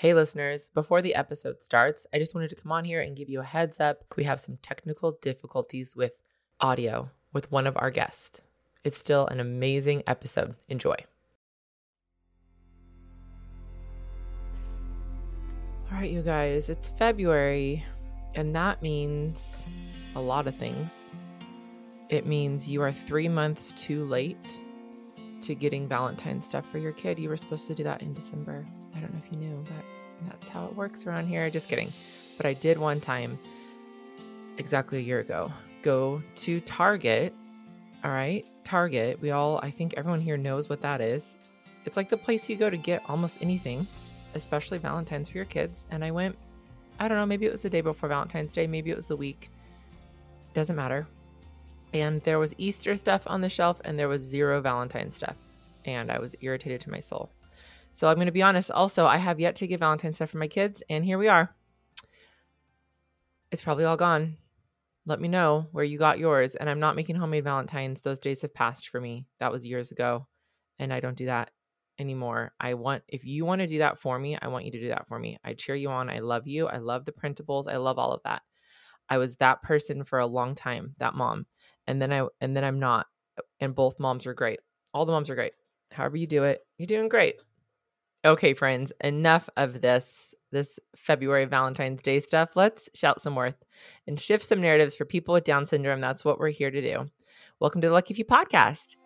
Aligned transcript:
Hey, 0.00 0.14
listeners, 0.14 0.70
before 0.72 1.02
the 1.02 1.14
episode 1.14 1.62
starts, 1.62 2.06
I 2.10 2.18
just 2.18 2.34
wanted 2.34 2.48
to 2.48 2.56
come 2.56 2.72
on 2.72 2.86
here 2.86 3.02
and 3.02 3.14
give 3.14 3.28
you 3.28 3.40
a 3.40 3.44
heads 3.44 3.80
up. 3.80 4.02
We 4.16 4.24
have 4.24 4.40
some 4.40 4.56
technical 4.62 5.18
difficulties 5.20 5.94
with 5.94 6.22
audio 6.58 7.10
with 7.34 7.52
one 7.52 7.66
of 7.66 7.76
our 7.76 7.90
guests. 7.90 8.40
It's 8.82 8.98
still 8.98 9.26
an 9.26 9.40
amazing 9.40 10.02
episode. 10.06 10.54
Enjoy. 10.70 10.94
All 15.92 15.98
right, 15.98 16.10
you 16.10 16.22
guys, 16.22 16.70
it's 16.70 16.88
February, 16.96 17.84
and 18.34 18.56
that 18.56 18.80
means 18.80 19.66
a 20.14 20.20
lot 20.22 20.48
of 20.48 20.56
things. 20.56 20.92
It 22.08 22.24
means 22.24 22.70
you 22.70 22.80
are 22.80 22.90
three 22.90 23.28
months 23.28 23.72
too 23.72 24.06
late 24.06 24.62
to 25.42 25.54
getting 25.54 25.86
Valentine's 25.86 26.46
stuff 26.46 26.66
for 26.70 26.78
your 26.78 26.92
kid. 26.92 27.18
You 27.18 27.28
were 27.28 27.36
supposed 27.36 27.66
to 27.66 27.74
do 27.74 27.84
that 27.84 28.00
in 28.00 28.14
December. 28.14 28.64
I 28.94 29.00
don't 29.00 29.12
know 29.12 29.20
if 29.24 29.32
you 29.32 29.38
knew, 29.38 29.64
but 29.64 30.28
that's 30.28 30.48
how 30.48 30.66
it 30.66 30.74
works 30.74 31.06
around 31.06 31.26
here. 31.26 31.48
Just 31.50 31.68
kidding. 31.68 31.92
But 32.36 32.46
I 32.46 32.54
did 32.54 32.78
one 32.78 33.00
time, 33.00 33.38
exactly 34.58 34.98
a 34.98 35.02
year 35.02 35.20
ago, 35.20 35.52
go 35.82 36.22
to 36.36 36.60
Target. 36.60 37.34
All 38.02 38.10
right, 38.10 38.46
Target. 38.64 39.20
We 39.20 39.30
all, 39.30 39.58
I 39.62 39.70
think 39.70 39.94
everyone 39.96 40.20
here 40.20 40.36
knows 40.36 40.68
what 40.68 40.80
that 40.80 41.00
is. 41.00 41.36
It's 41.84 41.96
like 41.96 42.08
the 42.08 42.16
place 42.16 42.48
you 42.48 42.56
go 42.56 42.70
to 42.70 42.76
get 42.76 43.02
almost 43.08 43.38
anything, 43.40 43.86
especially 44.34 44.78
Valentine's 44.78 45.28
for 45.28 45.38
your 45.38 45.44
kids. 45.46 45.84
And 45.90 46.04
I 46.04 46.10
went, 46.10 46.36
I 46.98 47.08
don't 47.08 47.18
know, 47.18 47.26
maybe 47.26 47.46
it 47.46 47.52
was 47.52 47.62
the 47.62 47.70
day 47.70 47.80
before 47.80 48.08
Valentine's 48.08 48.54
Day, 48.54 48.66
maybe 48.66 48.90
it 48.90 48.96
was 48.96 49.06
the 49.06 49.16
week. 49.16 49.50
Doesn't 50.54 50.76
matter. 50.76 51.06
And 51.92 52.22
there 52.22 52.38
was 52.38 52.54
Easter 52.58 52.94
stuff 52.96 53.22
on 53.26 53.40
the 53.40 53.48
shelf, 53.48 53.80
and 53.84 53.98
there 53.98 54.08
was 54.08 54.22
zero 54.22 54.60
Valentine 54.60 55.10
stuff. 55.10 55.36
And 55.84 56.10
I 56.10 56.18
was 56.18 56.34
irritated 56.40 56.80
to 56.82 56.90
my 56.90 57.00
soul. 57.00 57.30
So 57.92 58.08
I'm 58.08 58.16
going 58.16 58.26
to 58.26 58.32
be 58.32 58.42
honest. 58.42 58.70
Also, 58.70 59.06
I 59.06 59.18
have 59.18 59.40
yet 59.40 59.56
to 59.56 59.66
get 59.66 59.80
Valentine's 59.80 60.16
stuff 60.16 60.30
for 60.30 60.38
my 60.38 60.48
kids, 60.48 60.82
and 60.88 61.04
here 61.04 61.18
we 61.18 61.28
are. 61.28 61.54
It's 63.50 63.64
probably 63.64 63.84
all 63.84 63.96
gone. 63.96 64.36
Let 65.06 65.20
me 65.20 65.28
know 65.28 65.66
where 65.72 65.84
you 65.84 65.98
got 65.98 66.18
yours. 66.18 66.54
And 66.54 66.70
I'm 66.70 66.80
not 66.80 66.94
making 66.96 67.16
homemade 67.16 67.44
Valentines. 67.44 68.00
Those 68.00 68.18
days 68.18 68.42
have 68.42 68.54
passed 68.54 68.88
for 68.88 69.00
me. 69.00 69.26
That 69.40 69.50
was 69.52 69.66
years 69.66 69.90
ago, 69.90 70.26
and 70.78 70.92
I 70.92 71.00
don't 71.00 71.16
do 71.16 71.26
that 71.26 71.50
anymore. 71.98 72.52
I 72.58 72.74
want, 72.74 73.02
if 73.08 73.24
you 73.24 73.44
want 73.44 73.60
to 73.60 73.66
do 73.66 73.78
that 73.78 73.98
for 73.98 74.18
me, 74.18 74.38
I 74.40 74.48
want 74.48 74.64
you 74.64 74.70
to 74.72 74.80
do 74.80 74.88
that 74.88 75.06
for 75.06 75.18
me. 75.18 75.36
I 75.44 75.54
cheer 75.54 75.74
you 75.74 75.90
on. 75.90 76.08
I 76.08 76.20
love 76.20 76.46
you. 76.46 76.66
I 76.66 76.78
love 76.78 77.04
the 77.04 77.12
printables. 77.12 77.68
I 77.68 77.76
love 77.76 77.98
all 77.98 78.12
of 78.12 78.22
that. 78.24 78.42
I 79.08 79.18
was 79.18 79.36
that 79.36 79.62
person 79.62 80.04
for 80.04 80.18
a 80.20 80.26
long 80.26 80.54
time, 80.54 80.94
that 80.98 81.14
mom. 81.14 81.46
And 81.86 82.00
then 82.00 82.12
I, 82.12 82.26
and 82.40 82.56
then 82.56 82.64
I'm 82.64 82.78
not. 82.78 83.06
And 83.58 83.74
both 83.74 83.98
moms 83.98 84.26
are 84.26 84.34
great. 84.34 84.60
All 84.94 85.04
the 85.04 85.12
moms 85.12 85.28
are 85.28 85.34
great. 85.34 85.52
However 85.90 86.16
you 86.16 86.26
do 86.26 86.44
it, 86.44 86.60
you're 86.78 86.86
doing 86.86 87.08
great. 87.08 87.36
Okay, 88.22 88.52
friends, 88.52 88.92
enough 89.00 89.48
of 89.56 89.80
this 89.80 90.34
this 90.52 90.78
February 90.94 91.46
Valentine's 91.46 92.02
Day 92.02 92.20
stuff. 92.20 92.50
Let's 92.54 92.90
shout 92.92 93.22
some 93.22 93.34
worth 93.34 93.64
and 94.06 94.20
shift 94.20 94.44
some 94.44 94.60
narratives 94.60 94.94
for 94.94 95.06
people 95.06 95.32
with 95.32 95.44
Down 95.44 95.64
syndrome. 95.64 96.02
That's 96.02 96.22
what 96.22 96.38
we're 96.38 96.50
here 96.50 96.70
to 96.70 96.82
do. 96.82 97.06
Welcome 97.60 97.80
to 97.80 97.88
the 97.88 97.94
Lucky 97.94 98.12
Few 98.12 98.26
podcast. 98.26 98.96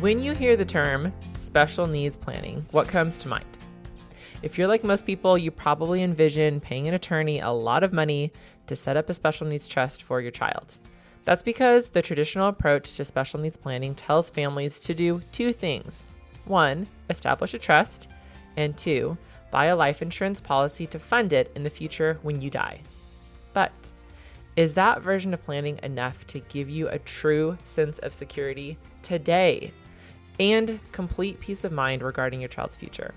When 0.00 0.22
you 0.22 0.34
hear 0.34 0.58
the 0.58 0.64
term 0.66 1.10
special 1.32 1.86
needs 1.86 2.18
planning, 2.18 2.66
what 2.70 2.86
comes 2.86 3.18
to 3.20 3.28
mind? 3.28 3.46
If 4.42 4.58
you're 4.58 4.68
like 4.68 4.84
most 4.84 5.06
people, 5.06 5.38
you 5.38 5.50
probably 5.50 6.02
envision 6.02 6.60
paying 6.60 6.86
an 6.86 6.92
attorney 6.92 7.40
a 7.40 7.48
lot 7.48 7.82
of 7.82 7.94
money 7.94 8.30
to 8.66 8.76
set 8.76 8.98
up 8.98 9.08
a 9.08 9.14
special 9.14 9.46
needs 9.46 9.66
trust 9.66 10.02
for 10.02 10.20
your 10.20 10.30
child. 10.30 10.76
That's 11.24 11.42
because 11.42 11.88
the 11.88 12.02
traditional 12.02 12.48
approach 12.48 12.94
to 12.96 13.06
special 13.06 13.40
needs 13.40 13.56
planning 13.56 13.94
tells 13.94 14.28
families 14.28 14.78
to 14.80 14.92
do 14.92 15.22
two 15.32 15.54
things 15.54 16.04
one, 16.44 16.88
establish 17.08 17.54
a 17.54 17.58
trust, 17.58 18.08
and 18.58 18.76
two, 18.76 19.16
buy 19.50 19.64
a 19.64 19.76
life 19.76 20.02
insurance 20.02 20.42
policy 20.42 20.86
to 20.88 20.98
fund 20.98 21.32
it 21.32 21.50
in 21.56 21.62
the 21.62 21.70
future 21.70 22.18
when 22.20 22.42
you 22.42 22.50
die. 22.50 22.80
But 23.54 23.72
is 24.56 24.74
that 24.74 25.00
version 25.00 25.32
of 25.32 25.42
planning 25.42 25.80
enough 25.82 26.26
to 26.26 26.40
give 26.40 26.68
you 26.68 26.86
a 26.88 26.98
true 26.98 27.56
sense 27.64 27.98
of 28.00 28.12
security 28.12 28.76
today? 29.00 29.72
And 30.38 30.80
complete 30.92 31.40
peace 31.40 31.64
of 31.64 31.72
mind 31.72 32.02
regarding 32.02 32.40
your 32.40 32.48
child's 32.48 32.76
future. 32.76 33.14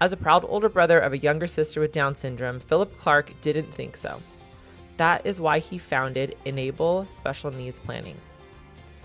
As 0.00 0.12
a 0.12 0.16
proud 0.16 0.44
older 0.48 0.68
brother 0.68 0.98
of 0.98 1.12
a 1.12 1.18
younger 1.18 1.46
sister 1.46 1.80
with 1.80 1.92
Down 1.92 2.14
syndrome, 2.14 2.60
Philip 2.60 2.96
Clark 2.96 3.32
didn't 3.40 3.72
think 3.72 3.96
so. 3.96 4.20
That 4.96 5.26
is 5.26 5.40
why 5.40 5.60
he 5.60 5.78
founded 5.78 6.36
Enable 6.44 7.06
Special 7.10 7.50
Needs 7.50 7.80
Planning. 7.80 8.16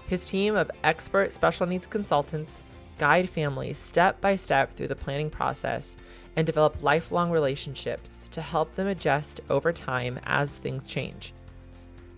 His 0.08 0.26
team 0.26 0.56
of 0.56 0.72
expert 0.84 1.34
special 1.34 1.68
needs 1.68 1.88
consultants 1.88 2.64
guide 2.98 3.30
families 3.30 3.78
step 3.78 4.20
by 4.20 4.36
step 4.36 4.76
through 4.76 4.88
the 4.88 4.96
planning 4.96 5.30
process 5.30 5.96
and 6.36 6.46
develop 6.46 6.84
lifelong 6.84 7.32
relationships 7.32 8.10
to 8.32 8.42
help 8.42 8.76
them 8.76 8.88
adjust 8.88 9.42
over 9.50 9.72
time 9.72 10.20
as 10.24 10.52
things 10.52 10.90
change. 10.90 11.34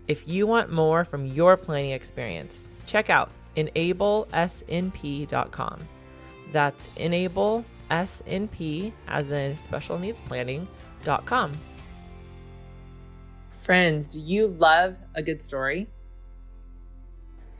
If 0.07 0.27
you 0.27 0.47
want 0.47 0.71
more 0.71 1.05
from 1.05 1.25
your 1.25 1.55
planning 1.55 1.91
experience, 1.91 2.69
check 2.85 3.09
out 3.09 3.29
enablesnp.com. 3.55 5.87
That's 6.51 6.87
enablesnp, 6.87 8.93
as 9.07 9.31
in 9.31 9.57
special 9.57 9.99
needs 9.99 10.19
planning.com. 10.19 11.51
Friends, 13.59 14.07
do 14.07 14.19
you 14.19 14.47
love 14.47 14.95
a 15.15 15.21
good 15.21 15.41
story? 15.41 15.87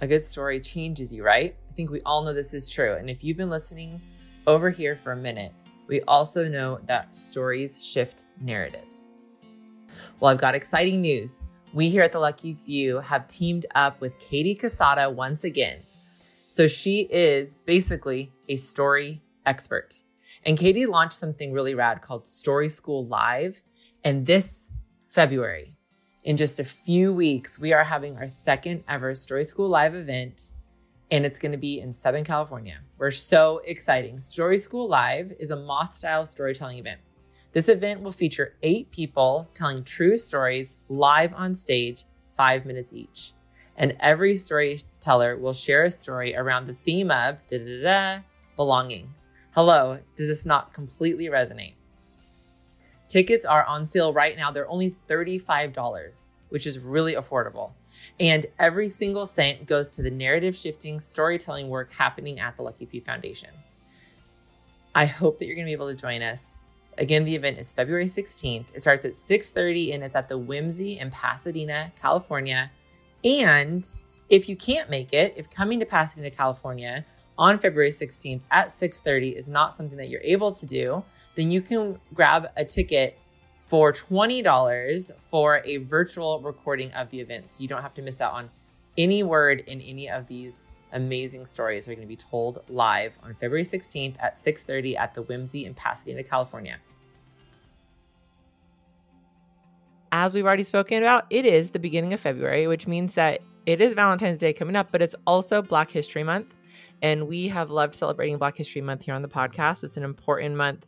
A 0.01 0.07
good 0.07 0.25
story 0.25 0.59
changes 0.59 1.13
you, 1.13 1.23
right? 1.23 1.55
I 1.69 1.73
think 1.73 1.91
we 1.91 2.01
all 2.01 2.23
know 2.23 2.33
this 2.33 2.53
is 2.53 2.69
true. 2.69 2.95
And 2.95 3.09
if 3.09 3.23
you've 3.23 3.37
been 3.37 3.51
listening 3.51 4.01
over 4.47 4.71
here 4.71 4.95
for 4.95 5.11
a 5.11 5.15
minute, 5.15 5.53
we 5.87 6.01
also 6.03 6.47
know 6.47 6.79
that 6.87 7.15
stories 7.15 7.83
shift 7.83 8.25
narratives. 8.39 9.11
Well, 10.19 10.31
I've 10.31 10.39
got 10.39 10.55
exciting 10.55 11.01
news 11.01 11.39
we 11.73 11.89
here 11.89 12.03
at 12.03 12.11
the 12.11 12.19
Lucky 12.19 12.53
Few 12.53 12.99
have 12.99 13.27
teamed 13.27 13.65
up 13.75 14.01
with 14.01 14.17
Katie 14.19 14.55
Casada 14.55 15.13
once 15.13 15.43
again. 15.43 15.79
So 16.49 16.67
she 16.67 17.01
is 17.03 17.57
basically 17.65 18.31
a 18.49 18.57
story 18.57 19.21
expert. 19.45 20.01
And 20.45 20.57
Katie 20.57 20.85
launched 20.85 21.13
something 21.13 21.53
really 21.53 21.73
rad 21.73 22.01
called 22.01 22.27
Story 22.27 22.67
School 22.67 23.05
Live. 23.05 23.61
And 24.03 24.25
this 24.25 24.69
February, 25.09 25.77
in 26.23 26.35
just 26.35 26.59
a 26.59 26.65
few 26.65 27.13
weeks, 27.13 27.57
we 27.57 27.71
are 27.71 27.85
having 27.85 28.17
our 28.17 28.27
second 28.27 28.83
ever 28.89 29.15
Story 29.15 29.45
School 29.45 29.69
Live 29.69 29.95
event. 29.95 30.51
And 31.09 31.25
it's 31.25 31.39
going 31.39 31.53
to 31.53 31.57
be 31.57 31.79
in 31.79 31.93
Southern 31.93 32.25
California. 32.25 32.79
We're 32.97 33.11
so 33.11 33.61
exciting. 33.65 34.19
Story 34.19 34.57
School 34.57 34.89
Live 34.89 35.33
is 35.39 35.51
a 35.51 35.55
moth 35.55 35.95
style 35.95 36.25
storytelling 36.25 36.79
event. 36.79 36.99
This 37.53 37.67
event 37.67 38.01
will 38.01 38.11
feature 38.11 38.55
eight 38.63 38.91
people 38.91 39.49
telling 39.53 39.83
true 39.83 40.17
stories 40.17 40.77
live 40.87 41.33
on 41.33 41.53
stage, 41.53 42.05
five 42.37 42.65
minutes 42.65 42.93
each. 42.93 43.33
And 43.75 43.97
every 43.99 44.37
storyteller 44.37 45.35
will 45.35 45.53
share 45.53 45.83
a 45.83 45.91
story 45.91 46.33
around 46.33 46.67
the 46.67 46.75
theme 46.85 47.11
of 47.11 47.45
da 47.47 47.57
da 47.57 47.81
da 47.83 48.19
belonging. 48.55 49.13
Hello, 49.53 49.99
does 50.15 50.29
this 50.29 50.45
not 50.45 50.73
completely 50.73 51.25
resonate? 51.25 51.73
Tickets 53.09 53.45
are 53.45 53.65
on 53.65 53.85
sale 53.85 54.13
right 54.13 54.37
now. 54.37 54.51
They're 54.51 54.69
only 54.69 54.95
$35, 55.09 56.27
which 56.47 56.65
is 56.65 56.79
really 56.79 57.15
affordable. 57.15 57.71
And 58.17 58.45
every 58.57 58.87
single 58.87 59.25
cent 59.25 59.65
goes 59.65 59.91
to 59.91 60.01
the 60.01 60.09
narrative 60.09 60.55
shifting 60.55 61.01
storytelling 61.01 61.67
work 61.67 61.91
happening 61.91 62.39
at 62.39 62.55
the 62.55 62.63
Lucky 62.63 62.85
Few 62.85 63.01
Foundation. 63.01 63.49
I 64.95 65.05
hope 65.05 65.39
that 65.39 65.45
you're 65.45 65.55
going 65.55 65.65
to 65.65 65.69
be 65.69 65.73
able 65.73 65.89
to 65.89 65.95
join 65.95 66.21
us. 66.21 66.53
Again, 66.97 67.25
the 67.25 67.35
event 67.35 67.57
is 67.57 67.71
February 67.71 68.05
16th. 68.05 68.65
It 68.73 68.81
starts 68.81 69.05
at 69.05 69.15
6:30 69.15 69.93
and 69.93 70.03
it's 70.03 70.15
at 70.15 70.27
the 70.27 70.37
Whimsy 70.37 70.99
in 70.99 71.09
Pasadena, 71.11 71.91
California. 71.99 72.71
And 73.23 73.87
if 74.29 74.49
you 74.49 74.55
can't 74.55 74.89
make 74.89 75.13
it, 75.13 75.33
if 75.37 75.49
coming 75.49 75.79
to 75.79 75.85
Pasadena, 75.85 76.31
California 76.31 77.05
on 77.37 77.59
February 77.59 77.91
16th 77.91 78.41
at 78.51 78.71
6:30 78.71 79.35
is 79.35 79.47
not 79.47 79.75
something 79.75 79.97
that 79.97 80.09
you're 80.09 80.21
able 80.21 80.53
to 80.53 80.65
do, 80.65 81.03
then 81.35 81.49
you 81.49 81.61
can 81.61 81.99
grab 82.13 82.49
a 82.57 82.65
ticket 82.65 83.17
for 83.65 83.93
$20 83.93 85.11
for 85.29 85.61
a 85.63 85.77
virtual 85.77 86.41
recording 86.41 86.91
of 86.91 87.09
the 87.09 87.21
event. 87.21 87.49
So 87.49 87.61
you 87.61 87.69
don't 87.69 87.81
have 87.81 87.93
to 87.93 88.01
miss 88.01 88.19
out 88.19 88.33
on 88.33 88.49
any 88.97 89.23
word 89.23 89.61
in 89.61 89.79
any 89.79 90.09
of 90.09 90.27
these 90.27 90.63
amazing 90.93 91.45
stories 91.45 91.87
are 91.87 91.95
going 91.95 92.01
to 92.01 92.07
be 92.07 92.15
told 92.15 92.63
live 92.69 93.17
on 93.23 93.33
February 93.35 93.63
16th 93.63 94.15
at 94.19 94.37
6:30 94.37 94.97
at 94.97 95.13
the 95.13 95.21
Whimsy 95.21 95.65
in 95.65 95.73
Pasadena, 95.73 96.23
California. 96.23 96.77
As 100.11 100.33
we've 100.33 100.45
already 100.45 100.63
spoken 100.65 100.97
about, 100.97 101.25
it 101.29 101.45
is 101.45 101.71
the 101.71 101.79
beginning 101.79 102.13
of 102.13 102.19
February, 102.19 102.67
which 102.67 102.85
means 102.85 103.13
that 103.13 103.41
it 103.65 103.79
is 103.79 103.93
Valentine's 103.93 104.39
Day 104.39 104.51
coming 104.51 104.75
up, 104.75 104.91
but 104.91 105.01
it's 105.01 105.15
also 105.25 105.61
Black 105.61 105.89
History 105.89 106.23
Month. 106.23 106.53
And 107.01 107.27
we 107.27 107.47
have 107.47 107.71
loved 107.71 107.95
celebrating 107.95 108.37
Black 108.37 108.57
History 108.57 108.81
Month 108.81 109.03
here 109.03 109.15
on 109.15 109.21
the 109.21 109.27
podcast. 109.27 109.83
It's 109.83 109.97
an 109.97 110.03
important 110.03 110.55
month 110.55 110.85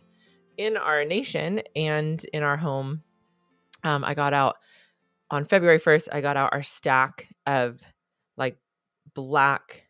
in 0.58 0.78
our 0.78 1.06
nation 1.06 1.62
and 1.76 2.24
in 2.34 2.44
our 2.44 2.58
home. 2.58 3.02
Um, 3.84 4.04
I 4.04 4.14
got 4.14 4.34
out 4.34 4.58
on 5.32 5.46
February 5.46 5.80
1st, 5.80 6.10
I 6.12 6.22
got 6.22 6.38
out 6.38 6.54
our 6.54 6.62
stack 6.62 7.28
of 7.48 7.82
like 8.38 8.58
black 9.16 9.83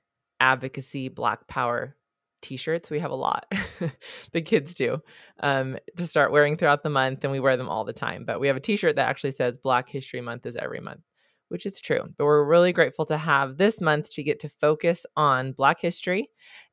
advocacy, 0.43 1.09
black 1.09 1.47
power 1.47 1.95
t-shirts 2.41 2.91
we 2.91 2.99
have 2.99 3.09
a 3.09 3.15
lot 3.15 3.45
the 4.33 4.41
kids 4.41 4.73
do 4.73 5.01
um, 5.39 5.77
to 5.95 6.05
start 6.05 6.29
wearing 6.29 6.57
throughout 6.57 6.83
the 6.83 6.89
month 6.89 7.23
and 7.23 7.31
we 7.31 7.39
wear 7.39 7.55
them 7.55 7.69
all 7.69 7.85
the 7.85 7.93
time 7.93 8.25
but 8.25 8.37
we 8.37 8.47
have 8.47 8.57
a 8.57 8.59
t-shirt 8.59 8.97
that 8.97 9.07
actually 9.07 9.31
says 9.31 9.57
black 9.57 9.87
history 9.87 10.19
month 10.19 10.45
is 10.45 10.57
every 10.57 10.81
month 10.81 10.99
which 11.47 11.65
is 11.65 11.79
true 11.79 12.03
but 12.17 12.25
we're 12.25 12.43
really 12.43 12.73
grateful 12.73 13.05
to 13.05 13.17
have 13.17 13.55
this 13.55 13.79
month 13.79 14.11
to 14.11 14.21
get 14.21 14.41
to 14.41 14.49
focus 14.49 15.05
on 15.15 15.53
black 15.53 15.79
history 15.79 16.27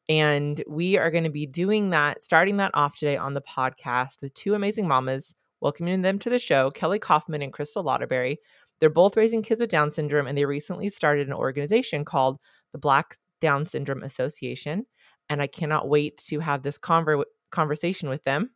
and 0.08 0.60
we 0.66 0.98
are 0.98 1.12
going 1.12 1.22
to 1.22 1.30
be 1.30 1.46
doing 1.46 1.90
that 1.90 2.24
starting 2.24 2.56
that 2.56 2.72
off 2.74 2.98
today 2.98 3.16
on 3.16 3.34
the 3.34 3.40
podcast 3.40 4.20
with 4.20 4.34
two 4.34 4.54
amazing 4.54 4.88
mamas 4.88 5.36
welcoming 5.60 6.02
them 6.02 6.18
to 6.18 6.30
the 6.30 6.38
show 6.38 6.70
kelli 6.70 7.00
caughman 7.00 7.42
and 7.42 7.52
crystal 7.52 7.84
lotterberry. 7.84 8.36
They're 8.80 8.90
both 8.90 9.16
raising 9.16 9.42
kids 9.42 9.60
with 9.60 9.70
down 9.70 9.90
syndrome 9.90 10.26
and 10.26 10.36
they 10.36 10.46
recently 10.46 10.88
started 10.88 11.26
an 11.28 11.34
organization 11.34 12.04
called 12.04 12.38
the 12.72 12.78
black 12.78 13.16
down 13.40 13.66
syndrome 13.66 14.02
association 14.02 14.86
and 15.28 15.40
I 15.40 15.46
cannot 15.46 15.88
wait 15.88 16.18
to 16.28 16.40
have 16.40 16.62
this 16.62 16.78
conver- 16.78 17.24
conversation 17.50 18.08
with 18.08 18.24
them. 18.24 18.50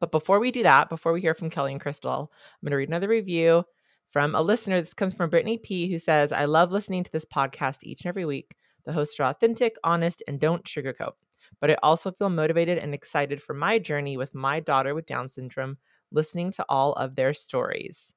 But 0.00 0.10
before 0.10 0.40
we 0.40 0.50
do 0.50 0.64
that, 0.64 0.88
before 0.88 1.12
we 1.12 1.20
hear 1.20 1.34
from 1.34 1.50
Kelli 1.50 1.70
and 1.70 1.80
Crystal, 1.80 2.32
I'm 2.32 2.66
going 2.66 2.72
to 2.72 2.76
read 2.76 2.88
another 2.88 3.08
review 3.08 3.64
from 4.10 4.34
a 4.34 4.42
listener. 4.42 4.80
This 4.80 4.92
comes 4.92 5.14
from 5.14 5.30
Brittany 5.30 5.56
P, 5.56 5.90
who 5.90 5.98
says, 5.98 6.32
I 6.32 6.46
love 6.46 6.72
listening 6.72 7.04
to 7.04 7.12
this 7.12 7.24
podcast 7.24 7.84
each 7.84 8.02
and 8.02 8.08
every 8.08 8.24
week. 8.24 8.56
The 8.84 8.92
hosts 8.92 9.18
are 9.20 9.24
authentic, 9.30 9.76
honest, 9.84 10.22
and 10.26 10.40
don't 10.40 10.64
sugarcoat. 10.64 11.12
But 11.60 11.70
I 11.70 11.76
also 11.82 12.10
feel 12.10 12.28
motivated 12.28 12.78
and 12.78 12.92
excited 12.92 13.40
for 13.40 13.54
my 13.54 13.78
journey 13.78 14.16
with 14.16 14.34
my 14.34 14.60
daughter 14.60 14.94
with 14.94 15.06
Down 15.06 15.28
syndrome, 15.28 15.78
listening 16.10 16.50
to 16.52 16.64
all 16.68 16.92
of 16.94 17.14
their 17.14 17.32
stories. 17.32 18.12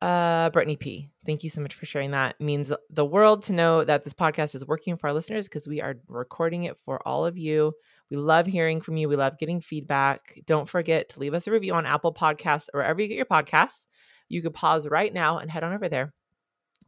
Uh, 0.00 0.48
Brittany 0.50 0.76
P, 0.76 1.08
thank 1.26 1.42
you 1.42 1.50
so 1.50 1.60
much 1.60 1.74
for 1.74 1.84
sharing 1.84 2.12
that. 2.12 2.36
It 2.38 2.44
means 2.44 2.72
the 2.88 3.04
world 3.04 3.42
to 3.44 3.52
know 3.52 3.84
that 3.84 4.04
this 4.04 4.12
podcast 4.12 4.54
is 4.54 4.64
working 4.64 4.96
for 4.96 5.08
our 5.08 5.12
listeners 5.12 5.48
because 5.48 5.66
we 5.66 5.80
are 5.80 5.96
recording 6.06 6.64
it 6.64 6.78
for 6.78 7.06
all 7.06 7.26
of 7.26 7.36
you. 7.36 7.72
We 8.10 8.16
love 8.16 8.46
hearing 8.46 8.80
from 8.80 8.96
you. 8.96 9.08
We 9.08 9.16
love 9.16 9.38
getting 9.38 9.60
feedback. 9.60 10.40
Don't 10.46 10.68
forget 10.68 11.08
to 11.10 11.20
leave 11.20 11.34
us 11.34 11.46
a 11.46 11.50
review 11.50 11.74
on 11.74 11.84
Apple 11.84 12.14
Podcasts 12.14 12.68
or 12.72 12.80
wherever 12.80 13.02
you 13.02 13.08
get 13.08 13.16
your 13.16 13.26
podcasts. 13.26 13.82
You 14.28 14.40
could 14.40 14.54
pause 14.54 14.86
right 14.86 15.12
now 15.12 15.38
and 15.38 15.50
head 15.50 15.64
on 15.64 15.74
over 15.74 15.88
there. 15.88 16.12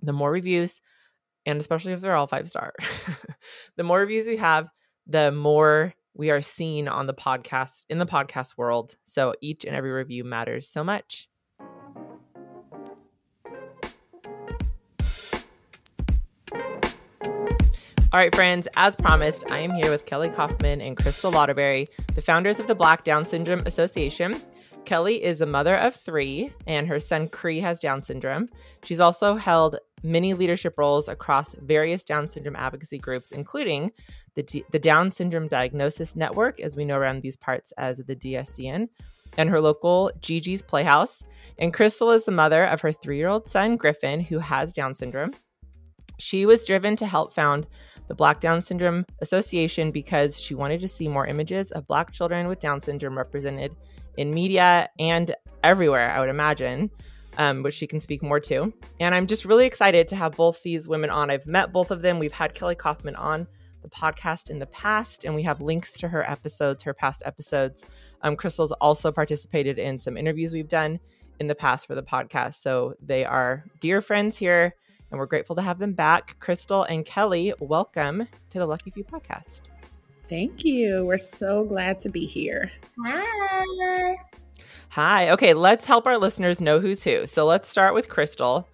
The 0.03 0.13
more 0.13 0.31
reviews, 0.31 0.81
and 1.45 1.59
especially 1.59 1.93
if 1.93 2.01
they're 2.01 2.15
all 2.15 2.27
five 2.29 2.49
star, 2.49 2.75
the 3.77 3.83
more 3.83 3.99
reviews 3.99 4.29
we 4.29 4.37
have, 4.37 4.69
the 5.07 5.33
more 5.33 5.95
we 6.15 6.31
are 6.31 6.43
seen 6.43 6.87
on 6.87 7.07
the 7.07 7.15
podcast 7.15 7.85
in 7.89 7.99
the 7.99 8.07
podcast 8.07 8.57
world. 8.57 8.97
So 9.07 9.35
each 9.41 9.65
and 9.65 9.75
every 9.75 9.91
review 9.91 10.23
matters 10.23 10.69
so 10.69 10.85
much. 10.85 11.30
All 18.13 18.19
right, 18.19 18.35
friends, 18.35 18.67
as 18.77 18.97
promised, 18.97 19.53
I 19.53 19.61
am 19.61 19.71
here 19.71 19.89
with 19.89 20.05
Kelli 20.05 20.35
Caughman 20.35 20.81
and 20.81 20.97
Crystal 20.97 21.31
Lotterberry, 21.31 21.87
the 22.17 22.21
founders 22.21 22.59
of 22.59 22.67
the 22.67 22.75
Black 22.75 23.05
Down 23.05 23.25
Syndrome 23.25 23.63
Association. 23.67 24.35
Kelli 24.85 25.21
is 25.21 25.41
a 25.41 25.47
mother 25.47 25.77
of 25.77 25.95
three, 25.95 26.53
and 26.67 26.89
her 26.89 26.99
son 26.99 27.29
Cree 27.29 27.61
has 27.61 27.79
Down 27.79 28.03
syndrome. 28.03 28.49
She's 28.83 28.99
also 28.99 29.37
held 29.37 29.77
many 30.03 30.35
leadership 30.35 30.75
roles 30.77 31.09
across 31.09 31.55
various 31.61 32.03
Down 32.03 32.27
syndrome 32.27 32.57
advocacy 32.57 32.99
groups, 32.99 33.31
including 33.31 33.93
the, 34.35 34.43
D- 34.43 34.65
the 34.73 34.81
Down 34.81 35.13
Syndrome 35.13 35.47
Diagnosis 35.47 36.17
Network, 36.17 36.59
as 36.59 36.77
we 36.77 36.85
know 36.85 36.99
around 36.99 37.23
these 37.23 37.37
parts 37.37 37.73
as 37.79 37.99
the 37.99 38.17
DSDN, 38.17 38.89
and 39.39 39.49
her 39.51 39.61
local 39.61 40.11
Gigi's 40.21 40.63
Playhouse. 40.63 41.23
And 41.61 41.73
Crystal 41.73 42.11
is 42.11 42.25
the 42.25 42.33
mother 42.33 42.65
of 42.65 42.81
her 42.81 42.91
three 42.91 43.19
year 43.19 43.29
old 43.29 43.47
son, 43.49 43.77
Griffin, 43.77 44.19
who 44.19 44.41
has 44.41 44.73
Down 44.73 44.97
syndrome. 44.97 45.31
She 46.19 46.45
was 46.45 46.67
driven 46.67 46.97
to 46.97 47.07
help 47.07 47.33
found 47.33 47.67
the 48.11 48.15
Black 48.17 48.41
Down 48.41 48.61
Syndrome 48.61 49.07
Association 49.21 49.93
because 49.93 50.37
she 50.37 50.57
wanted 50.57 50.81
to 50.81 50.89
see 50.89 51.07
more 51.07 51.29
images 51.29 51.71
of 51.71 51.87
Black 51.87 52.11
children 52.11 52.49
with 52.49 52.59
Down 52.59 52.81
syndrome 52.81 53.17
represented 53.17 53.77
in 54.17 54.35
media 54.35 54.89
and 54.99 55.33
everywhere, 55.63 56.11
I 56.11 56.19
would 56.19 56.29
imagine, 56.29 56.91
um, 57.39 57.63
which 57.63 57.75
she 57.75 57.87
can 57.87 58.01
speak 58.01 58.21
more 58.21 58.41
to. 58.41 58.75
And 58.99 59.15
I'm 59.15 59.29
just 59.29 59.45
really 59.45 59.65
excited 59.65 60.09
to 60.09 60.17
have 60.17 60.33
both 60.33 60.61
these 60.65 60.89
women 60.89 61.09
on. 61.09 61.31
I've 61.31 61.47
met 61.47 61.73
both 61.73 61.93
of 61.93 62.03
them. 62.03 62.19
We've 62.19 62.33
had 62.33 62.53
Kelli 62.53 62.77
Caughman 62.77 63.15
on 63.15 63.47
the 63.83 63.89
podcast 63.89 64.51
in 64.51 64.59
the 64.59 64.67
past, 64.67 65.25
and 65.25 65.37
we 65.37 65.45
have 65.45 65.61
links 65.61 65.93
to 66.01 66.09
her 66.09 66.29
episodes, 66.29 66.83
her 66.83 66.93
past 66.93 67.23
episodes. 67.25 67.85
Um, 68.23 68.35
Crystal's 68.35 68.73
also 68.73 69.13
participated 69.13 69.79
in 69.79 70.01
some 70.01 70.17
interviews 70.17 70.53
we've 70.53 70.67
done 70.67 70.99
in 71.39 71.47
the 71.47 71.55
past 71.55 71.87
for 71.87 71.95
the 71.95 72.03
podcast. 72.03 72.55
So 72.55 72.95
they 73.01 73.25
are 73.25 73.65
dear 73.79 74.01
friends 74.01 74.37
here 74.37 74.75
and 75.11 75.19
we're 75.19 75.27
grateful 75.27 75.57
to 75.57 75.63
have 75.63 75.79
them 75.79 75.93
back. 75.93 76.37
Crystal 76.41 76.85
and 76.85 77.05
Kelli, 77.05 77.53
welcome 77.61 78.27
to 78.51 78.59
the 78.59 78.67
Lucky 78.67 78.91
Few 78.91 79.05
podcast. 79.05 79.63
Thank 80.29 80.65
you. 80.65 81.05
We're 81.05 81.19
so 81.19 81.65
glad 81.65 82.01
to 82.03 82.09
be 82.09 82.25
here. 82.25 82.71
Hi. 83.05 84.17
Hi. 84.91 85.31
Okay, 85.31 85.55
let's 85.55 85.85
help 85.85 86.07
our 86.07 86.19
listeners 86.19 86.61
know 86.61 86.79
who's 86.81 87.03
who. 87.03 87.27
So 87.27 87.47
let's 87.47 87.69
start 87.69 87.95
with 87.95 88.09
Crystal, 88.09 88.69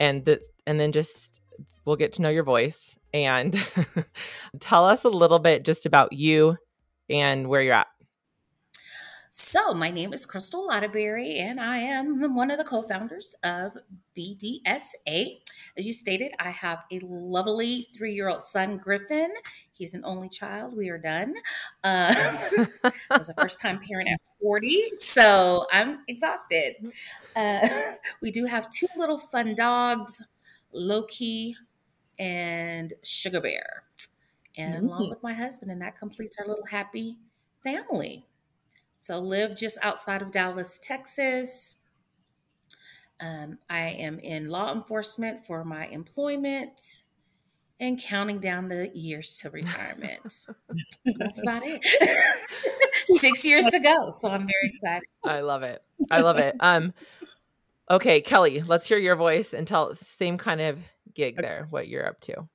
and 0.00 0.24
the, 0.24 0.42
and 0.66 0.80
then 0.80 0.92
just 0.92 1.40
we'll 1.84 1.96
get 1.96 2.12
to 2.12 2.22
know 2.22 2.30
your 2.30 2.44
voice 2.44 2.96
and 3.12 3.54
tell 4.60 4.86
us 4.86 5.04
a 5.04 5.08
little 5.08 5.38
bit 5.38 5.64
just 5.64 5.84
about 5.84 6.12
you 6.12 6.56
and 7.10 7.48
where 7.48 7.62
you're 7.62 7.74
at. 7.74 7.88
So, 9.34 9.72
my 9.72 9.90
name 9.90 10.12
is 10.12 10.26
Crystal 10.26 10.68
Lotterberry, 10.68 11.38
and 11.38 11.58
I 11.58 11.78
am 11.78 12.34
one 12.34 12.50
of 12.50 12.58
the 12.58 12.64
co 12.64 12.82
founders 12.82 13.34
of 13.42 13.72
BDSA. 14.14 15.38
As 15.74 15.86
you 15.86 15.94
stated, 15.94 16.32
I 16.38 16.50
have 16.50 16.80
a 16.92 16.98
lovely 17.00 17.80
three 17.96 18.12
year 18.12 18.28
old 18.28 18.44
son, 18.44 18.76
Griffin. 18.76 19.32
He's 19.72 19.94
an 19.94 20.04
only 20.04 20.28
child. 20.28 20.76
We 20.76 20.90
are 20.90 20.98
done. 20.98 21.32
Uh, 21.82 22.12
I 22.14 22.92
was 23.16 23.30
a 23.30 23.34
first 23.40 23.62
time 23.62 23.80
parent 23.80 24.10
at 24.10 24.20
40, 24.42 24.90
so 24.96 25.66
I'm 25.72 26.00
exhausted. 26.08 26.92
Uh, 27.34 27.68
we 28.20 28.30
do 28.30 28.44
have 28.44 28.68
two 28.68 28.88
little 28.98 29.18
fun 29.18 29.54
dogs, 29.54 30.22
Loki 30.72 31.56
and 32.18 32.92
Sugar 33.02 33.40
Bear, 33.40 33.84
and 34.58 34.74
mm-hmm. 34.74 34.86
along 34.88 35.08
with 35.08 35.22
my 35.22 35.32
husband, 35.32 35.72
and 35.72 35.80
that 35.80 35.96
completes 35.98 36.36
our 36.38 36.46
little 36.46 36.66
happy 36.66 37.16
family. 37.62 38.26
So 39.02 39.18
live 39.18 39.56
just 39.56 39.78
outside 39.82 40.22
of 40.22 40.30
Dallas, 40.30 40.78
Texas. 40.78 41.74
Um, 43.18 43.58
I 43.68 43.88
am 43.88 44.20
in 44.20 44.48
law 44.48 44.72
enforcement 44.72 45.44
for 45.44 45.64
my 45.64 45.88
employment 45.88 47.02
and 47.80 48.00
counting 48.00 48.38
down 48.38 48.68
the 48.68 48.92
years 48.94 49.38
to 49.38 49.50
retirement. 49.50 50.22
That's 51.18 51.42
about 51.42 51.62
it. 51.64 51.82
Six 53.18 53.44
years 53.44 53.66
to 53.66 53.80
go. 53.80 54.10
So 54.10 54.28
I'm 54.28 54.46
very 54.46 54.72
excited. 54.72 55.08
I 55.24 55.40
love 55.40 55.64
it. 55.64 55.82
I 56.08 56.20
love 56.20 56.38
it. 56.38 56.54
Um, 56.60 56.94
okay, 57.90 58.22
Kelli, 58.22 58.64
let's 58.64 58.86
hear 58.86 58.98
your 58.98 59.16
voice 59.16 59.52
and 59.52 59.66
tell 59.66 59.96
same 59.96 60.38
kind 60.38 60.60
of 60.60 60.78
gig 61.12 61.38
there, 61.38 61.66
what 61.70 61.88
you're 61.88 62.06
up 62.06 62.20
to. 62.20 62.48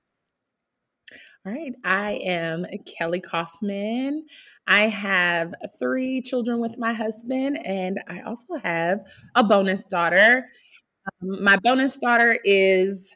All 1.48 1.54
right. 1.54 1.74
I 1.86 2.20
am 2.26 2.66
Kelli 2.86 3.24
Caughman. 3.24 4.26
I 4.68 4.82
have 4.90 5.54
three 5.80 6.22
children 6.22 6.60
with 6.60 6.78
my 6.78 6.92
husband, 6.92 7.66
and 7.66 8.02
I 8.10 8.20
also 8.20 8.56
have 8.66 9.00
a 9.34 9.46
bonus 9.46 9.86
daughter. 9.86 10.50
Um, 11.22 11.42
my 11.42 11.56
bonus 11.64 11.96
daughter 11.96 12.38
is, 12.44 13.16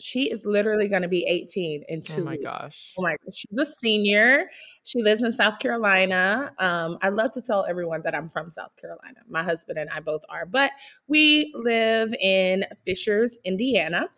she 0.00 0.30
is 0.30 0.46
literally 0.46 0.88
going 0.88 1.02
to 1.02 1.08
be 1.08 1.26
18 1.28 1.84
in 1.90 2.00
two 2.00 2.22
Oh 2.22 2.24
my 2.24 2.30
weeks. 2.30 2.44
gosh. 2.44 2.94
Oh 2.98 3.02
my 3.02 3.16
gosh. 3.22 3.34
She's 3.34 3.58
a 3.58 3.66
senior. 3.66 4.46
She 4.84 5.02
lives 5.02 5.22
in 5.22 5.30
South 5.30 5.58
Carolina. 5.58 6.54
Um, 6.58 6.96
I 7.02 7.10
love 7.10 7.32
to 7.32 7.42
tell 7.42 7.66
everyone 7.68 8.00
that 8.04 8.14
I'm 8.14 8.30
from 8.30 8.50
South 8.50 8.74
Carolina. 8.80 9.20
My 9.28 9.42
husband 9.42 9.78
and 9.78 9.90
I 9.90 10.00
both 10.00 10.22
are, 10.30 10.46
but 10.46 10.70
we 11.06 11.52
live 11.54 12.14
in 12.14 12.64
Fishers, 12.86 13.36
Indiana. 13.44 14.08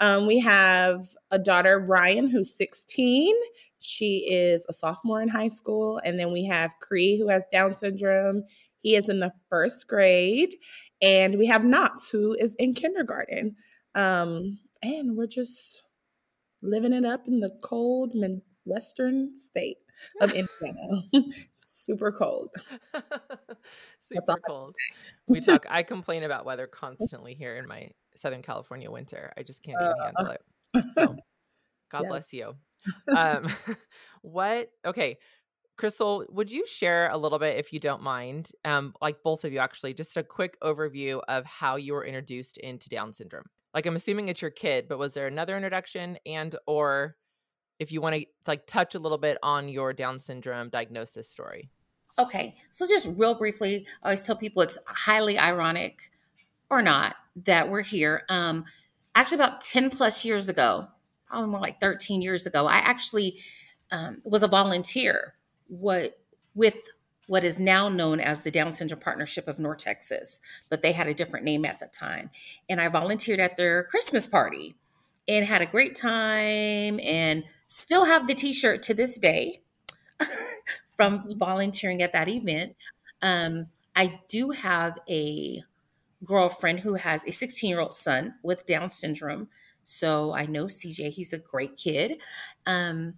Um, 0.00 0.26
we 0.26 0.40
have 0.40 1.04
a 1.30 1.38
daughter, 1.38 1.84
Ryan, 1.86 2.28
who's 2.28 2.56
16. 2.56 3.34
She 3.80 4.26
is 4.30 4.66
a 4.68 4.72
sophomore 4.72 5.20
in 5.20 5.28
high 5.28 5.48
school. 5.48 6.00
And 6.04 6.18
then 6.18 6.32
we 6.32 6.44
have 6.46 6.74
Cree, 6.80 7.18
who 7.18 7.28
has 7.28 7.44
Down 7.52 7.74
syndrome. 7.74 8.42
He 8.82 8.96
is 8.96 9.08
in 9.08 9.20
the 9.20 9.32
first 9.48 9.86
grade. 9.88 10.54
And 11.02 11.38
we 11.38 11.46
have 11.46 11.64
Knox, 11.64 12.10
who 12.10 12.34
is 12.38 12.54
in 12.56 12.74
kindergarten. 12.74 13.56
Um, 13.94 14.58
and 14.82 15.16
we're 15.16 15.26
just 15.26 15.82
living 16.62 16.92
it 16.92 17.04
up 17.04 17.26
in 17.26 17.40
the 17.40 17.50
cold 17.62 18.14
western 18.64 19.36
state 19.36 19.78
of 20.20 20.32
Indiana. 20.32 21.02
Super 21.64 22.12
cold. 22.12 22.50
Super 24.00 24.40
cold. 24.46 24.74
We 25.26 25.40
talk. 25.40 25.66
I 25.68 25.82
complain 25.82 26.24
about 26.24 26.44
weather 26.44 26.66
constantly 26.66 27.34
here 27.34 27.56
in 27.56 27.66
my 27.66 27.90
Southern 28.16 28.42
California 28.42 28.90
winter. 28.90 29.32
I 29.36 29.42
just 29.42 29.62
can't 29.62 29.80
even 29.80 29.94
handle 30.02 30.30
it. 30.30 30.42
So, 30.96 31.16
God 31.90 32.02
Yeah. 32.02 32.08
bless 32.08 32.32
you. 32.32 32.54
um, 33.16 33.48
what? 34.22 34.70
Okay, 34.86 35.18
Crystal, 35.76 36.24
would 36.28 36.52
you 36.52 36.66
share 36.66 37.08
a 37.10 37.16
little 37.16 37.38
bit, 37.38 37.56
if 37.56 37.72
you 37.72 37.80
don't 37.80 38.02
mind, 38.02 38.52
um, 38.64 38.94
like 39.00 39.22
both 39.22 39.44
of 39.44 39.52
you 39.52 39.58
actually, 39.58 39.94
just 39.94 40.16
a 40.16 40.22
quick 40.22 40.58
overview 40.60 41.20
of 41.28 41.44
how 41.46 41.76
you 41.76 41.94
were 41.94 42.04
introduced 42.04 42.58
into 42.58 42.88
Down 42.88 43.12
syndrome? 43.12 43.44
Like, 43.72 43.86
I'm 43.86 43.96
assuming 43.96 44.28
it's 44.28 44.42
your 44.42 44.50
kid, 44.50 44.88
but 44.88 44.98
was 44.98 45.14
there 45.14 45.26
another 45.26 45.56
introduction, 45.56 46.18
and 46.26 46.54
or 46.66 47.16
if 47.78 47.92
you 47.92 48.00
want 48.00 48.16
to 48.16 48.26
like 48.46 48.66
touch 48.66 48.94
a 48.94 48.98
little 48.98 49.16
bit 49.18 49.38
on 49.42 49.68
your 49.68 49.92
Down 49.92 50.18
syndrome 50.18 50.68
diagnosis 50.68 51.30
story? 51.30 51.70
Okay, 52.18 52.54
so 52.70 52.86
just 52.86 53.08
real 53.16 53.34
briefly, 53.34 53.86
I 54.02 54.08
always 54.08 54.22
tell 54.22 54.36
people 54.36 54.60
it's 54.62 54.78
highly 54.86 55.38
ironic 55.38 56.10
or 56.68 56.82
not 56.82 57.16
that 57.44 57.68
we're 57.68 57.82
here. 57.82 58.24
Um, 58.28 58.64
actually, 59.14 59.36
about 59.36 59.60
10 59.60 59.90
plus 59.90 60.24
years 60.24 60.48
ago, 60.48 60.88
probably 61.26 61.50
more 61.50 61.60
like 61.60 61.80
13 61.80 62.22
years 62.22 62.46
ago, 62.46 62.66
I 62.66 62.76
actually 62.76 63.36
um, 63.90 64.20
was 64.24 64.42
a 64.42 64.48
volunteer 64.48 65.34
what 65.68 66.18
with 66.54 66.76
what 67.26 67.44
is 67.44 67.60
now 67.60 67.88
known 67.88 68.18
as 68.18 68.40
the 68.40 68.50
Down 68.50 68.72
Syndrome 68.72 69.00
Partnership 69.00 69.46
of 69.46 69.60
North 69.60 69.78
Texas, 69.78 70.40
but 70.68 70.82
they 70.82 70.90
had 70.90 71.06
a 71.06 71.14
different 71.14 71.44
name 71.44 71.64
at 71.64 71.78
the 71.78 71.86
time. 71.86 72.30
And 72.68 72.80
I 72.80 72.88
volunteered 72.88 73.38
at 73.38 73.56
their 73.56 73.84
Christmas 73.84 74.26
party 74.26 74.74
and 75.28 75.46
had 75.46 75.62
a 75.62 75.66
great 75.66 75.94
time 75.94 76.98
and 76.98 77.44
still 77.68 78.04
have 78.04 78.26
the 78.26 78.34
t-shirt 78.34 78.82
to 78.82 78.94
this 78.94 79.16
day 79.20 79.60
from 80.96 81.38
volunteering 81.38 82.02
at 82.02 82.12
that 82.14 82.28
event. 82.28 82.74
Um, 83.22 83.68
I 83.94 84.18
do 84.28 84.50
have 84.50 84.98
a 85.08 85.62
girlfriend 86.24 86.80
who 86.80 86.94
has 86.94 87.26
a 87.26 87.32
16 87.32 87.68
year 87.68 87.80
old 87.80 87.94
son 87.94 88.34
with 88.42 88.66
Down 88.66 88.90
syndrome. 88.90 89.48
So 89.82 90.32
I 90.32 90.46
know 90.46 90.66
CJ, 90.66 91.10
he's 91.10 91.32
a 91.32 91.38
great 91.38 91.76
kid. 91.76 92.20
Um, 92.66 93.14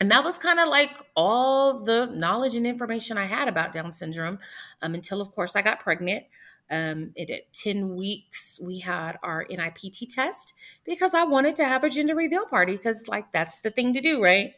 and 0.00 0.10
that 0.10 0.22
was 0.22 0.38
kind 0.38 0.60
of 0.60 0.68
like 0.68 0.96
all 1.16 1.82
the 1.82 2.06
knowledge 2.06 2.54
and 2.54 2.66
information 2.66 3.18
I 3.18 3.24
had 3.24 3.48
about 3.48 3.72
Down 3.72 3.90
syndrome 3.90 4.38
um, 4.80 4.94
until, 4.94 5.20
of 5.20 5.32
course, 5.32 5.56
I 5.56 5.62
got 5.62 5.80
pregnant. 5.80 6.24
Um, 6.70 7.12
it, 7.16 7.30
at 7.30 7.52
10 7.54 7.96
weeks, 7.96 8.60
we 8.62 8.78
had 8.78 9.16
our 9.22 9.46
NIPT 9.50 10.10
test 10.10 10.54
because 10.84 11.14
I 11.14 11.24
wanted 11.24 11.56
to 11.56 11.64
have 11.64 11.82
a 11.82 11.90
gender 11.90 12.14
reveal 12.14 12.44
party 12.44 12.76
because, 12.76 13.08
like, 13.08 13.32
that's 13.32 13.60
the 13.60 13.70
thing 13.70 13.94
to 13.94 14.00
do, 14.00 14.22
right? 14.22 14.52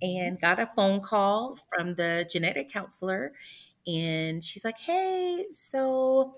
And 0.00 0.40
got 0.40 0.60
a 0.60 0.70
phone 0.76 1.00
call 1.00 1.58
from 1.68 1.96
the 1.96 2.26
genetic 2.30 2.72
counselor, 2.72 3.32
and 3.86 4.42
she's 4.42 4.64
like, 4.64 4.78
Hey, 4.78 5.44
so 5.50 6.36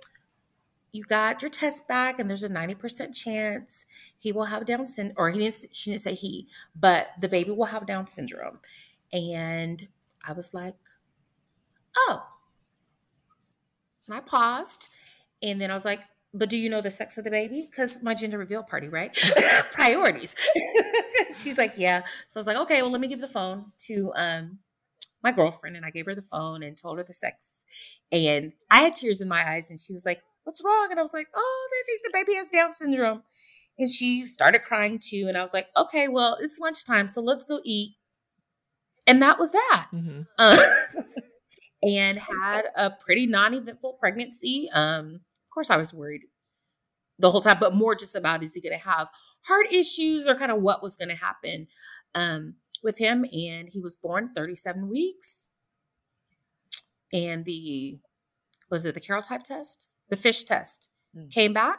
you 0.92 1.04
got 1.04 1.40
your 1.40 1.49
test 1.49 1.88
back 1.88 2.18
and 2.18 2.28
there's 2.28 2.42
a 2.42 2.49
90% 2.49 3.16
chance 3.16 3.87
he 4.18 4.30
will 4.30 4.44
have 4.44 4.66
down 4.66 4.87
syndrome 4.87 5.14
or 5.16 5.30
he 5.30 5.38
didn't 5.38 5.64
she 5.72 5.90
didn't 5.90 6.02
say 6.02 6.14
he 6.14 6.46
but 6.78 7.08
the 7.20 7.28
baby 7.28 7.50
will 7.50 7.64
have 7.66 7.87
down 7.87 8.06
syndrome. 8.06 8.58
And 9.12 9.88
i 10.25 10.32
was 10.32 10.54
like 10.54 10.75
oh. 11.96 12.22
And 14.06 14.16
i 14.16 14.20
paused 14.20 14.88
and 15.42 15.61
then 15.61 15.70
i 15.70 15.75
was 15.75 15.84
like 15.84 16.00
but 16.34 16.49
do 16.49 16.56
you 16.56 16.70
know 16.70 16.80
the 16.80 16.90
sex 16.90 17.18
of 17.18 17.25
the 17.25 17.30
baby? 17.30 17.68
Because 17.70 18.02
my 18.02 18.14
gender 18.14 18.38
reveal 18.38 18.62
party 18.62 18.88
right? 18.88 19.14
Priorities. 19.72 20.34
She's 21.34 21.58
like 21.58 21.75
yeah. 21.76 22.00
So 22.28 22.38
i 22.38 22.40
was 22.40 22.46
like 22.46 22.56
okay 22.58 22.82
well 22.82 22.90
let 22.90 23.00
me 23.00 23.08
give 23.08 23.20
the 23.20 23.28
phone 23.28 23.72
to 23.80 24.12
um 24.14 24.58
my 25.22 25.32
girlfriend. 25.32 25.76
And 25.76 25.87
i 25.87 25.90
gave 25.90 26.06
her 26.06 26.14
the 26.14 26.22
phone 26.22 26.62
and 26.62 26.76
told 26.76 26.99
her 26.99 27.04
the 27.04 27.14
sex. 27.14 27.64
And 28.11 28.52
i 28.70 28.82
had 28.82 28.94
tears 28.94 29.22
in 29.22 29.28
my 29.28 29.50
eyes 29.50 29.70
and 29.70 29.80
she 29.80 29.94
was 29.94 30.04
like 30.04 30.22
what's 30.44 30.62
wrong? 30.64 30.88
And 30.90 30.99
I 30.99 31.02
was 31.02 31.12
like, 31.12 31.28
oh, 31.34 31.68
they 31.70 31.92
think 31.92 32.02
the 32.04 32.11
baby 32.12 32.37
has 32.37 32.50
Down 32.50 32.72
syndrome. 32.72 33.22
And 33.78 33.90
she 33.90 34.25
started 34.25 34.61
crying 34.64 34.99
too. 35.02 35.26
And 35.28 35.37
I 35.37 35.40
was 35.40 35.54
like, 35.54 35.68
okay, 35.76 36.08
well, 36.08 36.37
it's 36.40 36.58
lunchtime, 36.61 37.08
so 37.08 37.20
let's 37.20 37.44
go 37.44 37.61
eat. 37.64 37.96
And 39.06 39.22
that 39.22 39.38
was 39.38 39.52
that. 39.52 39.88
Mm-hmm. 39.92 40.22
Uh, 40.38 40.58
and 41.82 42.18
had 42.18 42.62
a 42.76 42.90
pretty 42.90 43.26
non-eventful 43.26 43.94
pregnancy. 43.99 44.68
Um, 44.72 45.14
of 45.14 45.50
course, 45.52 45.70
I 45.70 45.76
was 45.76 45.92
worried 45.92 46.22
the 47.18 47.30
whole 47.30 47.40
time, 47.40 47.58
but 47.61 47.75
more 47.75 47.94
just 47.94 48.16
about 48.16 48.42
is 48.42 48.54
he 48.54 48.61
going 48.61 48.78
to 48.78 48.88
have 48.88 49.08
heart 49.46 49.72
issues 49.72 50.26
or 50.26 50.37
kind 50.37 50.52
of 50.52 50.62
what 50.62 50.82
was 50.82 50.96
going 50.96 51.08
to 51.08 51.16
happen 51.16 51.66
um, 52.14 52.54
with 52.82 52.99
him. 52.99 53.25
And 53.32 53.68
he 53.70 53.80
was 53.80 53.94
born 53.94 54.30
37 54.34 54.88
weeks. 54.88 55.49
And 57.12 57.44
the 57.44 57.99
was 58.70 58.87
it 58.87 58.94
the 58.94 59.00
karyotype 59.00 59.42
test? 59.42 59.88
The 60.12 60.16
FISH 60.19 60.45
test 60.45 60.90
mm. 61.16 61.31
came 61.31 61.54
back. 61.54 61.78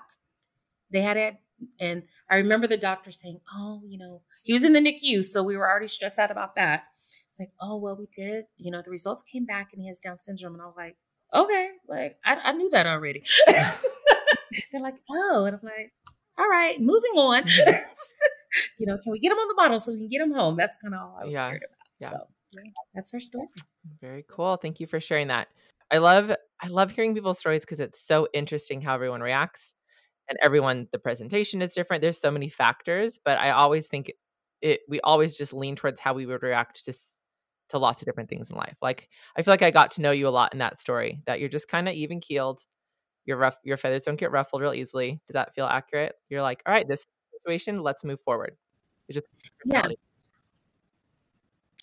They 0.90 1.02
had 1.02 1.18
it. 1.18 1.36
And 1.80 2.02
I 2.32 2.38
remember 2.38 2.66
the 2.66 2.78
doctor 2.78 3.12
saying, 3.12 3.42
Oh, 3.56 3.84
you 3.86 4.00
know, 4.00 4.24
he 4.44 4.54
was 4.54 4.64
in 4.64 4.74
the 4.74 4.80
NICU. 4.80 5.24
So 5.24 5.44
we 5.44 5.56
were 5.56 5.70
already 5.70 5.88
stressed 5.88 6.18
out 6.18 6.32
about 6.32 6.56
that. 6.56 6.86
It's 7.28 7.40
like, 7.40 7.52
Oh, 7.62 7.78
well, 7.78 7.96
we 7.96 8.08
did. 8.12 8.46
You 8.58 8.72
know, 8.72 8.82
the 8.82 8.90
results 8.90 9.22
came 9.22 9.46
back 9.46 9.70
and 9.72 9.84
he 9.84 9.88
has 9.88 10.00
Down 10.00 10.18
syndrome. 10.18 10.54
And 10.54 10.64
I 10.64 10.66
was 10.66 10.74
like, 10.76 10.98
Okay. 11.32 11.70
Like, 11.88 12.18
I, 12.26 12.38
I 12.44 12.52
knew 12.54 12.70
that 12.72 12.88
already. 12.88 13.24
They're 13.48 14.82
like, 14.82 14.96
Oh. 15.12 15.46
And 15.46 15.56
I'm 15.56 15.62
like, 15.64 15.94
All 16.40 16.50
right, 16.50 16.76
moving 16.80 17.12
on. 17.12 17.44
you 18.80 18.88
know, 18.88 18.98
can 18.98 19.12
we 19.12 19.20
get 19.20 19.32
him 19.32 19.38
on 19.38 19.48
the 19.48 19.56
bottle 19.56 19.78
so 19.78 19.94
we 19.94 20.00
can 20.00 20.10
get 20.10 20.22
him 20.22 20.34
home? 20.34 20.58
That's 20.58 20.78
kind 20.78 20.96
of 20.96 21.02
all 21.02 21.20
I 21.22 21.26
yeah. 21.26 21.50
cared 21.52 21.62
about. 21.62 21.78
Yeah. 22.02 22.08
So 22.08 22.18
yeah, 22.56 22.72
that's 22.96 23.14
our 23.14 23.20
story. 23.20 23.48
Very 24.02 24.26
cool. 24.28 24.58
Thank 24.58 24.80
you 24.80 24.88
for 24.88 25.00
sharing 25.00 25.28
that. 25.28 25.50
I 25.94 26.00
love 26.00 26.32
I 26.62 26.68
love 26.68 26.92
hearing 26.92 27.14
people's 27.14 27.38
stories 27.40 27.62
because 27.62 27.80
it's 27.80 28.02
so 28.02 28.28
interesting 28.34 28.82
how 28.82 28.96
everyone 28.96 29.22
reacts 29.22 29.76
and 30.28 30.40
everyone 30.42 30.88
the 30.92 30.98
presentation 30.98 31.62
is 31.62 31.74
different. 31.74 32.02
There's 32.02 32.20
so 32.20 32.32
many 32.32 32.50
factors, 32.50 33.20
but 33.24 33.38
I 33.38 33.52
always 33.52 33.88
think 33.88 34.12
it 34.62 34.82
we 34.90 35.00
always 35.02 35.38
just 35.38 35.54
lean 35.54 35.76
towards 35.76 36.00
how 36.00 36.16
we 36.16 36.26
would 36.26 36.42
react 36.42 36.84
to 36.86 36.94
to 37.70 37.78
lots 37.78 38.02
of 38.02 38.08
different 38.08 38.30
things 38.30 38.50
in 38.50 38.56
life. 38.56 38.76
Like 38.82 39.08
I 39.38 39.44
feel 39.44 39.52
like 39.52 39.62
I 39.62 39.70
got 39.70 39.92
to 39.92 40.02
know 40.02 40.12
you 40.12 40.28
a 40.28 40.30
lot 40.30 40.52
in 40.52 40.60
that 40.60 40.80
story 40.80 41.22
that 41.28 41.40
you're 41.40 41.50
just 41.50 41.68
kind 41.68 41.88
of 41.88 41.94
even 41.94 42.20
keeled. 42.20 42.62
Your 43.26 43.38
rough 43.38 43.58
your 43.64 43.78
feathers 43.78 44.04
don't 44.04 44.20
get 44.20 44.32
ruffled 44.32 44.64
real 44.64 44.74
easily. 44.74 45.22
Does 45.28 45.36
that 45.36 45.54
feel 45.54 45.66
accurate? 45.66 46.16
You're 46.28 46.42
like, 46.42 46.64
all 46.66 46.74
right, 46.74 46.88
this 46.88 47.06
situation, 47.40 47.84
let's 47.84 48.04
move 48.04 48.20
forward. 48.22 48.58
Just 49.12 49.28
yeah. 49.66 49.88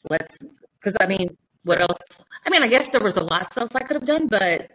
Let's 0.09 0.39
because 0.81 0.97
I 1.01 1.07
mean 1.07 1.29
what 1.65 1.81
else? 1.81 2.25
I 2.47 2.51
mean, 2.51 2.63
I 2.63 2.69
guess 2.69 2.89
there 2.89 3.01
was 3.01 3.17
a 3.17 3.25
lot 3.25 3.57
else 3.57 3.75
I 3.75 3.81
could 3.81 3.97
have 3.97 4.07
done, 4.07 4.27
but 4.27 4.71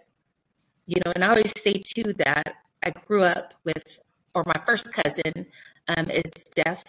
you 0.85 1.01
know, 1.05 1.11
and 1.15 1.23
I 1.23 1.29
always 1.29 1.53
say 1.59 1.73
too 1.73 2.13
that 2.13 2.55
I 2.83 2.91
grew 2.91 3.23
up 3.23 3.53
with, 3.63 3.99
or 4.35 4.43
my 4.45 4.61
first 4.65 4.93
cousin 4.93 5.47
um, 5.87 6.09
is 6.11 6.31
deaf 6.55 6.83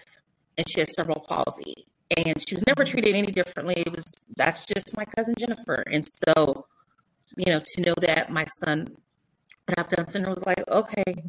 and 0.59 0.69
she 0.69 0.81
has 0.81 0.95
cerebral 0.95 1.25
palsy, 1.29 1.87
and 2.17 2.35
she 2.47 2.55
was 2.55 2.65
never 2.67 2.85
treated 2.85 3.15
any 3.15 3.31
differently. 3.31 3.75
It 3.77 3.93
was 3.93 4.05
that's 4.37 4.67
just 4.67 4.97
my 4.97 5.05
cousin 5.05 5.35
Jennifer, 5.39 5.83
and 5.91 6.05
so 6.07 6.67
you 7.37 7.53
know, 7.53 7.61
to 7.65 7.83
know 7.83 7.95
that 8.03 8.31
my 8.31 8.45
son 8.61 8.97
would 9.69 9.79
have 9.79 9.89
Down 9.89 10.09
syndrome 10.09 10.35
was 10.35 10.45
like, 10.45 10.63
okay, 10.69 11.25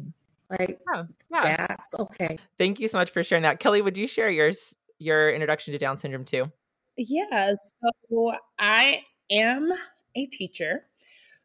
like 0.50 0.78
yeah, 0.92 1.04
yeah. 1.30 1.66
that's 1.66 1.94
okay. 1.98 2.38
Thank 2.58 2.80
you 2.80 2.88
so 2.88 2.98
much 2.98 3.10
for 3.10 3.22
sharing 3.22 3.42
that, 3.42 3.60
Kelli. 3.60 3.82
Would 3.82 3.96
you 3.96 4.06
share 4.06 4.30
yours 4.30 4.74
your 4.98 5.32
introduction 5.32 5.72
to 5.72 5.78
Down 5.78 5.98
syndrome 5.98 6.24
too? 6.24 6.50
Yeah, 6.98 7.54
so 7.54 8.32
I 8.58 9.04
am 9.30 9.72
a 10.16 10.26
teacher. 10.26 10.86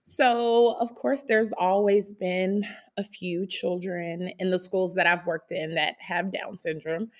So, 0.06 0.76
of 0.80 0.94
course, 0.96 1.24
there's 1.24 1.54
always 1.54 2.14
been 2.14 2.66
a 2.98 3.04
few 3.04 3.48
children 3.48 4.32
in 4.40 4.52
the 4.52 4.60
schools 4.60 4.96
that 4.96 5.08
I've 5.08 5.26
worked 5.28 5.52
in 5.52 5.76
that 5.76 5.96
have 6.00 6.32
Down 6.32 6.60
syndrome. 6.60 7.12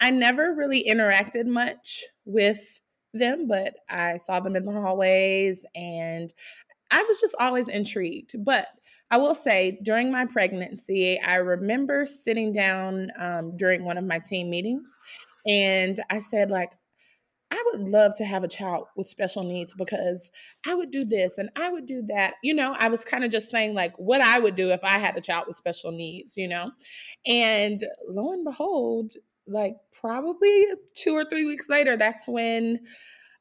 I 0.00 0.10
never 0.10 0.54
really 0.54 0.84
interacted 0.88 1.46
much 1.46 2.04
with 2.26 2.80
them, 3.14 3.48
but 3.48 3.74
I 3.90 4.16
saw 4.18 4.40
them 4.40 4.56
in 4.56 4.64
the 4.66 4.72
hallways 4.72 5.64
and 5.74 6.32
I 6.90 7.02
was 7.08 7.20
just 7.20 7.34
always 7.40 7.68
intrigued. 7.68 8.44
But 8.44 8.68
I 9.10 9.18
will 9.18 9.34
say, 9.34 9.78
during 9.82 10.12
my 10.12 10.26
pregnancy, 10.26 11.20
I 11.20 11.36
remember 11.36 12.06
sitting 12.06 12.52
down 12.52 13.10
um, 13.18 13.56
during 13.56 13.84
one 13.84 13.98
of 13.98 14.04
my 14.04 14.18
team 14.18 14.50
meetings 14.50 14.98
and 15.46 16.00
I 16.10 16.18
said, 16.18 16.50
like, 16.50 16.72
I 17.52 17.62
would 17.66 17.86
love 17.90 18.14
to 18.16 18.24
have 18.24 18.44
a 18.44 18.48
child 18.48 18.86
with 18.96 19.10
special 19.10 19.42
needs 19.44 19.74
because 19.74 20.32
I 20.66 20.74
would 20.74 20.90
do 20.90 21.04
this 21.04 21.36
and 21.36 21.50
I 21.54 21.68
would 21.68 21.84
do 21.84 22.02
that. 22.08 22.34
You 22.42 22.54
know, 22.54 22.74
I 22.78 22.88
was 22.88 23.04
kind 23.04 23.24
of 23.24 23.30
just 23.30 23.50
saying 23.50 23.74
like 23.74 23.94
what 23.98 24.22
I 24.22 24.38
would 24.38 24.56
do 24.56 24.70
if 24.70 24.82
I 24.82 24.98
had 24.98 25.18
a 25.18 25.20
child 25.20 25.44
with 25.46 25.56
special 25.56 25.92
needs, 25.92 26.34
you 26.38 26.48
know. 26.48 26.70
And 27.26 27.84
lo 28.08 28.32
and 28.32 28.42
behold, 28.42 29.12
like 29.46 29.74
probably 30.00 30.66
two 30.96 31.12
or 31.12 31.26
three 31.28 31.44
weeks 31.44 31.68
later, 31.68 31.94
that's 31.94 32.26
when 32.26 32.80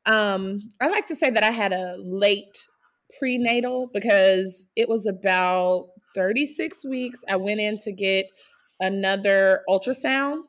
um 0.05 0.59
I 0.81 0.89
like 0.89 1.05
to 1.05 1.15
say 1.15 1.29
that 1.29 1.43
I 1.43 1.51
had 1.51 1.71
a 1.71 1.95
late 1.97 2.67
prenatal 3.17 3.89
because 3.93 4.67
it 4.75 4.89
was 4.89 5.05
about 5.05 5.87
36 6.15 6.83
weeks. 6.83 7.23
I 7.29 7.37
went 7.37 7.61
in 7.61 7.77
to 7.77 7.93
get 7.93 8.25
another 8.81 9.61
ultrasound. 9.69 10.41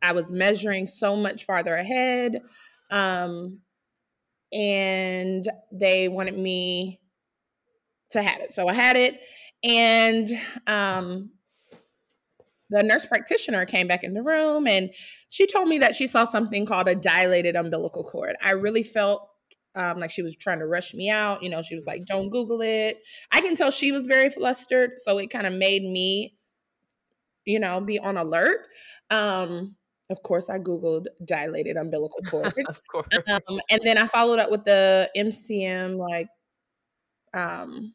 I 0.00 0.12
was 0.12 0.30
measuring 0.30 0.86
so 0.86 1.16
much 1.16 1.44
farther 1.44 1.74
ahead. 1.74 2.40
Um, 2.90 3.60
and 4.52 5.46
they 5.72 6.08
wanted 6.08 6.38
me 6.38 7.00
to 8.10 8.22
have 8.22 8.40
it. 8.40 8.54
So 8.54 8.68
I 8.68 8.74
had 8.74 8.96
it. 8.96 9.20
And 9.62 10.28
um, 10.66 11.30
the 12.70 12.82
nurse 12.82 13.06
practitioner 13.06 13.64
came 13.66 13.86
back 13.86 14.04
in 14.04 14.12
the 14.12 14.22
room 14.22 14.66
and 14.66 14.90
she 15.30 15.46
told 15.46 15.68
me 15.68 15.78
that 15.78 15.94
she 15.94 16.06
saw 16.06 16.24
something 16.24 16.64
called 16.66 16.88
a 16.88 16.94
dilated 16.94 17.56
umbilical 17.56 18.04
cord. 18.04 18.36
I 18.42 18.52
really 18.52 18.82
felt 18.82 19.28
um, 19.74 20.00
like 20.00 20.10
she 20.10 20.22
was 20.22 20.36
trying 20.36 20.58
to 20.60 20.66
rush 20.66 20.94
me 20.94 21.10
out. 21.10 21.42
You 21.42 21.50
know, 21.50 21.62
she 21.62 21.74
was 21.74 21.86
like, 21.86 22.04
don't 22.04 22.30
Google 22.30 22.62
it. 22.62 23.00
I 23.30 23.40
can 23.40 23.54
tell 23.54 23.70
she 23.70 23.92
was 23.92 24.06
very 24.06 24.30
flustered. 24.30 24.92
So 24.96 25.18
it 25.18 25.30
kind 25.30 25.46
of 25.46 25.52
made 25.52 25.82
me, 25.82 26.34
you 27.44 27.60
know, 27.60 27.80
be 27.80 27.98
on 27.98 28.16
alert. 28.16 28.66
Um, 29.10 29.76
of 30.10 30.22
course, 30.22 30.48
I 30.48 30.58
Googled 30.58 31.06
dilated 31.24 31.76
umbilical 31.76 32.22
cord. 32.22 32.54
of 32.68 32.80
course. 32.90 33.08
Um, 33.14 33.60
and 33.70 33.80
then 33.84 33.98
I 33.98 34.06
followed 34.06 34.38
up 34.38 34.50
with 34.50 34.64
the 34.64 35.10
MCM 35.16 35.96
like 35.96 36.28
um, 37.34 37.94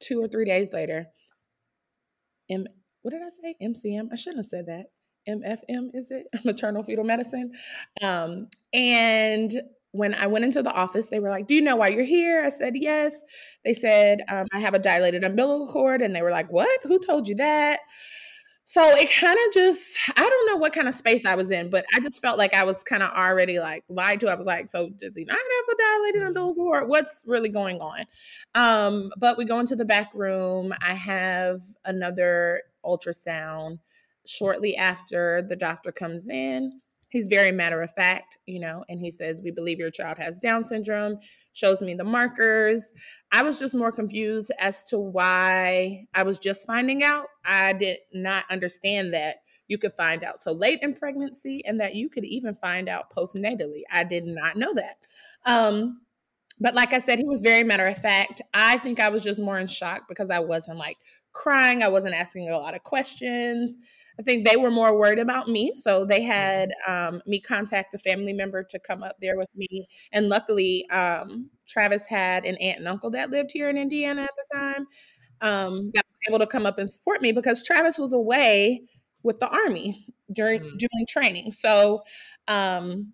two 0.00 0.22
or 0.22 0.28
three 0.28 0.44
days 0.44 0.72
later. 0.72 1.06
M- 2.50 2.66
what 3.02 3.10
did 3.12 3.22
I 3.22 3.28
say? 3.28 3.56
MCM? 3.62 4.08
I 4.12 4.14
shouldn't 4.14 4.38
have 4.38 4.46
said 4.46 4.66
that. 4.66 4.86
MFM, 5.28 5.90
is 5.94 6.10
it? 6.10 6.26
Maternal 6.44 6.82
fetal 6.82 7.04
medicine. 7.04 7.52
Um, 8.02 8.48
and 8.72 9.52
when 9.92 10.14
I 10.14 10.26
went 10.26 10.44
into 10.44 10.62
the 10.62 10.72
office, 10.72 11.08
they 11.08 11.20
were 11.20 11.30
like, 11.30 11.46
Do 11.46 11.54
you 11.54 11.62
know 11.62 11.76
why 11.76 11.88
you're 11.88 12.04
here? 12.04 12.42
I 12.42 12.50
said, 12.50 12.74
Yes. 12.76 13.14
They 13.64 13.74
said, 13.74 14.22
um, 14.30 14.46
I 14.52 14.60
have 14.60 14.74
a 14.74 14.78
dilated 14.78 15.24
umbilical 15.24 15.68
cord. 15.68 16.02
And 16.02 16.14
they 16.14 16.22
were 16.22 16.30
like, 16.30 16.50
What? 16.50 16.80
Who 16.82 16.98
told 16.98 17.28
you 17.28 17.36
that? 17.36 17.80
So 18.66 18.82
it 18.96 19.10
kind 19.20 19.38
of 19.46 19.52
just, 19.52 19.98
I 20.16 20.28
don't 20.28 20.46
know 20.46 20.56
what 20.56 20.72
kind 20.72 20.88
of 20.88 20.94
space 20.94 21.26
I 21.26 21.34
was 21.34 21.50
in, 21.50 21.68
but 21.68 21.84
I 21.94 22.00
just 22.00 22.22
felt 22.22 22.38
like 22.38 22.54
I 22.54 22.64
was 22.64 22.82
kind 22.82 23.02
of 23.02 23.10
already 23.10 23.58
like 23.58 23.84
lied 23.88 24.20
to. 24.20 24.28
I 24.28 24.34
was 24.34 24.46
like, 24.46 24.68
so 24.68 24.88
does 24.88 25.16
he 25.16 25.24
not 25.24 25.36
have 25.36 25.74
a 25.74 25.82
dilated 25.82 26.22
umbilical 26.22 26.64
cord? 26.64 26.88
What's 26.88 27.24
really 27.26 27.50
going 27.50 27.80
on? 27.80 28.04
Um, 28.54 29.10
but 29.18 29.36
we 29.36 29.44
go 29.44 29.60
into 29.60 29.76
the 29.76 29.84
back 29.84 30.10
room. 30.14 30.72
I 30.80 30.94
have 30.94 31.60
another 31.84 32.62
ultrasound 32.84 33.80
shortly 34.26 34.76
after 34.76 35.42
the 35.42 35.56
doctor 35.56 35.92
comes 35.92 36.28
in 36.28 36.80
he's 37.14 37.28
very 37.28 37.52
matter 37.52 37.80
of 37.80 37.92
fact, 37.92 38.38
you 38.44 38.58
know, 38.58 38.84
and 38.88 39.00
he 39.00 39.08
says, 39.08 39.40
We 39.40 39.52
believe 39.52 39.78
your 39.78 39.92
child 39.92 40.18
has 40.18 40.40
Down 40.40 40.64
syndrome, 40.64 41.18
shows 41.52 41.80
me 41.80 41.94
the 41.94 42.04
markers. 42.04 42.92
I 43.30 43.42
was 43.44 43.58
just 43.58 43.72
more 43.72 43.92
confused 43.92 44.50
as 44.58 44.84
to 44.86 44.98
why 44.98 46.06
I 46.12 46.24
was 46.24 46.40
just 46.40 46.66
finding 46.66 47.04
out. 47.04 47.28
I 47.44 47.72
did 47.72 47.98
not 48.12 48.44
understand 48.50 49.14
that 49.14 49.36
you 49.68 49.78
could 49.78 49.92
find 49.92 50.24
out 50.24 50.40
so 50.40 50.52
late 50.52 50.80
in 50.82 50.92
pregnancy 50.92 51.64
and 51.64 51.78
that 51.80 51.94
you 51.94 52.10
could 52.10 52.24
even 52.24 52.52
find 52.54 52.88
out 52.88 53.14
postnatally. 53.16 53.82
I 53.90 54.02
did 54.02 54.26
not 54.26 54.56
know 54.56 54.74
that. 54.74 54.96
Um, 55.46 56.00
but 56.58 56.74
like 56.74 56.92
I 56.92 56.98
said, 56.98 57.18
he 57.18 57.28
was 57.28 57.42
very 57.42 57.62
matter 57.62 57.86
of 57.86 57.96
fact. 57.96 58.42
I 58.52 58.78
think 58.78 58.98
I 58.98 59.08
was 59.08 59.22
just 59.22 59.40
more 59.40 59.58
in 59.58 59.68
shock 59.68 60.02
because 60.08 60.30
I 60.30 60.40
wasn't 60.40 60.78
like 60.78 60.96
crying, 61.34 61.82
I 61.82 61.88
wasn't 61.88 62.14
asking 62.14 62.48
a 62.48 62.56
lot 62.56 62.74
of 62.74 62.82
questions. 62.82 63.76
I 64.18 64.22
think 64.22 64.46
they 64.46 64.56
were 64.56 64.70
more 64.70 64.96
worried 64.96 65.18
about 65.18 65.48
me. 65.48 65.72
So 65.74 66.04
they 66.04 66.22
had 66.22 66.70
um, 66.86 67.20
me 67.26 67.40
contact 67.40 67.94
a 67.94 67.98
family 67.98 68.32
member 68.32 68.62
to 68.62 68.78
come 68.78 69.02
up 69.02 69.16
there 69.20 69.36
with 69.36 69.50
me. 69.56 69.88
And 70.12 70.28
luckily, 70.28 70.88
um, 70.90 71.50
Travis 71.66 72.06
had 72.06 72.44
an 72.44 72.56
aunt 72.58 72.78
and 72.78 72.88
uncle 72.88 73.10
that 73.10 73.30
lived 73.30 73.50
here 73.52 73.68
in 73.68 73.76
Indiana 73.76 74.22
at 74.22 74.30
the 74.36 74.56
time 74.56 74.86
um, 75.40 75.90
that 75.94 76.04
was 76.06 76.28
able 76.28 76.38
to 76.38 76.46
come 76.46 76.64
up 76.64 76.78
and 76.78 76.90
support 76.90 77.22
me 77.22 77.32
because 77.32 77.62
Travis 77.62 77.98
was 77.98 78.14
away 78.14 78.82
with 79.24 79.40
the 79.40 79.48
Army 79.48 80.06
during, 80.32 80.60
mm-hmm. 80.60 80.76
during 80.76 81.06
training. 81.08 81.50
So 81.50 82.02
um, 82.46 83.12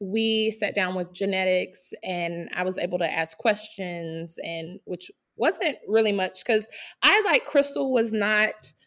we 0.00 0.50
sat 0.50 0.74
down 0.74 0.94
with 0.94 1.12
genetics 1.12 1.92
and 2.02 2.48
I 2.54 2.62
was 2.62 2.78
able 2.78 2.98
to 2.98 3.10
ask 3.10 3.36
questions 3.36 4.38
and 4.42 4.80
which 4.86 5.10
wasn't 5.40 5.78
really 5.88 6.12
much 6.12 6.44
because 6.44 6.68
I 7.02 7.20
like 7.22 7.46
Crystal 7.46 7.92
was 7.92 8.12
not– 8.12 8.72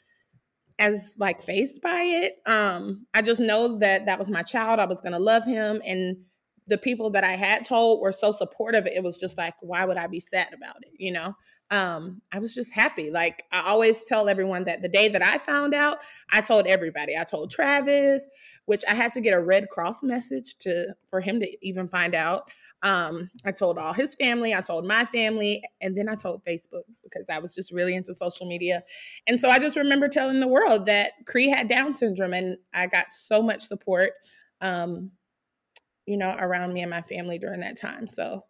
as 0.79 1.15
like 1.19 1.41
faced 1.41 1.81
by 1.81 2.01
it. 2.01 2.37
Um, 2.45 3.05
I 3.13 3.21
just 3.21 3.39
know 3.39 3.77
that 3.79 4.05
that 4.05 4.19
was 4.19 4.29
my 4.29 4.43
child. 4.43 4.79
I 4.79 4.85
was 4.85 5.01
gonna 5.01 5.19
love 5.19 5.45
him, 5.45 5.81
and 5.85 6.17
the 6.67 6.77
people 6.77 7.09
that 7.11 7.23
I 7.23 7.33
had 7.33 7.65
told 7.65 8.01
were 8.01 8.11
so 8.11 8.31
supportive. 8.31 8.85
It 8.85 9.03
was 9.03 9.17
just 9.17 9.37
like, 9.37 9.53
why 9.61 9.85
would 9.85 9.97
I 9.97 10.07
be 10.07 10.19
sad 10.19 10.53
about 10.53 10.77
it? 10.81 10.91
You 10.97 11.11
know. 11.11 11.35
Um, 11.71 12.21
I 12.31 12.37
was 12.37 12.53
just 12.53 12.71
happy. 12.71 13.09
Like 13.09 13.45
I 13.51 13.61
always 13.61 14.03
tell 14.03 14.29
everyone 14.29 14.65
that 14.65 14.81
the 14.83 14.89
day 14.89 15.09
that 15.09 15.23
I 15.23 15.39
found 15.39 15.73
out, 15.73 15.99
I 16.31 16.41
told 16.41 16.67
everybody. 16.67 17.17
I 17.17 17.23
told 17.23 17.49
Travis, 17.49 18.27
which 18.65 18.83
I 18.87 18.93
had 18.93 19.11
to 19.13 19.21
get 19.21 19.33
a 19.33 19.41
Red 19.41 19.69
Cross 19.69 20.03
message 20.03 20.55
to 20.59 20.93
for 21.07 21.19
him 21.19 21.39
to 21.39 21.65
even 21.65 21.87
find 21.87 22.13
out. 22.13 22.51
Um, 22.83 23.31
I 23.45 23.53
told 23.53 23.77
all 23.77 23.93
his 23.93 24.13
family, 24.15 24.53
I 24.53 24.59
told 24.59 24.85
my 24.85 25.05
family, 25.05 25.63
and 25.81 25.97
then 25.97 26.09
I 26.09 26.15
told 26.15 26.43
Facebook 26.43 26.83
because 27.01 27.29
I 27.29 27.39
was 27.39 27.55
just 27.55 27.71
really 27.71 27.95
into 27.95 28.13
social 28.13 28.45
media. 28.45 28.83
And 29.25 29.39
so 29.39 29.49
I 29.49 29.57
just 29.57 29.77
remember 29.77 30.09
telling 30.09 30.41
the 30.41 30.47
world 30.49 30.85
that 30.87 31.13
Cree 31.25 31.47
had 31.47 31.69
Down 31.69 31.95
syndrome, 31.95 32.33
and 32.33 32.57
I 32.73 32.87
got 32.87 33.09
so 33.09 33.41
much 33.41 33.61
support, 33.61 34.11
um, 34.59 35.11
you 36.05 36.17
know, 36.17 36.35
around 36.37 36.73
me 36.73 36.81
and 36.81 36.91
my 36.91 37.01
family 37.01 37.37
during 37.37 37.61
that 37.61 37.79
time. 37.79 38.05
So 38.05 38.43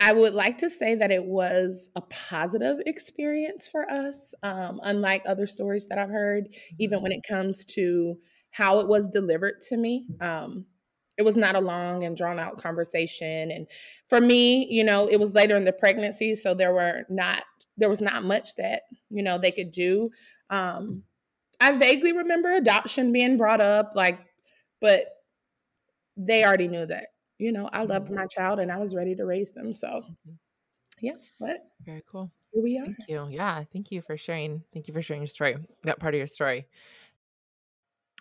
I 0.00 0.12
would 0.12 0.32
like 0.32 0.56
to 0.58 0.70
say 0.70 0.94
that 0.94 1.10
it 1.10 1.24
was 1.26 1.90
a 1.94 2.00
positive 2.00 2.78
experience 2.86 3.68
for 3.68 3.88
us, 3.90 4.32
um, 4.42 4.80
unlike 4.82 5.22
other 5.26 5.46
stories 5.46 5.88
that 5.88 5.98
I've 5.98 6.08
heard, 6.08 6.48
even 6.78 7.02
when 7.02 7.12
it 7.12 7.20
comes 7.28 7.66
to 7.66 8.16
how 8.50 8.80
it 8.80 8.88
was 8.88 9.10
delivered 9.10 9.60
to 9.68 9.76
me. 9.76 10.06
Um, 10.22 10.64
it 11.16 11.22
was 11.22 11.36
not 11.36 11.54
a 11.54 11.60
long 11.60 12.04
and 12.04 12.16
drawn 12.16 12.38
out 12.38 12.56
conversation 12.56 13.50
and 13.50 13.66
for 14.08 14.20
me 14.20 14.66
you 14.70 14.82
know 14.82 15.06
it 15.06 15.20
was 15.20 15.34
later 15.34 15.56
in 15.56 15.64
the 15.64 15.72
pregnancy 15.72 16.34
so 16.34 16.54
there 16.54 16.72
were 16.72 17.04
not 17.08 17.42
there 17.76 17.88
was 17.88 18.00
not 18.00 18.24
much 18.24 18.54
that 18.56 18.82
you 19.08 19.22
know 19.22 19.38
they 19.38 19.52
could 19.52 19.70
do. 19.70 20.10
Um 20.48 21.04
i 21.60 21.72
vaguely 21.72 22.12
remember 22.12 22.50
adoption 22.52 23.12
being 23.12 23.36
brought 23.36 23.60
up 23.60 23.92
like 23.94 24.18
but 24.80 25.06
they 26.16 26.44
already 26.44 26.68
knew 26.68 26.86
that 26.86 27.08
you 27.38 27.52
know 27.52 27.68
i 27.72 27.82
loved 27.82 28.06
mm-hmm. 28.06 28.16
my 28.16 28.26
child 28.26 28.58
and 28.58 28.72
i 28.72 28.78
was 28.78 28.94
ready 28.94 29.14
to 29.14 29.26
raise 29.26 29.50
them 29.52 29.72
so 29.72 29.88
mm-hmm. 29.88 30.32
yeah 31.00 31.12
but 31.38 31.58
very 31.84 32.02
cool. 32.10 32.30
here 32.52 32.62
we 32.62 32.78
are. 32.78 32.84
thank 32.84 33.08
you. 33.08 33.26
Yeah 33.30 33.62
thank 33.72 33.90
you 33.90 34.00
for 34.00 34.16
sharing 34.16 34.62
thank 34.72 34.88
you 34.88 34.94
for 34.94 35.02
sharing 35.02 35.22
your 35.22 35.28
story 35.28 35.56
that 35.84 36.00
part 36.00 36.14
of 36.14 36.18
your 36.18 36.26
story. 36.26 36.66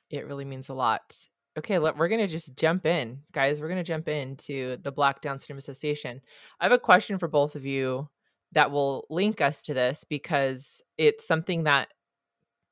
It 0.09 0.25
really 0.25 0.45
means 0.45 0.69
a 0.69 0.73
lot 0.73 1.15
Okay, 1.59 1.77
let, 1.77 1.97
we're 1.97 2.07
going 2.07 2.21
to 2.21 2.27
just 2.27 2.55
jump 2.55 2.85
in, 2.85 3.19
guys. 3.33 3.59
We're 3.59 3.67
going 3.67 3.83
to 3.83 3.83
jump 3.83 4.07
into 4.07 4.77
the 4.77 4.93
Black 4.93 5.19
Down 5.19 5.37
Syndrome 5.37 5.57
Association. 5.57 6.21
I 6.57 6.63
have 6.63 6.71
a 6.71 6.79
question 6.79 7.19
for 7.19 7.27
both 7.27 7.57
of 7.57 7.65
you 7.65 8.07
that 8.53 8.71
will 8.71 9.05
link 9.09 9.41
us 9.41 9.61
to 9.63 9.73
this 9.73 10.05
because 10.05 10.81
it's 10.97 11.27
something 11.27 11.65
that 11.65 11.89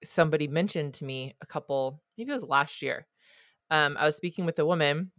somebody 0.06 0.48
mentioned 0.48 0.94
to 0.96 1.04
me 1.04 1.36
a 1.42 1.46
couple, 1.46 2.02
maybe 2.18 2.32
it 2.32 2.36
was 2.36 2.46
last 2.46 2.82
year. 2.82 3.06
Um, 3.70 3.98
I 4.00 4.06
was 4.06 4.16
speaking 4.16 4.46
with 4.46 4.58
a 4.58 4.66
woman, 4.66 5.12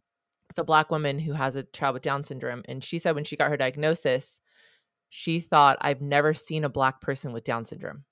it's 0.49 0.59
a 0.59 0.65
black 0.65 0.91
woman 0.91 1.19
who 1.19 1.35
has 1.35 1.55
a 1.55 1.63
child 1.63 1.93
with 1.93 2.03
Down 2.03 2.25
syndrome, 2.25 2.63
and 2.67 2.83
she 2.83 2.99
said 2.99 3.15
when 3.15 3.25
she 3.25 3.37
got 3.37 3.51
her 3.51 3.59
diagnosis, 3.59 4.41
she 5.11 5.41
thought 5.41 5.77
I've 5.83 6.01
never 6.01 6.33
seen 6.33 6.65
a 6.65 6.71
black 6.71 7.03
person 7.03 7.35
with 7.35 7.45
Down 7.45 7.67
syndrome. 7.67 8.05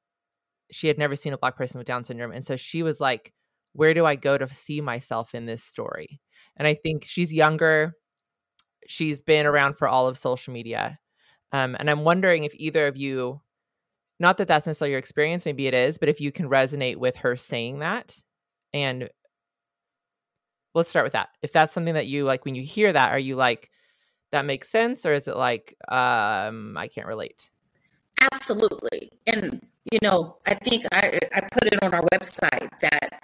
She 0.71 0.87
had 0.87 0.99
never 0.99 1.17
seen 1.17 1.33
a 1.33 1.39
black 1.39 1.57
person 1.57 1.79
with 1.79 1.87
Down 1.87 2.05
syndrome, 2.05 2.33
and 2.33 2.45
so 2.45 2.57
she 2.57 2.83
was 2.83 3.01
like 3.01 3.33
where 3.77 3.95
do 3.95 4.07
I 4.07 4.17
go 4.17 4.37
to 4.39 4.53
see 4.53 4.81
myself 4.81 5.35
in 5.35 5.47
this 5.47 5.63
story? 5.63 6.21
And 6.57 6.67
I 6.67 6.75
think 6.75 7.05
she's 7.05 7.33
younger. 7.33 7.95
She's 8.87 9.23
been 9.23 9.47
around 9.47 9.77
for 9.77 9.89
all 9.89 10.09
of 10.09 10.17
social 10.17 10.53
media. 10.53 10.99
Um, 11.53 11.77
and 11.79 11.91
I'm 11.91 12.05
wondering 12.05 12.45
if 12.45 12.55
either 12.55 12.87
of 12.87 12.97
you, 12.97 13.41
not 14.19 14.39
that 14.39 14.49
that's 14.49 14.67
necessarily 14.67 14.93
your 14.93 14.99
experience, 14.99 15.45
maybe 15.45 15.67
it 15.67 15.75
is, 15.75 15.99
but 15.99 16.09
if 16.09 16.21
you 16.21 16.33
can 16.33 16.49
resonate 16.49 16.97
with 16.97 17.17
her 17.17 17.37
saying 17.37 17.81
that. 17.81 18.19
And 18.73 19.11
let's 20.75 20.91
start 20.91 21.05
with 21.05 21.13
that. 21.13 21.29
If 21.43 21.53
that's 21.53 21.75
something 21.75 21.95
that 21.95 22.07
you 22.07 22.25
like 22.25 22.45
when 22.45 22.55
you 22.55 22.63
hear 22.63 22.93
that, 22.93 23.11
are 23.11 23.19
you 23.19 23.37
like, 23.37 23.71
that 24.33 24.45
makes 24.45 24.69
sense? 24.69 25.05
Or 25.07 25.13
is 25.13 25.29
it 25.29 25.37
like, 25.37 25.77
um, 25.89 26.77
I 26.77 26.89
can't 26.89 27.07
relate? 27.07 27.51
Absolutely. 28.33 29.11
And, 29.27 29.61
you 29.93 29.99
know, 30.03 30.39
I 30.47 30.55
think 30.55 30.87
I, 30.93 31.21
I 31.35 31.41
put 31.53 31.65
it 31.65 31.83
on 31.83 31.95
our 31.95 32.03
website 32.13 32.71
that 32.81 33.21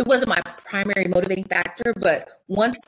it 0.00 0.06
wasn't 0.06 0.30
my 0.30 0.40
primary 0.64 1.06
motivating 1.08 1.44
factor, 1.44 1.92
but 1.94 2.40
once 2.48 2.78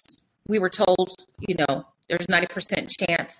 we 0.48 0.58
were 0.58 0.70
told, 0.70 1.14
you 1.46 1.54
know, 1.56 1.84
there's 2.08 2.26
90% 2.26 2.88
chance 2.98 3.38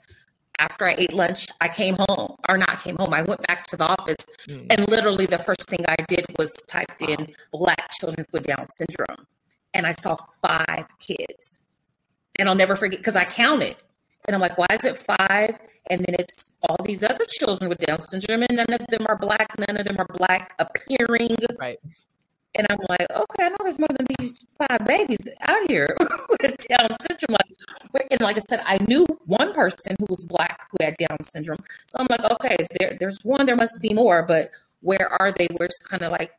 after 0.59 0.85
I 0.85 0.95
ate 0.99 1.15
lunch, 1.15 1.47
I 1.63 1.69
came 1.69 1.97
home 1.99 2.37
or 2.51 2.59
not 2.59 2.83
came 2.83 2.97
home. 2.97 3.15
I 3.15 3.23
went 3.23 3.43
back 3.47 3.65
to 3.69 3.77
the 3.79 3.87
office 3.87 4.19
mm. 4.47 4.67
and 4.69 4.87
literally 4.91 5.25
the 5.25 5.39
first 5.39 5.71
thing 5.71 5.81
I 5.89 5.97
did 6.07 6.27
was 6.39 6.53
typed 6.69 7.01
in 7.01 7.35
black 7.51 7.91
children 7.99 8.27
with 8.31 8.43
Down 8.43 8.67
syndrome. 8.69 9.27
And 9.73 9.87
I 9.87 9.93
saw 9.93 10.17
five 10.43 10.87
kids. 10.99 11.61
And 12.39 12.51
I'll 12.51 12.55
never 12.55 12.77
forget 12.77 13.01
because 13.01 13.17
I 13.17 13.25
counted. 13.25 13.77
And 14.27 14.35
I'm 14.35 14.41
like, 14.43 14.59
why 14.59 14.67
is 14.71 14.85
it 14.85 14.99
five? 14.99 15.59
And 15.89 16.01
then 16.05 16.15
it's 16.19 16.51
all 16.69 16.77
these 16.85 17.03
other 17.03 17.25
children 17.39 17.71
with 17.71 17.79
Down 17.79 18.01
syndrome, 18.01 18.43
and 18.43 18.57
none 18.57 18.73
of 18.81 18.87
them 18.87 19.07
are 19.09 19.17
black, 19.17 19.51
none 19.59 19.77
of 19.77 19.85
them 19.85 19.97
are 19.99 20.07
black 20.17 20.55
appearing. 20.59 21.35
Right. 21.59 21.81
And 22.55 22.67
I'm 22.69 22.79
like, 22.89 23.11
okay, 23.11 23.45
I 23.45 23.49
know 23.49 23.57
there's 23.63 23.79
more 23.79 23.89
than 23.89 24.07
these 24.19 24.39
five 24.59 24.87
babies 24.87 25.29
out 25.41 25.69
here 25.69 25.97
with 26.29 26.67
Down 26.69 26.89
syndrome. 27.01 27.39
Like, 27.95 28.09
and 28.11 28.21
like 28.21 28.37
I 28.37 28.41
said, 28.49 28.63
I 28.65 28.79
knew 28.87 29.07
one 29.25 29.53
person 29.53 29.97
who 29.99 30.07
was 30.09 30.25
black 30.27 30.69
who 30.71 30.85
had 30.85 30.97
Down 30.99 31.23
syndrome. 31.23 31.59
So 31.87 31.99
I'm 31.99 32.07
like, 32.11 32.31
okay, 32.33 32.57
there, 32.79 32.97
there's 33.01 33.25
one, 33.25 33.47
there 33.47 33.57
must 33.57 33.81
be 33.81 33.95
more, 33.95 34.23
but 34.23 34.51
where 34.81 35.09
are 35.21 35.33
they? 35.33 35.49
Where's 35.57 35.79
kind 35.89 36.03
of 36.03 36.13
like 36.13 36.33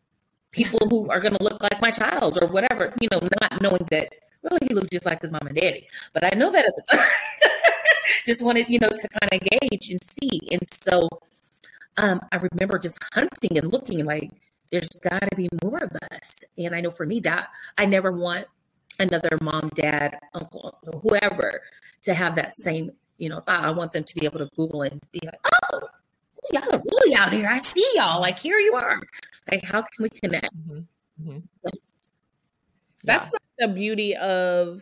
people 0.51 0.79
who 0.89 1.09
are 1.09 1.19
going 1.19 1.35
to 1.35 1.43
look 1.43 1.61
like 1.63 1.81
my 1.81 1.91
child 1.91 2.37
or 2.41 2.47
whatever, 2.47 2.93
you 3.01 3.07
know, 3.11 3.19
not 3.41 3.61
knowing 3.61 3.85
that 3.89 4.13
really 4.43 4.59
he 4.67 4.73
looked 4.75 4.91
just 4.91 5.05
like 5.05 5.21
his 5.21 5.31
mom 5.31 5.47
and 5.47 5.55
daddy. 5.55 5.87
But 6.13 6.31
I 6.31 6.37
know 6.37 6.51
that 6.51 6.65
at 6.65 6.75
the 6.75 6.83
time. 6.91 7.07
just 8.25 8.43
wanted, 8.43 8.69
you 8.69 8.79
know, 8.79 8.89
to 8.89 9.07
kind 9.07 9.33
of 9.33 9.41
gauge 9.41 9.89
and 9.89 9.99
see. 10.03 10.39
And 10.51 10.61
so 10.71 11.09
um, 11.97 12.21
I 12.31 12.39
remember 12.51 12.77
just 12.79 12.99
hunting 13.13 13.57
and 13.57 13.71
looking 13.71 13.99
and 13.99 14.07
like, 14.07 14.31
there's 14.73 14.89
got 15.03 15.19
to 15.19 15.35
be 15.35 15.47
more 15.63 15.77
of 15.77 15.91
us. 16.11 16.39
And 16.57 16.75
I 16.75 16.81
know 16.81 16.89
for 16.89 17.05
me 17.05 17.19
that 17.19 17.49
I 17.77 17.85
never 17.85 18.11
want 18.11 18.47
another 18.99 19.37
mom, 19.39 19.69
dad, 19.75 20.17
uncle, 20.33 20.79
whoever 21.03 21.61
to 22.01 22.13
have 22.15 22.35
that 22.37 22.53
same, 22.53 22.91
you 23.19 23.29
know, 23.29 23.39
thought. 23.41 23.63
I 23.63 23.69
want 23.69 23.93
them 23.93 24.03
to 24.03 24.15
be 24.15 24.25
able 24.25 24.39
to 24.39 24.49
Google 24.55 24.81
and 24.81 24.99
be 25.11 25.19
like, 25.23 25.39
oh, 25.71 25.81
y'all 26.51 26.73
are 26.73 26.81
really 26.83 27.15
out 27.15 27.31
here. 27.31 27.47
I 27.47 27.59
see 27.59 27.85
y'all. 27.93 28.19
Like, 28.19 28.39
here 28.39 28.57
you 28.57 28.73
are. 28.73 28.99
Like, 29.51 29.63
how 29.63 29.83
can 29.83 30.03
we 30.03 30.09
connect? 30.09 30.49
Mm-hmm. 30.55 31.29
Mm-hmm. 31.29 31.39
Yes. 31.65 32.11
That's 33.03 33.31
yeah. 33.31 33.67
the 33.67 33.73
beauty 33.73 34.15
of 34.15 34.81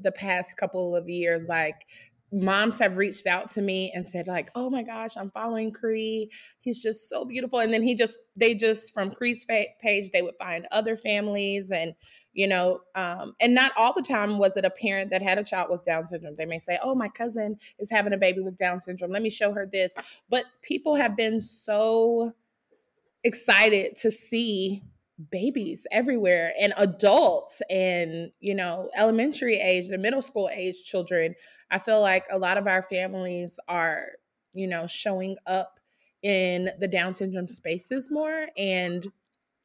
the 0.00 0.12
past 0.12 0.56
couple 0.56 0.96
of 0.96 1.06
years. 1.06 1.44
Like, 1.44 1.86
moms 2.32 2.78
have 2.78 2.98
reached 2.98 3.26
out 3.26 3.48
to 3.50 3.62
me 3.62 3.90
and 3.94 4.06
said 4.06 4.26
like 4.26 4.50
oh 4.54 4.68
my 4.68 4.82
gosh 4.82 5.16
i'm 5.16 5.30
following 5.30 5.70
cree. 5.70 6.30
He's 6.60 6.82
just 6.82 7.08
so 7.08 7.24
beautiful. 7.24 7.60
And 7.60 7.72
then 7.72 7.82
he 7.82 7.94
just 7.94 8.18
they 8.36 8.54
just 8.54 8.92
from 8.92 9.10
cree's 9.10 9.44
fa- 9.44 9.66
page 9.80 10.10
they 10.10 10.22
would 10.22 10.36
find 10.38 10.66
other 10.70 10.96
families 10.96 11.70
and 11.70 11.94
you 12.32 12.46
know 12.46 12.80
um, 12.94 13.34
and 13.40 13.54
not 13.54 13.72
all 13.76 13.94
the 13.94 14.02
time 14.02 14.38
was 14.38 14.56
it 14.56 14.64
a 14.64 14.70
parent 14.70 15.10
that 15.10 15.22
had 15.22 15.38
a 15.38 15.44
child 15.44 15.70
with 15.70 15.84
down 15.84 16.06
syndrome. 16.06 16.34
They 16.36 16.44
may 16.44 16.58
say 16.58 16.78
oh 16.82 16.94
my 16.94 17.08
cousin 17.08 17.56
is 17.78 17.90
having 17.90 18.12
a 18.12 18.18
baby 18.18 18.40
with 18.40 18.56
down 18.56 18.82
syndrome. 18.82 19.10
Let 19.10 19.22
me 19.22 19.30
show 19.30 19.52
her 19.52 19.66
this. 19.66 19.94
But 20.28 20.44
people 20.62 20.96
have 20.96 21.16
been 21.16 21.40
so 21.40 22.34
excited 23.24 23.96
to 23.96 24.10
see 24.10 24.82
babies 25.30 25.86
everywhere 25.90 26.52
and 26.60 26.72
adults 26.76 27.60
and 27.68 28.30
you 28.38 28.54
know 28.54 28.88
elementary 28.94 29.56
age 29.56 29.88
the 29.88 29.98
middle 29.98 30.22
school 30.22 30.48
age 30.52 30.84
children 30.84 31.34
i 31.70 31.78
feel 31.78 32.00
like 32.00 32.24
a 32.30 32.38
lot 32.38 32.58
of 32.58 32.66
our 32.66 32.82
families 32.82 33.58
are 33.68 34.06
you 34.52 34.66
know 34.66 34.86
showing 34.86 35.36
up 35.46 35.80
in 36.22 36.68
the 36.80 36.88
down 36.88 37.14
syndrome 37.14 37.48
spaces 37.48 38.10
more 38.10 38.48
and 38.56 39.06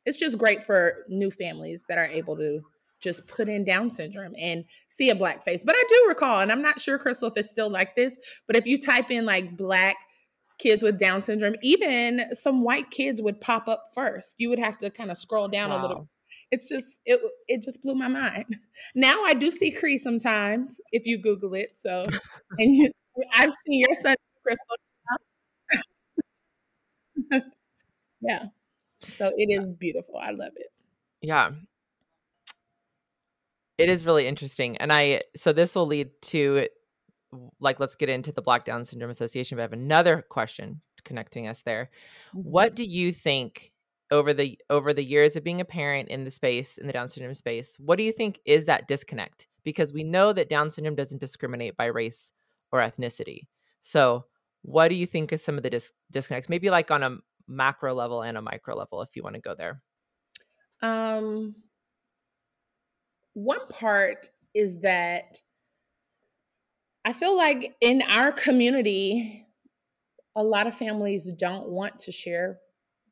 it's 0.06 0.18
just 0.18 0.38
great 0.38 0.64
for 0.64 1.06
new 1.08 1.32
families 1.32 1.86
that 1.88 1.98
are 1.98 2.06
able 2.06 2.36
to 2.36 2.62
just 3.00 3.28
put 3.28 3.50
in 3.50 3.66
down 3.66 3.90
syndrome 3.90 4.34
and 4.38 4.64
see 4.88 5.10
a 5.10 5.16
black 5.16 5.44
face 5.44 5.64
but 5.64 5.76
i 5.76 5.84
do 5.90 6.06
recall 6.08 6.42
and 6.42 6.52
i'm 6.52 6.62
not 6.62 6.80
sure 6.80 6.98
crystal 6.98 7.30
if 7.30 7.38
it's 7.38 7.50
still 7.50 7.70
like 7.70 7.96
this 7.96 8.16
but 8.48 8.56
if 8.56 8.66
you 8.68 8.80
type 8.80 9.10
in 9.10 9.26
like 9.26 9.58
black 9.58 9.98
kids 10.60 10.84
with 10.84 10.98
Down 10.98 11.22
syndrome, 11.22 11.56
even 11.62 12.26
some 12.32 12.64
white 12.64 12.90
kids 12.90 13.22
would 13.22 13.42
pop 13.42 13.68
up 13.68 13.86
first. 13.94 14.36
You 14.38 14.50
would 14.50 14.60
have 14.60 14.78
to 14.78 14.90
kind 14.90 15.12
of 15.12 15.18
scroll 15.18 15.48
down 15.48 15.70
wow. 15.70 15.80
a 15.80 15.82
little. 15.82 16.10
It's 16.54 16.70
just 16.70 17.00
it 17.04 17.20
it 17.48 17.64
just 17.64 17.82
blew 17.82 17.96
my 17.96 18.08
mind. 18.08 18.60
Now 18.94 19.24
I 19.24 19.34
do 19.34 19.50
see 19.50 19.72
Cree 19.72 19.98
sometimes 19.98 20.80
if 20.92 21.08
you 21.08 21.18
Google 21.18 21.56
it. 21.56 21.72
So 21.76 22.04
and 22.60 22.76
you, 22.76 22.92
I've 23.36 23.52
seen 23.52 23.80
your 23.80 23.94
son 24.00 24.16
Crystal. 24.44 24.76
yeah. 28.22 28.44
So 29.18 29.32
it 29.36 29.48
is 29.50 29.68
beautiful. 29.80 30.18
I 30.18 30.30
love 30.30 30.52
it. 30.56 30.68
Yeah. 31.22 31.54
It 33.80 33.90
is 33.90 34.06
really 34.06 34.28
interesting. 34.28 34.78
And 34.78 34.94
I 34.94 35.22
so 35.36 35.54
this 35.54 35.74
will 35.74 35.88
lead 35.88 36.12
to 36.34 36.68
like 37.60 37.80
let's 37.80 37.96
get 37.96 38.10
into 38.10 38.32
the 38.32 38.44
black 38.44 38.64
down 38.64 38.86
syndrome 38.86 39.10
association 39.10 39.56
but 39.56 39.62
i 39.62 39.64
have 39.64 39.74
another 39.74 40.24
question 40.30 40.82
connecting 41.04 41.48
us 41.48 41.64
there 41.64 41.90
mm-hmm. 42.30 42.48
what 42.48 42.76
do 42.76 42.84
you 42.84 43.12
think 43.12 43.73
over 44.14 44.32
the 44.32 44.60
over 44.70 44.94
the 44.94 45.04
years 45.04 45.36
of 45.36 45.44
being 45.44 45.60
a 45.60 45.66
parent 45.66 46.08
in 46.10 46.24
the 46.24 46.30
space 46.30 46.78
in 46.78 46.86
the 46.86 46.94
down 46.94 47.10
syndrome 47.10 47.34
space 47.34 47.76
what 47.80 47.98
do 47.98 48.04
you 48.04 48.12
think 48.12 48.40
is 48.46 48.66
that 48.66 48.88
disconnect? 48.88 49.48
Because 49.64 49.92
we 49.92 50.04
know 50.04 50.32
that 50.34 50.50
down 50.50 50.70
syndrome 50.70 50.96
doesn't 50.96 51.20
discriminate 51.20 51.76
by 51.76 51.86
race 51.86 52.32
or 52.72 52.80
ethnicity. 52.80 53.48
So 53.82 54.26
what 54.62 54.90
do 54.90 54.96
you 54.96 55.08
think 55.08 55.34
is 55.34 55.44
some 55.44 55.58
of 55.58 55.64
the 55.64 55.70
dis- 55.72 55.92
disconnects? 56.12 56.48
Maybe 56.48 56.70
like 56.70 56.92
on 56.92 57.02
a 57.02 57.18
macro 57.48 57.94
level 57.94 58.22
and 58.22 58.38
a 58.38 58.42
micro 58.42 58.76
level 58.76 59.02
if 59.02 59.16
you 59.16 59.24
want 59.24 59.36
to 59.36 59.42
go 59.42 59.56
there. 59.56 59.82
Um 60.82 61.56
one 63.34 63.66
part 63.68 64.30
is 64.54 64.82
that 64.82 65.42
I 67.04 67.14
feel 67.14 67.36
like 67.36 67.76
in 67.82 68.04
our 68.04 68.32
community, 68.32 69.48
a 70.36 70.44
lot 70.44 70.68
of 70.68 70.76
families 70.76 71.32
don't 71.34 71.68
want 71.70 71.98
to 72.00 72.12
share 72.12 72.60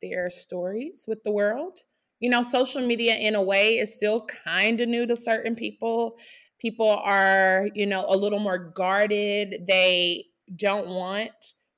their 0.02 0.30
stories 0.30 1.06
with 1.08 1.24
the 1.24 1.32
world. 1.32 1.80
You 2.20 2.30
know, 2.30 2.44
social 2.44 2.86
media 2.86 3.16
in 3.16 3.36
a 3.36 3.42
way 3.42 3.78
is 3.78 3.96
still 3.96 4.26
kind 4.26 4.80
of 4.82 4.90
new 4.90 5.08
to 5.08 5.16
certain 5.16 5.56
people. 5.56 6.18
People 6.60 6.90
are, 6.90 7.70
you 7.74 7.86
know, 7.86 8.06
a 8.08 8.16
little 8.16 8.40
more 8.40 8.72
guarded. 8.76 9.66
They 9.68 10.26
don't 10.56 10.88
want 10.88 11.32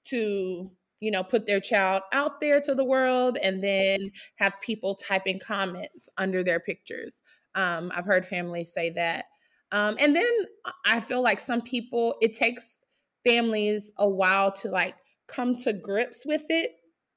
to, 0.07 0.69
you 0.99 1.11
know, 1.11 1.23
put 1.23 1.45
their 1.45 1.61
child 1.61 2.03
out 2.11 2.41
there 2.41 2.59
to 2.61 2.75
the 2.75 2.83
world 2.83 3.37
and 3.41 3.63
then 3.63 3.99
have 4.37 4.59
people 4.61 4.95
typing 4.95 5.39
comments 5.39 6.09
under 6.17 6.43
their 6.43 6.59
pictures. 6.59 7.21
Um, 7.55 7.91
I've 7.95 8.05
heard 8.05 8.25
families 8.25 8.73
say 8.73 8.89
that. 8.91 9.25
Um, 9.71 9.95
and 9.99 10.15
then 10.15 10.31
I 10.85 10.99
feel 10.99 11.21
like 11.21 11.39
some 11.39 11.61
people, 11.61 12.15
it 12.21 12.33
takes 12.33 12.81
families 13.23 13.93
a 13.97 14.07
while 14.07 14.51
to 14.51 14.69
like 14.69 14.95
come 15.27 15.55
to 15.63 15.71
grips 15.71 16.25
with 16.25 16.43
it 16.49 16.71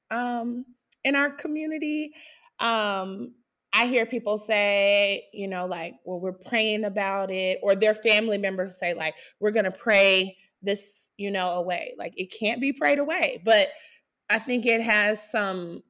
um, 0.09 0.65
in 1.03 1.15
our 1.15 1.31
community. 1.31 2.13
Um, 2.59 3.33
I 3.73 3.87
hear 3.87 4.05
people 4.05 4.37
say, 4.37 5.25
you 5.33 5.47
know, 5.47 5.65
like, 5.65 5.95
well, 6.05 6.19
we're 6.19 6.31
praying 6.31 6.85
about 6.85 7.29
it, 7.31 7.59
or 7.61 7.75
their 7.75 7.93
family 7.93 8.37
members 8.37 8.79
say, 8.79 8.93
like, 8.93 9.15
we're 9.39 9.51
going 9.51 9.69
to 9.69 9.77
pray 9.77 10.37
this, 10.61 11.11
you 11.17 11.29
know, 11.29 11.49
away. 11.49 11.93
Like, 11.97 12.13
it 12.17 12.33
can't 12.37 12.61
be 12.61 12.73
prayed 12.73 12.99
away. 12.99 13.41
But 13.45 13.67
I 14.29 14.39
think 14.39 14.65
it 14.65 14.81
has 14.81 15.31
some 15.31 15.83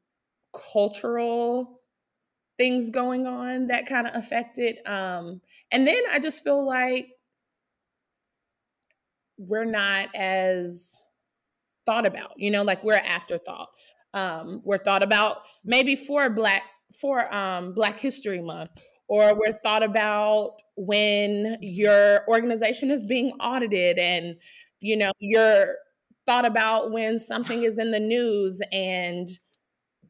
cultural 0.74 1.82
things 2.58 2.90
going 2.90 3.28
on 3.28 3.68
that 3.68 3.86
kind 3.86 4.08
of 4.08 4.16
affected. 4.16 4.80
Um, 4.86 5.42
and 5.72 5.88
then 5.88 6.02
I 6.12 6.20
just 6.20 6.44
feel 6.44 6.66
like 6.66 7.10
we're 9.38 9.66
not 9.66 10.10
as 10.16 11.02
thought 11.86 12.06
about, 12.06 12.34
you 12.38 12.50
know, 12.50 12.64
like 12.64 12.84
we're 12.84 12.96
afterthought. 12.96 13.70
Um, 14.18 14.62
we're 14.64 14.80
thought 14.80 15.04
about 15.04 15.44
maybe 15.64 15.96
for 15.96 16.28
Black 16.32 16.64
for 17.00 17.32
um, 17.34 17.74
Black 17.74 18.00
History 18.00 18.42
Month, 18.42 18.72
or 19.08 19.36
we're 19.36 19.54
thought 19.54 19.84
about 19.84 20.56
when 20.76 21.58
your 21.62 22.28
organization 22.28 22.90
is 22.90 23.06
being 23.06 23.34
audited, 23.40 24.00
and 24.00 24.38
you 24.80 24.98
know 24.98 25.12
you're 25.20 25.76
thought 26.26 26.46
about 26.46 26.92
when 26.92 27.20
something 27.20 27.62
is 27.62 27.78
in 27.78 27.92
the 27.92 28.00
news, 28.00 28.60
and 28.72 29.28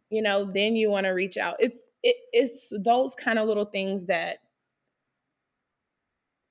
you 0.10 0.22
know 0.22 0.50
then 0.54 0.78
you 0.78 0.90
want 0.90 1.06
to 1.06 1.12
reach 1.12 1.36
out. 1.36 1.58
It's 1.60 1.78
it, 2.02 2.16
it's 2.32 2.72
those 2.86 3.14
kind 3.14 3.38
of 3.38 3.46
little 3.46 3.66
things 3.66 4.06
that 4.06 4.38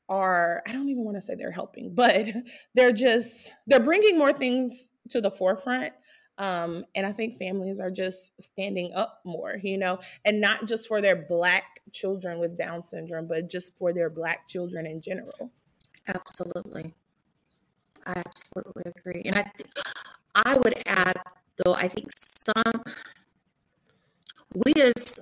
are 0.08 0.62
i 0.68 0.72
don't 0.72 0.88
even 0.88 1.04
want 1.04 1.16
to 1.16 1.20
say 1.20 1.34
they're 1.34 1.50
helping 1.50 1.92
but 1.92 2.28
they're 2.76 2.92
just 2.92 3.52
they're 3.66 3.80
bringing 3.80 4.16
more 4.16 4.32
things 4.32 4.92
to 5.10 5.20
the 5.20 5.30
forefront 5.32 5.92
um, 6.38 6.84
and 6.94 7.06
i 7.06 7.12
think 7.12 7.34
families 7.34 7.80
are 7.80 7.90
just 7.90 8.40
standing 8.40 8.92
up 8.94 9.20
more 9.24 9.58
you 9.62 9.76
know 9.78 9.98
and 10.24 10.40
not 10.40 10.66
just 10.66 10.88
for 10.88 11.00
their 11.00 11.16
black 11.16 11.80
children 11.92 12.38
with 12.38 12.56
down 12.56 12.82
syndrome 12.82 13.26
but 13.26 13.48
just 13.48 13.76
for 13.78 13.92
their 13.92 14.10
black 14.10 14.48
children 14.48 14.86
in 14.86 15.00
general 15.00 15.50
absolutely 16.08 16.92
i 18.06 18.22
absolutely 18.26 18.84
agree 18.96 19.22
and 19.24 19.36
i 19.36 19.50
i 20.34 20.56
would 20.58 20.82
add 20.86 21.18
though 21.64 21.74
i 21.74 21.88
think 21.88 22.10
some 22.12 22.82
we 24.54 24.72
as 24.80 25.20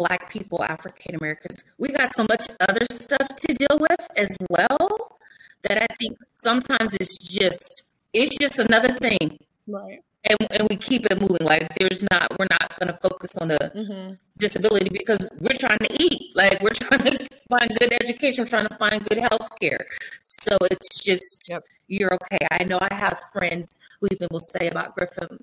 Black 0.00 0.30
people, 0.30 0.64
African 0.64 1.14
Americans, 1.14 1.62
we 1.76 1.88
got 1.88 2.10
so 2.14 2.24
much 2.26 2.46
other 2.66 2.86
stuff 2.90 3.28
to 3.36 3.52
deal 3.52 3.78
with 3.78 4.08
as 4.16 4.34
well 4.48 5.18
that 5.62 5.82
I 5.82 5.86
think 5.98 6.16
sometimes 6.38 6.94
it's 6.94 7.18
just 7.18 7.82
it's 8.14 8.34
just 8.38 8.58
another 8.58 8.94
thing. 8.94 9.38
Right. 9.70 10.02
And, 10.24 10.38
and 10.50 10.68
we 10.68 10.76
keep 10.76 11.06
it 11.06 11.18
moving. 11.20 11.38
Like 11.40 11.68
there's 11.78 12.02
not 12.10 12.38
we're 12.38 12.46
not 12.50 12.78
gonna 12.78 12.98
focus 13.00 13.36
on 13.38 13.48
the 13.48 13.58
mm-hmm. 13.74 14.14
disability 14.36 14.90
because 14.90 15.28
we're 15.40 15.56
trying 15.58 15.78
to 15.78 16.02
eat. 16.02 16.36
Like 16.36 16.60
we're 16.62 16.70
trying 16.74 17.04
to 17.04 17.28
find 17.48 17.70
good 17.78 17.92
education, 17.92 18.46
trying 18.46 18.68
to 18.68 18.76
find 18.76 19.04
good 19.06 19.18
health 19.18 19.48
care. 19.60 19.86
So 20.20 20.56
it's 20.70 21.02
just 21.02 21.48
yep. 21.48 21.62
you're 21.88 22.12
okay. 22.14 22.46
I 22.50 22.64
know 22.64 22.78
I 22.80 22.92
have 22.94 23.18
friends 23.32 23.78
who 24.00 24.08
even 24.12 24.28
will 24.30 24.40
say 24.40 24.68
about 24.68 24.94
Griffin, 24.94 25.38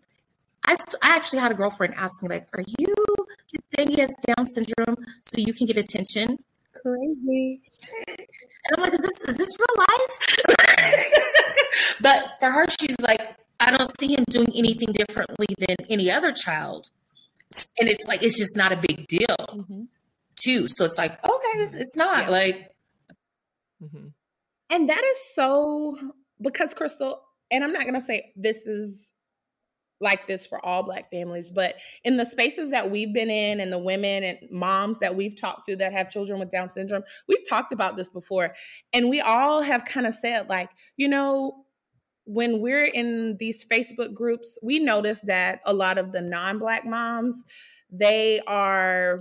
I, 0.67 0.75
I 1.01 1.15
actually 1.15 1.39
had 1.39 1.51
a 1.51 1.55
girlfriend 1.55 1.93
ask 1.95 2.21
me, 2.21 2.29
like, 2.29 2.47
are 2.53 2.63
you 2.77 2.93
just 3.49 3.63
saying 3.75 3.89
he 3.89 4.01
has 4.01 4.13
Down 4.27 4.45
syndrome 4.45 4.97
so 5.21 5.37
you 5.37 5.53
can 5.53 5.65
get 5.65 5.77
attention? 5.77 6.37
Crazy. 6.81 7.61
And 8.07 8.27
I'm 8.75 8.81
like, 8.81 8.93
is 8.93 8.99
this 8.99 9.21
is 9.29 9.37
this 9.37 9.57
real 9.57 9.77
life? 9.77 10.63
but 12.01 12.33
for 12.39 12.51
her, 12.51 12.65
she's 12.79 12.99
like, 12.99 13.37
I 13.59 13.71
don't 13.71 13.91
see 13.99 14.13
him 14.13 14.23
doing 14.29 14.49
anything 14.55 14.89
differently 14.91 15.47
than 15.57 15.75
any 15.89 16.11
other 16.11 16.31
child. 16.31 16.89
and 17.79 17.89
it's 17.89 18.07
like 18.07 18.23
it's 18.23 18.37
just 18.37 18.57
not 18.57 18.71
a 18.71 18.75
big 18.75 19.07
deal 19.07 19.35
mm-hmm. 19.39 19.83
too 20.35 20.67
so 20.67 20.83
it's 20.83 20.97
like 20.97 21.13
okay 21.13 21.59
it's, 21.59 21.75
it's 21.75 21.95
not 21.95 22.23
yeah. 22.23 22.29
like 22.29 22.71
mm-hmm. 23.81 24.07
and 24.69 24.89
that 24.89 25.01
is 25.03 25.17
so 25.33 25.97
because 26.41 26.73
crystal 26.73 27.21
and 27.49 27.63
i'm 27.63 27.71
not 27.71 27.83
going 27.83 27.93
to 27.93 28.01
say 28.01 28.33
this 28.35 28.67
is 28.67 29.13
like 30.01 30.27
this 30.27 30.45
for 30.45 30.63
all 30.65 30.83
black 30.83 31.09
families 31.09 31.49
but 31.49 31.75
in 32.03 32.17
the 32.17 32.25
spaces 32.25 32.71
that 32.71 32.91
we've 32.91 33.13
been 33.13 33.29
in 33.29 33.61
and 33.61 33.71
the 33.71 33.79
women 33.79 34.23
and 34.25 34.37
moms 34.51 34.99
that 34.99 35.15
we've 35.15 35.39
talked 35.39 35.65
to 35.65 35.77
that 35.77 35.93
have 35.93 36.09
children 36.09 36.37
with 36.37 36.49
down 36.49 36.67
syndrome 36.67 37.03
we've 37.29 37.47
talked 37.47 37.71
about 37.71 37.95
this 37.95 38.09
before 38.09 38.53
and 38.91 39.09
we 39.09 39.21
all 39.21 39.61
have 39.61 39.85
kind 39.85 40.05
of 40.05 40.13
said 40.13 40.49
like 40.49 40.69
you 40.97 41.07
know 41.07 41.63
when 42.27 42.59
we're 42.59 42.85
in 42.85 43.37
these 43.37 43.65
facebook 43.65 44.13
groups 44.13 44.57
we 44.61 44.79
notice 44.79 45.21
that 45.21 45.61
a 45.65 45.73
lot 45.73 45.97
of 45.97 46.11
the 46.11 46.21
non-black 46.21 46.85
moms 46.85 47.43
they 47.89 48.39
are 48.47 49.19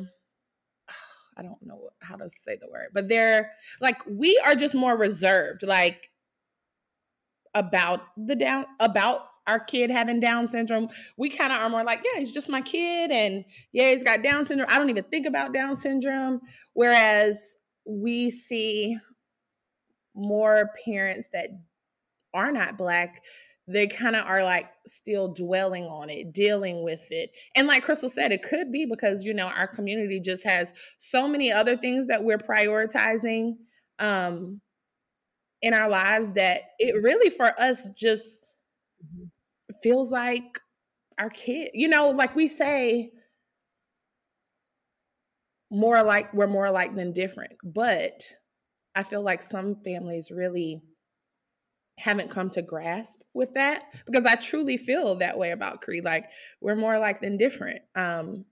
i 1.37 1.43
don't 1.43 1.63
know 1.63 1.89
how 2.01 2.17
to 2.17 2.29
say 2.29 2.57
the 2.57 2.69
word 2.69 2.89
but 2.93 3.09
they're 3.09 3.53
like 3.81 4.01
we 4.09 4.39
are 4.45 4.55
just 4.55 4.75
more 4.75 4.97
reserved 4.97 5.63
like 5.63 6.11
about 7.55 8.01
the 8.17 8.35
down 8.35 8.65
about 8.81 9.29
our 9.47 9.61
kid 9.61 9.91
having 9.91 10.21
Down 10.21 10.49
syndrome, 10.49 10.89
we 11.17 11.31
kind 11.31 11.53
of 11.53 11.61
are 11.61 11.69
more 11.69 11.85
like, 11.85 12.03
yeah, 12.05 12.19
he's 12.19 12.33
just 12.33 12.49
my 12.49 12.61
kid. 12.61 13.11
And 13.11 13.45
yeah, 13.73 13.93
he's 13.93 14.03
got 14.03 14.23
Down 14.23 14.45
syndrome. 14.45 14.69
I 14.71 14.79
don't 14.79 14.91
even 14.91 15.05
think 15.05 15.27
about 15.27 15.55
Down 15.55 15.77
syndrome. 15.77 16.41
Whereas 16.73 17.57
we 17.85 18.31
see 18.31 18.99
more 20.15 20.71
parents 20.85 21.29
that 21.33 21.51
are 22.37 22.53
not 22.53 22.79
Black, 22.79 23.23
they 23.69 23.87
kind 23.87 24.15
of 24.15 24.25
are 24.27 24.45
like 24.45 24.69
still 24.87 25.33
dwelling 25.33 25.85
on 25.85 26.09
it, 26.09 26.33
dealing 26.33 26.85
with 26.85 27.11
it. 27.11 27.31
And 27.57 27.67
like 27.67 27.83
Crystal 27.83 28.09
said, 28.09 28.31
it 28.31 28.43
could 28.43 28.71
be 28.71 28.87
because, 28.87 29.25
you 29.25 29.35
know, 29.35 29.49
our 29.49 29.67
community 29.67 30.21
just 30.21 30.45
has 30.45 30.73
so 30.99 31.27
many 31.27 31.51
other 31.51 31.77
things 31.77 32.07
that 32.07 32.23
we're 32.23 32.39
prioritizing 32.39 33.55
um, 33.99 34.61
in 35.63 35.75
our 35.75 35.89
lives 35.89 36.33
that 36.35 36.61
it 36.79 37.03
really 37.03 37.31
for 37.31 37.53
us 37.61 37.89
just 37.97 38.41
feels 39.83 40.13
like 40.13 40.61
our 41.19 41.31
kid, 41.31 41.71
you 41.75 41.89
know, 41.89 42.11
like 42.11 42.37
we 42.37 42.47
say, 42.47 43.11
more 45.71 46.03
like 46.05 46.33
we're 46.33 46.47
more 46.47 46.67
alike 46.67 46.95
than 46.95 47.13
different. 47.13 47.53
But 47.65 48.23
I 48.95 49.03
feel 49.03 49.23
like 49.23 49.43
some 49.43 49.75
families 49.85 50.31
really 50.31 50.83
haven't 51.99 52.31
come 52.31 52.51
to 52.51 52.63
grasp 52.63 53.21
with 53.33 53.55
that 53.55 53.85
because 54.05 54.27
I 54.27 54.35
truly 54.35 54.77
feel 54.77 55.15
that 55.17 55.39
way 55.39 55.51
about 55.51 55.81
Creed. 55.81 56.05
Like 56.05 56.27
we're 56.61 56.77
more 56.77 56.99
like 56.99 57.21
than 57.21 57.37
different. 57.39 57.81
Um, 57.95 58.45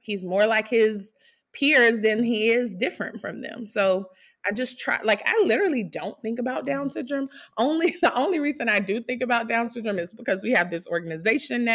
he's 0.00 0.24
more 0.24 0.46
like 0.46 0.68
his 0.68 1.12
peers 1.52 2.00
than 2.00 2.22
he 2.22 2.50
is 2.50 2.74
different 2.74 3.20
from 3.20 3.40
them. 3.40 3.66
So 3.66 4.06
I 4.46 4.52
just 4.52 4.80
try 4.80 4.98
like 5.04 5.22
I 5.26 5.42
literally 5.44 5.84
don't 5.84 6.20
think 6.20 6.38
about 6.38 6.66
Down 6.66 6.86
mm-hmm. 6.86 6.90
syndrome. 6.90 7.28
Only 7.56 7.96
the 8.02 8.14
only 8.14 8.40
reason 8.40 8.68
I 8.68 8.80
do 8.80 9.00
think 9.00 9.22
about 9.22 9.48
Down 9.48 9.68
syndrome 9.68 9.98
is 9.98 10.12
because 10.12 10.42
we 10.42 10.52
have 10.52 10.70
this 10.70 10.86
organization 10.86 11.64
now. 11.64 11.74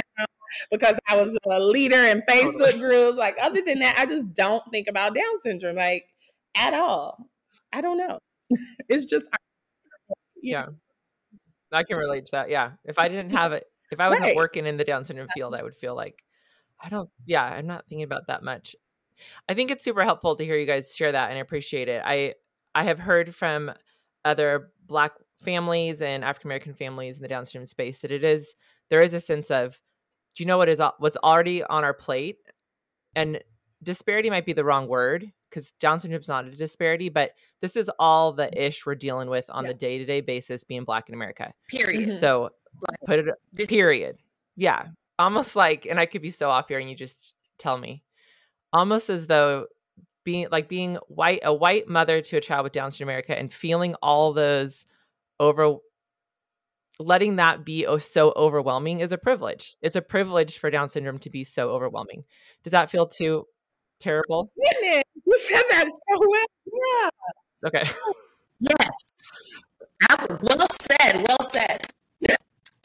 Because 0.69 0.99
I 1.09 1.15
was 1.15 1.35
a 1.49 1.59
leader 1.59 2.03
in 2.03 2.21
Facebook 2.29 2.77
groups. 2.77 3.17
Like 3.17 3.35
other 3.41 3.61
than 3.65 3.79
that, 3.79 3.97
I 3.97 4.05
just 4.05 4.33
don't 4.33 4.63
think 4.71 4.87
about 4.87 5.15
Down 5.15 5.41
syndrome 5.41 5.77
like 5.77 6.05
at 6.55 6.73
all. 6.73 7.17
I 7.71 7.81
don't 7.81 7.97
know. 7.97 8.19
it's 8.89 9.05
just 9.05 9.27
yeah. 10.41 10.67
I 11.73 11.83
can 11.83 11.97
relate 11.97 12.25
to 12.25 12.31
that. 12.31 12.49
Yeah. 12.49 12.71
If 12.85 12.99
I 12.99 13.07
didn't 13.07 13.31
have 13.31 13.51
it, 13.53 13.65
if 13.91 13.99
I 13.99 14.09
wasn't 14.09 14.27
right. 14.27 14.35
working 14.35 14.65
in 14.65 14.77
the 14.77 14.83
Down 14.83 15.03
syndrome 15.03 15.27
field, 15.33 15.55
I 15.55 15.63
would 15.63 15.75
feel 15.75 15.95
like 15.95 16.23
I 16.81 16.89
don't. 16.89 17.09
Yeah, 17.25 17.43
I'm 17.43 17.67
not 17.67 17.85
thinking 17.87 18.03
about 18.03 18.27
that 18.27 18.43
much. 18.43 18.75
I 19.47 19.53
think 19.53 19.71
it's 19.71 19.83
super 19.83 20.03
helpful 20.03 20.35
to 20.35 20.45
hear 20.45 20.57
you 20.57 20.65
guys 20.65 20.95
share 20.95 21.11
that 21.11 21.29
and 21.29 21.37
I 21.37 21.41
appreciate 21.41 21.87
it. 21.87 22.01
I 22.03 22.33
I 22.75 22.83
have 22.83 22.99
heard 22.99 23.33
from 23.35 23.71
other 24.25 24.71
Black 24.85 25.13
families 25.43 26.01
and 26.01 26.23
African 26.23 26.49
American 26.49 26.73
families 26.73 27.17
in 27.17 27.21
the 27.21 27.27
Down 27.27 27.45
syndrome 27.45 27.65
space 27.65 27.99
that 27.99 28.11
it 28.11 28.23
is 28.23 28.55
there 28.89 29.01
is 29.01 29.13
a 29.13 29.19
sense 29.19 29.51
of 29.51 29.79
do 30.35 30.43
you 30.43 30.47
know 30.47 30.57
what 30.57 30.69
is 30.69 30.81
what's 30.99 31.17
already 31.17 31.63
on 31.63 31.83
our 31.83 31.93
plate 31.93 32.37
and 33.15 33.39
disparity 33.83 34.29
might 34.29 34.45
be 34.45 34.53
the 34.53 34.63
wrong 34.63 34.87
word 34.87 35.31
because 35.53 35.71
Down 35.79 35.99
syndrome 35.99 36.19
is 36.19 36.27
not 36.27 36.45
a 36.45 36.51
disparity, 36.51 37.09
but 37.09 37.31
this 37.61 37.75
is 37.75 37.89
all 37.99 38.33
the 38.33 38.49
ish 38.59 38.85
we're 38.85 38.95
dealing 38.95 39.29
with 39.29 39.45
on 39.49 39.63
yeah. 39.63 39.69
the 39.69 39.73
day 39.75 39.97
to 39.99 40.05
day 40.05 40.21
basis 40.21 40.63
being 40.63 40.83
Black 40.83 41.09
in 41.09 41.15
America. 41.15 41.53
Period. 41.69 42.09
Mm-hmm. 42.09 42.17
So 42.17 42.49
put 43.05 43.19
it 43.19 43.25
this- 43.51 43.69
period. 43.69 44.17
Yeah, 44.55 44.87
almost 45.17 45.55
like, 45.55 45.85
and 45.85 45.99
I 45.99 46.05
could 46.05 46.21
be 46.21 46.29
so 46.29 46.49
off 46.49 46.67
here, 46.67 46.79
and 46.79 46.89
you 46.89 46.95
just 46.95 47.33
tell 47.57 47.77
me, 47.77 48.03
almost 48.71 49.09
as 49.09 49.27
though 49.27 49.67
being 50.23 50.47
like 50.51 50.69
being 50.69 50.95
white 51.07 51.41
a 51.43 51.53
white 51.53 51.87
mother 51.87 52.21
to 52.21 52.37
a 52.37 52.41
child 52.41 52.63
with 52.63 52.71
down 52.71 52.91
syndrome 52.91 53.09
america 53.09 53.37
and 53.37 53.51
feeling 53.51 53.93
all 53.95 54.31
those 54.31 54.85
over 55.37 55.75
letting 56.97 57.35
that 57.35 57.65
be 57.65 57.85
oh, 57.85 57.97
so 57.97 58.31
overwhelming 58.37 59.01
is 59.01 59.11
a 59.11 59.17
privilege 59.17 59.75
it's 59.81 59.97
a 59.97 60.01
privilege 60.01 60.57
for 60.57 60.69
down 60.69 60.87
syndrome 60.87 61.17
to 61.17 61.29
be 61.29 61.43
so 61.43 61.71
overwhelming 61.71 62.23
does 62.63 62.71
that 62.71 62.89
feel 62.89 63.05
too 63.05 63.45
terrible 63.99 64.49
you 65.33 65.39
said 65.39 65.63
that 65.69 65.85
so 65.85 66.13
well 66.19 66.45
yeah 66.81 67.09
okay 67.67 67.85
yes 68.59 69.21
well 70.29 70.67
said 70.81 71.25
well 71.27 71.43
said 71.49 71.87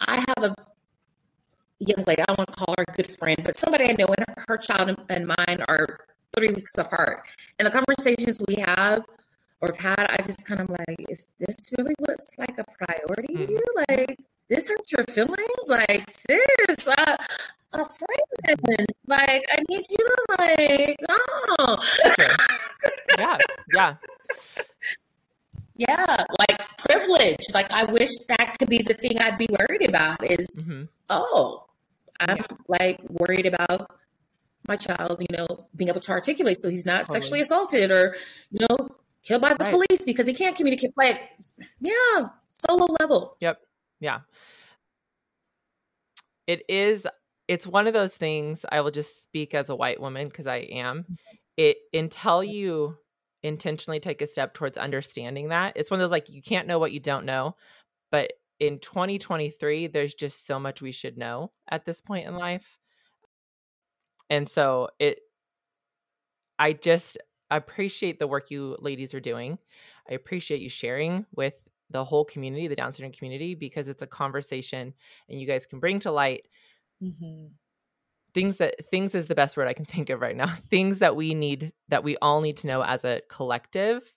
i 0.00 0.16
have 0.16 0.42
a 0.44 0.54
young 1.80 2.02
lady 2.06 2.22
i 2.22 2.24
don't 2.24 2.38
want 2.38 2.48
to 2.50 2.56
call 2.56 2.74
her 2.78 2.84
a 2.88 2.92
good 2.92 3.11
friend 3.18 3.38
but 3.44 3.54
somebody 3.56 3.84
i 3.84 3.92
know 3.98 4.06
and 4.16 4.24
her 4.48 4.56
child 4.56 4.96
and 5.08 5.26
mine 5.26 5.62
are 5.68 6.00
three 6.38 6.48
weeks 6.50 6.72
apart. 6.78 7.22
And 7.58 7.66
the 7.66 7.70
conversations 7.70 8.40
we 8.46 8.56
have 8.56 9.04
or 9.61 9.74
had, 9.78 10.06
I 10.08 10.16
just 10.18 10.46
kind 10.46 10.61
of 10.61 10.70
like, 10.70 10.96
is 11.08 11.26
this 11.38 11.70
really 11.76 11.94
what's 11.98 12.38
like 12.38 12.58
a 12.58 12.64
priority 12.78 13.46
to 13.46 13.52
you? 13.52 13.62
Like, 13.88 14.18
this 14.48 14.68
hurts 14.68 14.92
your 14.92 15.04
feelings? 15.04 15.68
Like, 15.68 16.08
sis, 16.08 16.88
uh, 16.88 17.16
a 17.72 17.85
friend. 17.85 18.87
Like, 19.07 19.44
I 19.52 19.62
need 19.68 19.85
you 19.90 19.96
to 19.96 20.24
like, 20.38 20.96
oh. 21.09 21.78
Okay. 22.07 22.35
yeah, 23.18 23.38
yeah. 23.74 23.94
Yeah, 25.76 26.24
like 26.38 26.76
privilege. 26.78 27.44
Like, 27.54 27.70
I 27.70 27.85
wish 27.85 28.11
that 28.28 28.57
could 28.59 28.68
be 28.68 28.83
the 28.83 28.94
thing 28.94 29.18
I'd 29.20 29.38
be 29.38 29.46
worried 29.48 29.88
about 29.88 30.28
is, 30.28 30.68
mm-hmm. 30.68 30.85
oh, 31.09 31.66
I'm 32.18 32.44
like 32.66 33.00
worried 33.09 33.46
about 33.46 33.90
my 34.66 34.76
child, 34.76 35.18
you 35.20 35.37
know, 35.37 35.68
being 35.76 35.88
able 35.88 36.00
to 36.00 36.11
articulate 36.11 36.57
so 36.59 36.68
he's 36.68 36.85
not 36.85 37.02
totally. 37.02 37.20
sexually 37.20 37.40
assaulted 37.40 37.90
or, 37.90 38.16
you 38.50 38.66
know, 38.68 38.88
killed 39.22 39.40
by 39.40 39.54
the 39.54 39.64
right. 39.64 39.72
police 39.72 40.04
because 40.04 40.26
he 40.26 40.35
can't 40.35 40.57
communicate. 40.57 40.92
Like, 40.96 41.20
yeah, 41.81 42.28
solo 42.48 42.87
level. 43.00 43.37
Yep. 43.40 43.61
Yeah. 44.00 44.20
It 46.46 46.62
is, 46.68 47.07
it's 47.48 47.66
one 47.66 47.87
of 47.87 47.94
those 47.94 48.14
things 48.14 48.64
I 48.70 48.80
will 48.80 48.90
just 48.90 49.22
speak 49.22 49.54
as 49.54 49.70
a 49.70 49.76
white 49.76 50.00
woman 50.00 50.28
because 50.28 50.46
I 50.46 50.58
am. 50.58 51.02
Mm-hmm. 51.02 51.14
It 51.56 51.78
until 51.92 52.44
you 52.44 52.96
intentionally 53.42 54.00
take 54.00 54.22
a 54.22 54.26
step 54.26 54.54
towards 54.54 54.78
understanding 54.78 55.48
that, 55.48 55.72
it's 55.76 55.90
one 55.90 55.98
of 55.98 56.04
those 56.04 56.12
like 56.12 56.28
you 56.28 56.42
can't 56.42 56.68
know 56.68 56.78
what 56.78 56.92
you 56.92 57.00
don't 57.00 57.24
know. 57.24 57.56
But 58.12 58.32
in 58.61 58.78
2023, 58.78 59.88
there's 59.88 60.14
just 60.14 60.46
so 60.46 60.61
much 60.61 60.80
we 60.80 60.92
should 60.92 61.18
know 61.18 61.50
at 61.68 61.84
this 61.84 62.00
point 62.00 62.28
in 62.28 62.37
life 62.37 62.78
and 64.30 64.48
so 64.48 64.88
it 64.98 65.20
i 66.58 66.72
just 66.72 67.18
appreciate 67.50 68.18
the 68.18 68.26
work 68.26 68.50
you 68.50 68.76
ladies 68.80 69.14
are 69.14 69.20
doing 69.20 69.58
i 70.11 70.14
appreciate 70.14 70.61
you 70.61 70.68
sharing 70.68 71.24
with 71.34 71.54
the 71.90 72.04
whole 72.04 72.24
community 72.24 72.68
the 72.68 72.76
down 72.76 72.92
syndrome 72.92 73.12
community 73.12 73.54
because 73.54 73.88
it's 73.88 74.02
a 74.02 74.06
conversation 74.06 74.92
and 75.28 75.40
you 75.40 75.46
guys 75.46 75.66
can 75.66 75.80
bring 75.80 75.98
to 75.98 76.11
light 76.11 76.46
mm-hmm. 77.02 77.46
things 78.34 78.58
that 78.58 78.74
things 78.87 79.14
is 79.14 79.26
the 79.26 79.34
best 79.34 79.56
word 79.56 79.68
i 79.68 79.72
can 79.72 79.84
think 79.87 80.11
of 80.11 80.20
right 80.20 80.37
now 80.37 80.54
things 80.70 81.00
that 81.00 81.16
we 81.16 81.34
need 81.34 81.72
that 81.88 82.04
we 82.04 82.16
all 82.18 82.40
need 82.40 82.56
to 82.56 82.66
know 82.66 82.82
as 82.82 83.04
a 83.04 83.22
collective 83.28 84.14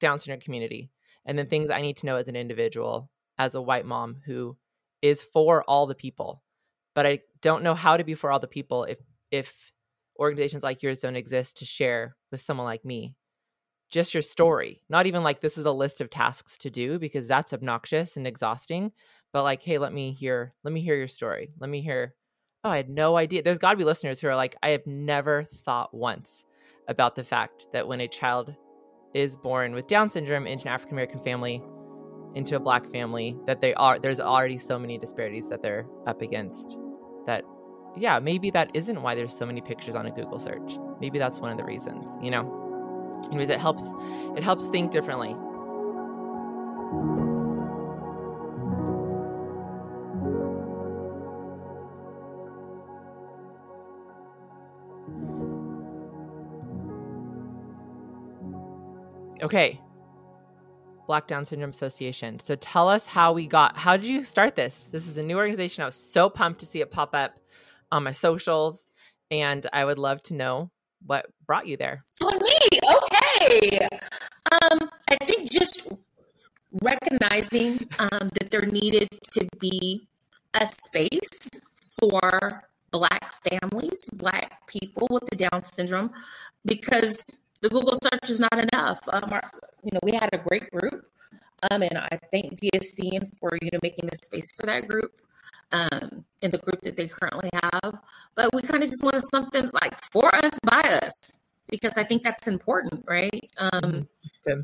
down 0.00 0.18
syndrome 0.18 0.40
community 0.40 0.90
and 1.26 1.38
then 1.38 1.46
things 1.46 1.70
i 1.70 1.80
need 1.80 1.96
to 1.96 2.06
know 2.06 2.16
as 2.16 2.28
an 2.28 2.36
individual 2.36 3.10
as 3.38 3.54
a 3.54 3.62
white 3.62 3.86
mom 3.86 4.16
who 4.26 4.56
is 5.02 5.22
for 5.22 5.62
all 5.64 5.86
the 5.86 5.94
people 5.94 6.42
but 6.94 7.06
i 7.06 7.18
don't 7.40 7.62
know 7.62 7.74
how 7.74 7.96
to 7.96 8.04
be 8.04 8.14
for 8.14 8.30
all 8.30 8.40
the 8.40 8.46
people 8.46 8.84
if 8.84 8.98
if 9.30 9.72
organizations 10.18 10.62
like 10.62 10.82
yours 10.82 11.00
don't 11.00 11.16
exist 11.16 11.58
to 11.58 11.64
share 11.64 12.16
with 12.30 12.40
someone 12.40 12.66
like 12.66 12.84
me 12.84 13.14
just 13.90 14.14
your 14.14 14.22
story 14.22 14.80
not 14.88 15.06
even 15.06 15.22
like 15.22 15.40
this 15.40 15.58
is 15.58 15.64
a 15.64 15.72
list 15.72 16.00
of 16.00 16.10
tasks 16.10 16.56
to 16.58 16.70
do 16.70 16.98
because 16.98 17.26
that's 17.26 17.52
obnoxious 17.52 18.16
and 18.16 18.26
exhausting 18.26 18.92
but 19.34 19.42
like 19.42 19.62
hey 19.62 19.76
let 19.76 19.92
me 19.92 20.12
hear 20.12 20.54
let 20.64 20.72
me 20.72 20.80
hear 20.80 20.94
your 20.94 21.08
story 21.08 21.52
let 21.58 21.68
me 21.68 21.82
hear 21.82 22.14
oh 22.64 22.70
i 22.70 22.76
had 22.78 22.88
no 22.88 23.16
idea 23.16 23.42
there's 23.42 23.58
got 23.58 23.72
to 23.72 23.76
be 23.76 23.84
listeners 23.84 24.18
who 24.18 24.28
are 24.28 24.36
like 24.36 24.56
i 24.62 24.70
have 24.70 24.86
never 24.86 25.44
thought 25.44 25.92
once 25.92 26.44
about 26.88 27.14
the 27.14 27.24
fact 27.24 27.66
that 27.74 27.86
when 27.86 28.00
a 28.00 28.08
child 28.08 28.54
is 29.12 29.36
born 29.36 29.74
with 29.74 29.86
down 29.86 30.08
syndrome 30.08 30.46
into 30.46 30.66
an 30.66 30.72
african 30.72 30.94
american 30.94 31.20
family 31.20 31.62
into 32.34 32.56
a 32.56 32.60
black 32.60 32.90
family 32.90 33.36
that 33.44 33.60
they 33.60 33.74
are 33.74 33.98
there's 33.98 34.20
already 34.20 34.56
so 34.56 34.78
many 34.78 34.96
disparities 34.96 35.48
that 35.50 35.60
they're 35.60 35.86
up 36.06 36.22
against 36.22 36.78
that 37.26 37.44
yeah, 37.96 38.18
maybe 38.18 38.50
that 38.50 38.70
isn't 38.74 39.02
why 39.02 39.14
there's 39.14 39.36
so 39.36 39.46
many 39.46 39.60
pictures 39.60 39.94
on 39.94 40.06
a 40.06 40.10
Google 40.10 40.38
search. 40.38 40.78
Maybe 41.00 41.18
that's 41.18 41.40
one 41.40 41.52
of 41.52 41.58
the 41.58 41.64
reasons, 41.64 42.10
you 42.20 42.30
know. 42.30 43.20
Anyways, 43.28 43.50
it 43.50 43.60
helps 43.60 43.84
it 44.36 44.42
helps 44.42 44.68
think 44.68 44.90
differently. 44.90 45.36
Okay. 59.44 59.78
Black 61.06 61.26
Down 61.26 61.44
Syndrome 61.44 61.70
Association. 61.70 62.40
So 62.40 62.56
tell 62.56 62.88
us 62.88 63.06
how 63.06 63.34
we 63.34 63.46
got, 63.46 63.76
how 63.76 63.98
did 63.98 64.06
you 64.06 64.24
start 64.24 64.56
this? 64.56 64.88
This 64.90 65.06
is 65.06 65.18
a 65.18 65.22
new 65.22 65.36
organization. 65.36 65.82
I 65.82 65.86
was 65.86 65.96
so 65.96 66.30
pumped 66.30 66.60
to 66.60 66.66
see 66.66 66.80
it 66.80 66.90
pop 66.90 67.14
up 67.14 67.38
on 67.92 68.04
my 68.04 68.12
socials. 68.12 68.86
And 69.30 69.66
I 69.72 69.84
would 69.84 69.98
love 69.98 70.22
to 70.24 70.34
know 70.34 70.70
what 71.04 71.26
brought 71.46 71.66
you 71.66 71.76
there. 71.76 72.04
So 72.10 72.30
me, 72.30 72.80
okay. 72.96 73.86
Um, 74.50 74.90
I 75.08 75.16
think 75.26 75.50
just 75.50 75.88
recognizing 76.80 77.86
um, 77.98 78.30
that 78.40 78.50
there 78.50 78.64
needed 78.64 79.08
to 79.32 79.46
be 79.58 80.08
a 80.54 80.66
space 80.66 81.60
for 82.00 82.62
Black 82.90 83.34
families, 83.42 84.08
Black 84.14 84.66
people 84.66 85.06
with 85.10 85.26
the 85.26 85.36
Down 85.36 85.64
syndrome, 85.64 86.10
because 86.64 87.40
the 87.64 87.70
Google 87.70 87.96
search 87.96 88.28
is 88.28 88.40
not 88.40 88.58
enough. 88.58 89.00
Um, 89.10 89.32
our, 89.32 89.42
you 89.82 89.90
know, 89.90 90.00
we 90.02 90.12
had 90.12 90.28
a 90.34 90.38
great 90.38 90.70
group, 90.70 91.06
um, 91.70 91.82
and 91.82 91.96
I 91.96 92.20
thank 92.30 92.60
DSDN 92.60 93.34
for 93.38 93.56
you 93.62 93.70
know 93.72 93.78
making 93.82 94.06
a 94.12 94.16
space 94.16 94.50
for 94.54 94.66
that 94.66 94.86
group 94.86 95.22
um, 95.72 96.26
in 96.42 96.50
the 96.50 96.58
group 96.58 96.82
that 96.82 96.94
they 96.94 97.08
currently 97.08 97.48
have. 97.62 98.02
But 98.34 98.54
we 98.54 98.60
kind 98.60 98.82
of 98.82 98.90
just 98.90 99.02
wanted 99.02 99.22
something 99.32 99.70
like 99.80 99.98
for 100.12 100.34
us, 100.36 100.58
by 100.62 100.82
us, 101.02 101.40
because 101.70 101.96
I 101.96 102.04
think 102.04 102.22
that's 102.22 102.48
important, 102.48 103.02
right? 103.08 103.50
Um, 103.56 104.08
mm-hmm. 104.46 104.60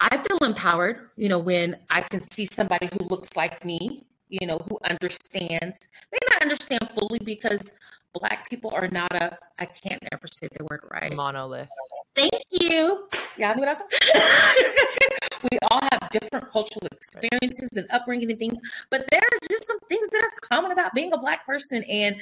I 0.00 0.16
feel 0.18 0.38
empowered, 0.44 1.10
you 1.16 1.28
know, 1.28 1.40
when 1.40 1.76
I 1.90 2.02
can 2.02 2.20
see 2.20 2.46
somebody 2.46 2.88
who 2.92 3.04
looks 3.04 3.30
like 3.36 3.64
me, 3.64 4.04
you 4.28 4.46
know, 4.46 4.58
who 4.68 4.78
understands, 4.88 5.88
may 6.12 6.18
not 6.30 6.42
understand 6.42 6.88
fully 6.94 7.18
because 7.18 7.78
Black 8.14 8.50
people 8.50 8.70
are 8.74 8.88
not 8.88 9.12
a, 9.14 9.38
I 9.58 9.64
can't 9.66 10.02
ever 10.12 10.26
say 10.26 10.48
the 10.52 10.64
word 10.64 10.82
right. 10.90 11.14
Monolith. 11.14 11.68
Thank 12.14 12.32
you. 12.50 13.08
Yeah, 13.38 13.56
what 13.56 13.68
else? 13.68 13.82
we 15.50 15.58
all 15.70 15.80
have 15.80 16.10
different 16.10 16.48
cultural 16.48 16.86
experiences 16.92 17.70
and 17.76 17.86
upbringing 17.90 18.30
and 18.30 18.38
things, 18.38 18.60
but 18.90 19.06
there 19.10 19.20
are 19.20 19.38
just 19.48 19.66
some 19.66 19.78
things 19.88 20.06
that 20.08 20.22
are 20.22 20.32
common 20.42 20.72
about 20.72 20.92
being 20.94 21.12
a 21.12 21.18
Black 21.18 21.46
person 21.46 21.82
and 21.84 22.16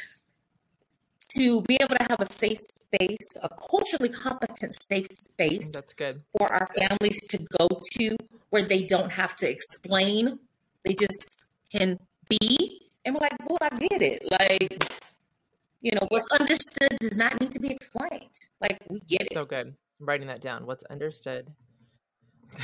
to 1.34 1.62
be 1.62 1.76
able 1.80 1.96
to 1.96 2.06
have 2.08 2.20
a 2.20 2.26
safe 2.26 2.58
space, 2.58 3.36
a 3.42 3.48
culturally 3.48 4.08
competent 4.08 4.74
safe 4.82 5.06
space. 5.10 5.72
That's 5.72 5.94
good. 5.94 6.22
For 6.36 6.50
our 6.52 6.68
families 6.78 7.20
to 7.28 7.38
go 7.58 7.68
to 7.98 8.16
where 8.50 8.62
they 8.62 8.84
don't 8.84 9.10
have 9.10 9.36
to 9.36 9.48
explain, 9.48 10.38
they 10.84 10.94
just 10.94 11.46
can 11.70 11.98
be. 12.28 12.88
And 13.04 13.14
we're 13.14 13.20
like, 13.20 13.48
well, 13.48 13.58
I 13.60 13.68
get 13.76 14.02
it. 14.02 14.30
Like, 14.30 14.92
you 15.80 15.92
know, 15.92 16.06
what's 16.08 16.26
understood 16.38 16.98
does 17.00 17.16
not 17.16 17.40
need 17.40 17.52
to 17.52 17.60
be 17.60 17.68
explained. 17.68 18.30
Like 18.60 18.78
we 18.88 19.00
get 19.00 19.22
it. 19.22 19.32
So 19.32 19.44
good. 19.44 19.74
I'm 20.00 20.06
writing 20.06 20.28
that 20.28 20.40
down. 20.40 20.66
What's 20.66 20.84
understood 20.84 21.48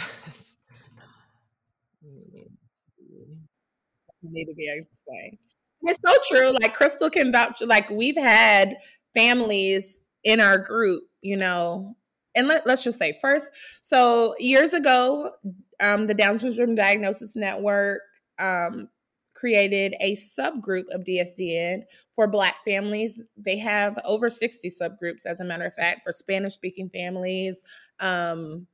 need 4.23 4.47
to 4.47 4.55
be 4.55 4.69
explained. 4.69 5.39
It's 5.83 5.99
so 6.05 6.15
true. 6.29 6.51
Like 6.61 6.75
Crystal 6.75 7.11
can 7.11 7.33
vouch. 7.33 7.63
Like 7.63 7.89
we've 7.91 8.17
had 8.17 8.77
families 9.15 10.01
in 10.25 10.41
our 10.41 10.59
group, 10.59 11.05
you 11.23 11.37
know, 11.37 11.95
and 12.35 12.49
let, 12.49 12.67
us 12.67 12.85
just 12.85 12.99
say 12.99 13.15
first. 13.21 13.49
So 13.83 14.35
years 14.39 14.75
ago, 14.75 15.31
um, 15.81 16.07
the 16.07 16.15
Down 16.15 16.39
Syndrome 16.39 16.75
Diagnosis 16.75 17.37
Network 17.37 18.01
um, 18.39 18.89
created 19.37 19.95
a 20.01 20.13
subgroup 20.13 20.85
of 20.91 21.05
DSDN 21.05 21.83
for 22.15 22.27
Black 22.27 22.57
families. 22.65 23.21
They 23.37 23.59
have 23.59 23.99
over 24.05 24.31
60 24.31 24.69
subgroups, 24.71 25.27
as 25.27 25.41
a 25.41 25.45
matter 25.45 25.67
of 25.67 25.75
fact, 25.75 26.05
for 26.05 26.13
Spanish 26.13 26.55
speaking 26.55 26.89
families, 26.89 27.63
um, 28.01 28.67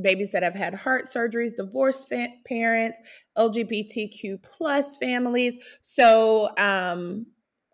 babies 0.00 0.30
that 0.32 0.42
have 0.42 0.54
had 0.54 0.74
heart 0.74 1.06
surgeries, 1.06 1.56
divorced 1.56 2.08
fa- 2.08 2.28
parents, 2.46 3.00
LGBTQ 3.36 4.42
plus 4.42 4.96
families. 4.98 5.56
So 5.82 6.50
um, 6.58 7.26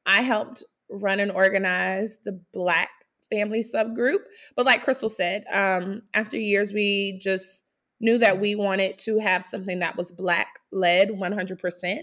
I 0.06 0.22
helped 0.22 0.64
run 0.90 1.20
and 1.20 1.30
organize 1.32 2.18
the 2.24 2.40
Black 2.52 2.90
family 3.30 3.62
subgroup. 3.62 4.20
But 4.56 4.66
like 4.66 4.82
Crystal 4.82 5.08
said, 5.08 5.44
um, 5.52 6.02
after 6.14 6.38
years, 6.38 6.72
we 6.72 7.18
just 7.20 7.64
knew 8.02 8.18
that 8.18 8.40
we 8.40 8.54
wanted 8.54 8.98
to 8.98 9.18
have 9.18 9.42
something 9.42 9.78
that 9.78 9.96
was 9.96 10.12
Black 10.12 10.58
led 10.72 11.10
100%. 11.10 11.98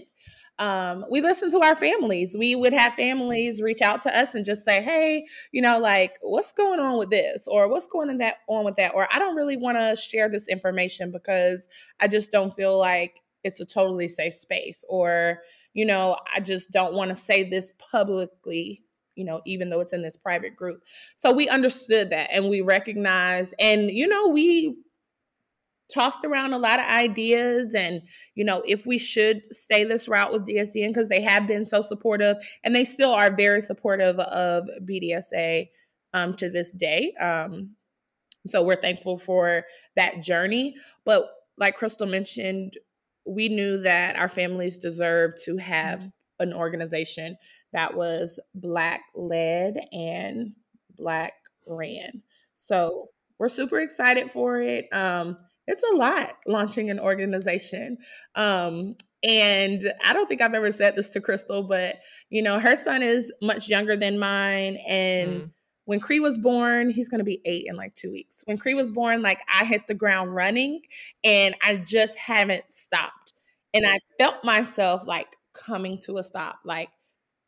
Um, 0.58 1.06
we 1.10 1.22
listened 1.22 1.52
to 1.52 1.62
our 1.62 1.74
families. 1.74 2.36
We 2.38 2.54
would 2.54 2.74
have 2.74 2.94
families 2.94 3.62
reach 3.62 3.80
out 3.80 4.02
to 4.02 4.18
us 4.18 4.34
and 4.34 4.44
just 4.44 4.62
say, 4.62 4.82
"Hey, 4.82 5.24
you 5.52 5.62
know, 5.62 5.78
like 5.78 6.18
what's 6.20 6.52
going 6.52 6.80
on 6.80 6.98
with 6.98 7.08
this, 7.08 7.48
or 7.48 7.66
what's 7.68 7.86
going 7.86 8.10
on 8.10 8.18
that 8.18 8.38
on 8.46 8.66
with 8.66 8.76
that, 8.76 8.94
or 8.94 9.08
I 9.10 9.18
don't 9.18 9.36
really 9.36 9.56
want 9.56 9.78
to 9.78 9.96
share 9.96 10.28
this 10.28 10.48
information 10.48 11.12
because 11.12 11.66
I 11.98 12.08
just 12.08 12.30
don't 12.30 12.52
feel 12.52 12.78
like 12.78 13.22
it's 13.42 13.60
a 13.60 13.64
totally 13.64 14.06
safe 14.06 14.34
space, 14.34 14.84
or 14.90 15.38
you 15.72 15.86
know, 15.86 16.18
I 16.34 16.40
just 16.40 16.70
don't 16.70 16.92
want 16.92 17.08
to 17.08 17.14
say 17.14 17.42
this 17.42 17.72
publicly 17.78 18.82
you 19.16 19.24
know, 19.24 19.42
even 19.44 19.68
though 19.68 19.80
it's 19.80 19.92
in 19.92 20.00
this 20.00 20.16
private 20.16 20.56
group. 20.56 20.82
So 21.16 21.30
we 21.32 21.46
understood 21.48 22.08
that 22.10 22.30
and 22.32 22.48
we 22.48 22.62
recognized, 22.62 23.54
and, 23.58 23.90
you 23.90 24.06
know, 24.06 24.28
we 24.28 24.76
tossed 25.92 26.24
around 26.24 26.52
a 26.52 26.58
lot 26.58 26.78
of 26.78 26.86
ideas 26.86 27.74
and 27.74 28.02
you 28.34 28.44
know 28.44 28.62
if 28.66 28.86
we 28.86 28.98
should 28.98 29.42
stay 29.50 29.84
this 29.84 30.08
route 30.08 30.32
with 30.32 30.46
dsdn 30.46 30.88
because 30.88 31.08
they 31.08 31.20
have 31.20 31.46
been 31.46 31.64
so 31.66 31.80
supportive 31.80 32.36
and 32.64 32.74
they 32.74 32.84
still 32.84 33.12
are 33.12 33.34
very 33.34 33.60
supportive 33.60 34.18
of 34.18 34.64
bdsa 34.82 35.68
um, 36.12 36.34
to 36.34 36.48
this 36.48 36.72
day 36.72 37.12
um, 37.20 37.70
so 38.46 38.62
we're 38.62 38.80
thankful 38.80 39.18
for 39.18 39.64
that 39.96 40.22
journey 40.22 40.74
but 41.04 41.28
like 41.58 41.76
crystal 41.76 42.06
mentioned 42.06 42.76
we 43.26 43.48
knew 43.48 43.78
that 43.78 44.16
our 44.16 44.28
families 44.28 44.78
deserve 44.78 45.32
to 45.44 45.56
have 45.56 46.00
mm-hmm. 46.00 46.48
an 46.48 46.54
organization 46.54 47.36
that 47.72 47.96
was 47.96 48.38
black 48.54 49.02
led 49.14 49.78
and 49.92 50.52
black 50.96 51.34
ran 51.66 52.22
so 52.56 53.08
we're 53.38 53.48
super 53.48 53.80
excited 53.80 54.30
for 54.30 54.60
it 54.60 54.86
um, 54.92 55.36
it's 55.70 55.84
a 55.84 55.94
lot 55.94 56.34
launching 56.48 56.90
an 56.90 56.98
organization. 56.98 57.96
Um, 58.34 58.96
and 59.22 59.80
I 60.04 60.12
don't 60.12 60.28
think 60.28 60.42
I've 60.42 60.54
ever 60.54 60.72
said 60.72 60.96
this 60.96 61.10
to 61.10 61.20
Crystal, 61.20 61.62
but 61.62 62.00
you 62.28 62.42
know, 62.42 62.58
her 62.58 62.74
son 62.74 63.02
is 63.02 63.32
much 63.40 63.68
younger 63.68 63.96
than 63.96 64.18
mine. 64.18 64.78
And 64.86 65.30
mm. 65.30 65.50
when 65.84 66.00
Cree 66.00 66.18
was 66.18 66.38
born, 66.38 66.90
he's 66.90 67.08
gonna 67.08 67.24
be 67.24 67.40
eight 67.44 67.66
in 67.68 67.76
like 67.76 67.94
two 67.94 68.10
weeks. 68.10 68.42
When 68.46 68.58
Cree 68.58 68.74
was 68.74 68.90
born, 68.90 69.22
like 69.22 69.40
I 69.48 69.64
hit 69.64 69.86
the 69.86 69.94
ground 69.94 70.34
running 70.34 70.82
and 71.22 71.54
I 71.62 71.76
just 71.76 72.18
haven't 72.18 72.68
stopped. 72.70 73.34
And 73.72 73.86
I 73.86 73.98
felt 74.18 74.42
myself 74.42 75.06
like 75.06 75.36
coming 75.54 75.98
to 76.02 76.18
a 76.18 76.24
stop. 76.24 76.58
Like 76.64 76.90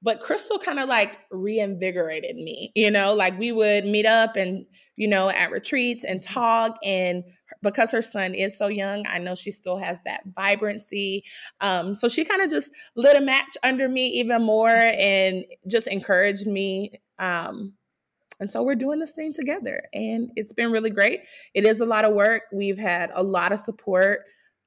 but 0.02 0.20
Crystal 0.20 0.58
kind 0.58 0.80
of 0.80 0.88
like 0.88 1.16
reinvigorated 1.30 2.37
me, 2.37 2.72
you 2.74 2.90
know, 2.90 3.14
like 3.14 3.38
we 3.38 3.52
would 3.52 3.85
meet 3.85 4.04
up 4.04 4.35
and, 4.35 4.66
you 4.96 5.06
know, 5.06 5.30
at 5.30 5.52
retreats 5.52 6.04
and 6.04 6.22
talk. 6.22 6.76
And 6.85 7.22
because 7.62 7.92
her 7.92 8.03
son 8.03 8.35
is 8.35 8.57
so 8.57 8.68
young, 8.68 9.07
I 9.09 9.18
know 9.18 9.35
she 9.35 9.51
still 9.51 9.77
has 9.77 9.98
that 10.05 10.22
vibrancy. 10.35 11.25
Um, 11.61 11.94
so 11.94 12.09
she 12.09 12.25
kind 12.25 12.42
of 12.42 12.51
just 12.51 12.70
lit 12.96 13.16
a 13.16 13.20
match 13.20 13.57
under 13.62 13.88
me 13.88 14.09
even 14.09 14.42
more 14.42 14.68
and 14.68 15.44
just 15.66 15.87
encouraged 15.87 16.46
me. 16.46 16.92
Um, 17.18 17.75
and 18.40 18.51
so 18.51 18.62
we're 18.62 18.75
doing 18.75 18.99
this 18.99 19.12
thing 19.12 19.32
together 19.32 19.84
and 19.95 20.30
it's 20.34 20.53
been 20.53 20.72
really 20.72 20.91
great. 20.91 21.20
It 21.55 21.64
is 21.64 21.80
a 21.80 21.86
lot 21.86 22.05
of 22.05 22.14
work. 22.14 22.43
We've 22.53 22.78
had 22.78 23.11
a 23.14 23.22
lot 23.22 23.53
of 23.53 23.61
support 23.61 24.22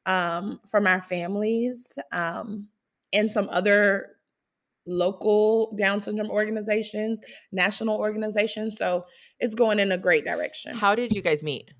um, 0.05 0.61
from 0.69 0.87
our 0.87 1.01
families 1.01 1.97
um, 2.11 2.69
and 3.11 3.29
some 3.29 3.49
other 3.49 4.11
local 4.87 5.75
Down 5.77 5.99
syndrome 5.99 6.29
organizations, 6.29 7.19
national 7.51 7.97
organizations. 7.97 8.77
So 8.77 9.05
it's 9.39 9.55
going 9.55 9.79
in 9.79 9.91
a 9.91 9.97
great 9.97 10.25
direction. 10.25 10.75
How 10.75 10.95
did 10.95 11.13
you 11.13 11.21
guys 11.21 11.43
meet, 11.43 11.71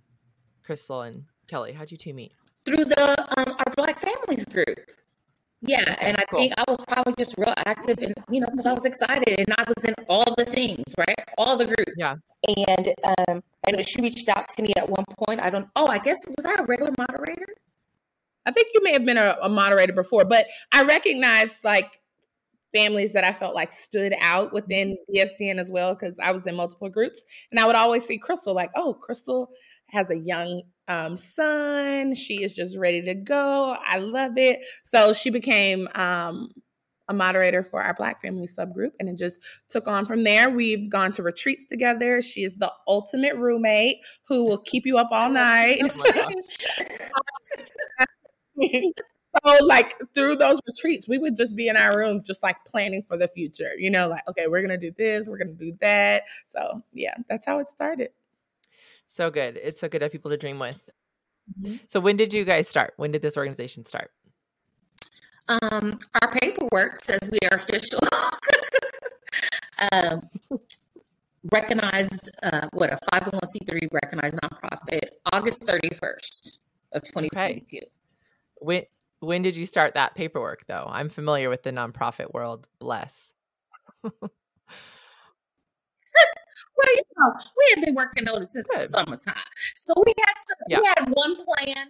Crystal 0.66 1.02
and 1.02 1.26
Kelli? 1.48 1.74
How'd 1.74 1.92
you 1.92 1.98
two 1.98 2.14
meet? 2.14 2.34
Through 2.66 2.86
the 2.86 3.26
um, 3.38 3.56
our 3.58 3.74
Black 3.76 4.00
Families 4.00 4.46
group. 4.46 4.92
Yeah, 5.62 5.96
and 6.00 6.18
I 6.18 6.26
cool. 6.26 6.40
think 6.40 6.54
I 6.58 6.64
was 6.68 6.80
probably 6.88 7.14
just 7.18 7.36
real 7.38 7.54
active, 7.58 8.00
and 8.00 8.14
you 8.30 8.40
know, 8.40 8.48
because 8.52 8.66
I 8.66 8.74
was 8.74 8.86
excited, 8.86 9.40
and 9.40 9.56
I 9.58 9.64
was 9.68 9.84
in 9.86 9.94
all 10.08 10.36
the 10.36 10.46
things, 10.46 10.94
right? 10.98 11.16
All 11.38 11.58
the 11.58 11.66
groups. 11.66 11.94
Yeah. 11.98 12.16
And 12.48 12.94
um, 13.04 13.44
and 13.68 13.88
she 13.88 14.02
reached 14.02 14.30
out 14.30 14.48
to 14.50 14.62
me 14.62 14.74
at 14.76 14.90
one 14.90 15.06
point. 15.26 15.40
I 15.40 15.50
don't. 15.50 15.68
Oh, 15.76 15.88
I 15.88 16.00
guess 16.00 16.18
was 16.28 16.46
I 16.46 16.62
a 16.62 16.66
regular 16.66 16.92
moderator? 16.98 17.48
I 18.46 18.52
think 18.52 18.68
you 18.74 18.84
may 18.84 18.94
have 18.94 19.06
been 19.06 19.18
a, 19.18 19.38
a 19.42 19.50
moderator 19.50 19.94
before, 19.94 20.26
but 20.26 20.46
I 20.72 20.84
recognized 20.84 21.64
like 21.64 22.00
families 22.76 23.14
that 23.14 23.24
I 23.24 23.34
felt 23.34 23.56
like 23.56 23.72
stood 23.72 24.14
out 24.20 24.54
within 24.54 24.98
DSDN 25.14 25.60
as 25.60 25.72
well, 25.72 25.96
because 25.96 26.20
I 26.20 26.32
was 26.32 26.46
in 26.46 26.56
multiple 26.56 26.90
groups. 26.90 27.24
And 27.50 27.60
I 27.60 27.66
would 27.66 27.76
always 27.76 28.06
see 28.06 28.18
Crystal 28.18 28.54
like, 28.54 28.70
oh, 28.76 28.94
Crystal 28.94 29.50
has 29.96 30.12
a 30.12 30.18
young 30.18 30.62
um, 30.88 31.18
son. 31.18 32.14
She 32.14 32.44
is 32.44 32.54
just 32.54 32.78
ready 32.78 33.02
to 33.04 33.16
go. 33.16 33.76
I 33.86 33.98
love 33.98 34.38
it. 34.38 34.66
So 34.84 35.14
she 35.14 35.30
became 35.30 35.88
um, 35.96 36.50
a 37.08 37.14
moderator 37.14 37.64
for 37.64 37.82
our 37.82 37.94
Black 37.94 38.22
family 38.22 38.48
subgroup, 38.48 38.92
and 39.00 39.10
it 39.10 39.18
just 39.18 39.42
took 39.70 39.88
on 39.88 40.06
from 40.06 40.24
there. 40.24 40.50
We've 40.50 40.90
gone 40.90 41.12
to 41.14 41.24
retreats 41.24 41.66
together. 41.66 42.22
She 42.22 42.44
is 42.44 42.56
the 42.56 42.72
ultimate 42.88 43.36
roommate 43.36 43.98
who 44.28 44.46
will 44.46 44.60
keep 44.60 44.86
you 44.86 44.98
up 44.98 45.10
all 45.12 45.30
night. 45.30 45.80
so 49.46 49.66
like 49.66 49.96
through 50.14 50.36
those 50.38 50.62
retreats 50.68 51.08
we 51.08 51.18
would 51.18 51.36
just 51.36 51.56
be 51.56 51.68
in 51.68 51.76
our 51.76 51.98
room 51.98 52.22
just 52.26 52.42
like 52.42 52.56
planning 52.66 53.04
for 53.08 53.18
the 53.18 53.28
future 53.28 53.72
you 53.78 53.90
know 53.90 54.08
like 54.08 54.22
okay 54.30 54.48
we're 54.48 54.62
gonna 54.62 54.78
do 54.78 54.92
this 54.98 55.28
we're 55.28 55.38
gonna 55.38 55.52
do 55.54 55.74
that 55.82 56.24
so 56.46 56.82
yeah 56.94 57.14
that's 57.28 57.46
how 57.46 57.60
it 57.60 57.68
started 57.68 58.10
so 59.16 59.30
good 59.30 59.60
it's 59.62 59.82
so 59.82 59.88
good 59.88 60.00
to 60.00 60.06
have 60.06 60.12
people 60.12 60.32
to 60.32 60.38
dream 60.38 60.60
with 60.60 60.80
mm-hmm. 61.60 61.76
so 61.88 62.00
when 62.00 62.18
did 62.18 62.34
you 62.34 62.44
guys 62.44 62.68
start 62.68 62.94
when 62.98 63.12
did 63.12 63.22
this 63.22 63.38
organization 63.38 63.86
start 63.86 64.12
um 65.48 66.00
our 66.22 66.32
paperwork 66.32 67.00
says 67.00 67.30
we 67.32 67.40
are 67.50 67.58
official 67.58 68.00
um 69.92 70.22
recognized 71.52 72.32
uh 72.44 72.68
what 72.74 72.92
a 72.92 72.98
501c3 73.14 73.88
recognized 73.92 74.38
nonprofit 74.42 75.10
august 75.32 75.66
31st 75.68 76.58
of 76.94 77.04
2022 77.04 77.78
okay. 77.78 77.88
when 78.56 78.84
when 79.26 79.42
did 79.42 79.56
you 79.56 79.66
start 79.66 79.96
that 79.96 80.16
paperwork, 80.16 80.66
though? 80.68 80.86
I'm 80.88 81.10
familiar 81.10 81.50
with 81.50 81.64
the 81.64 81.72
nonprofit 81.72 82.34
world. 82.34 82.68
Bless. 82.80 83.34
well, 86.78 86.96
you 86.96 87.02
know, 87.18 87.34
we 87.58 87.76
have 87.76 87.86
been 87.86 87.96
working 87.96 88.28
on 88.28 88.42
it 88.42 88.46
since 88.48 88.66
Good. 88.66 88.82
the 88.82 88.88
summertime. 88.88 89.36
So 89.76 89.94
we 90.06 90.14
had 90.20 90.34
some, 90.48 90.58
yeah. 90.70 90.80
we 90.80 90.88
had 90.88 91.10
one 91.14 91.36
plan, 91.36 91.88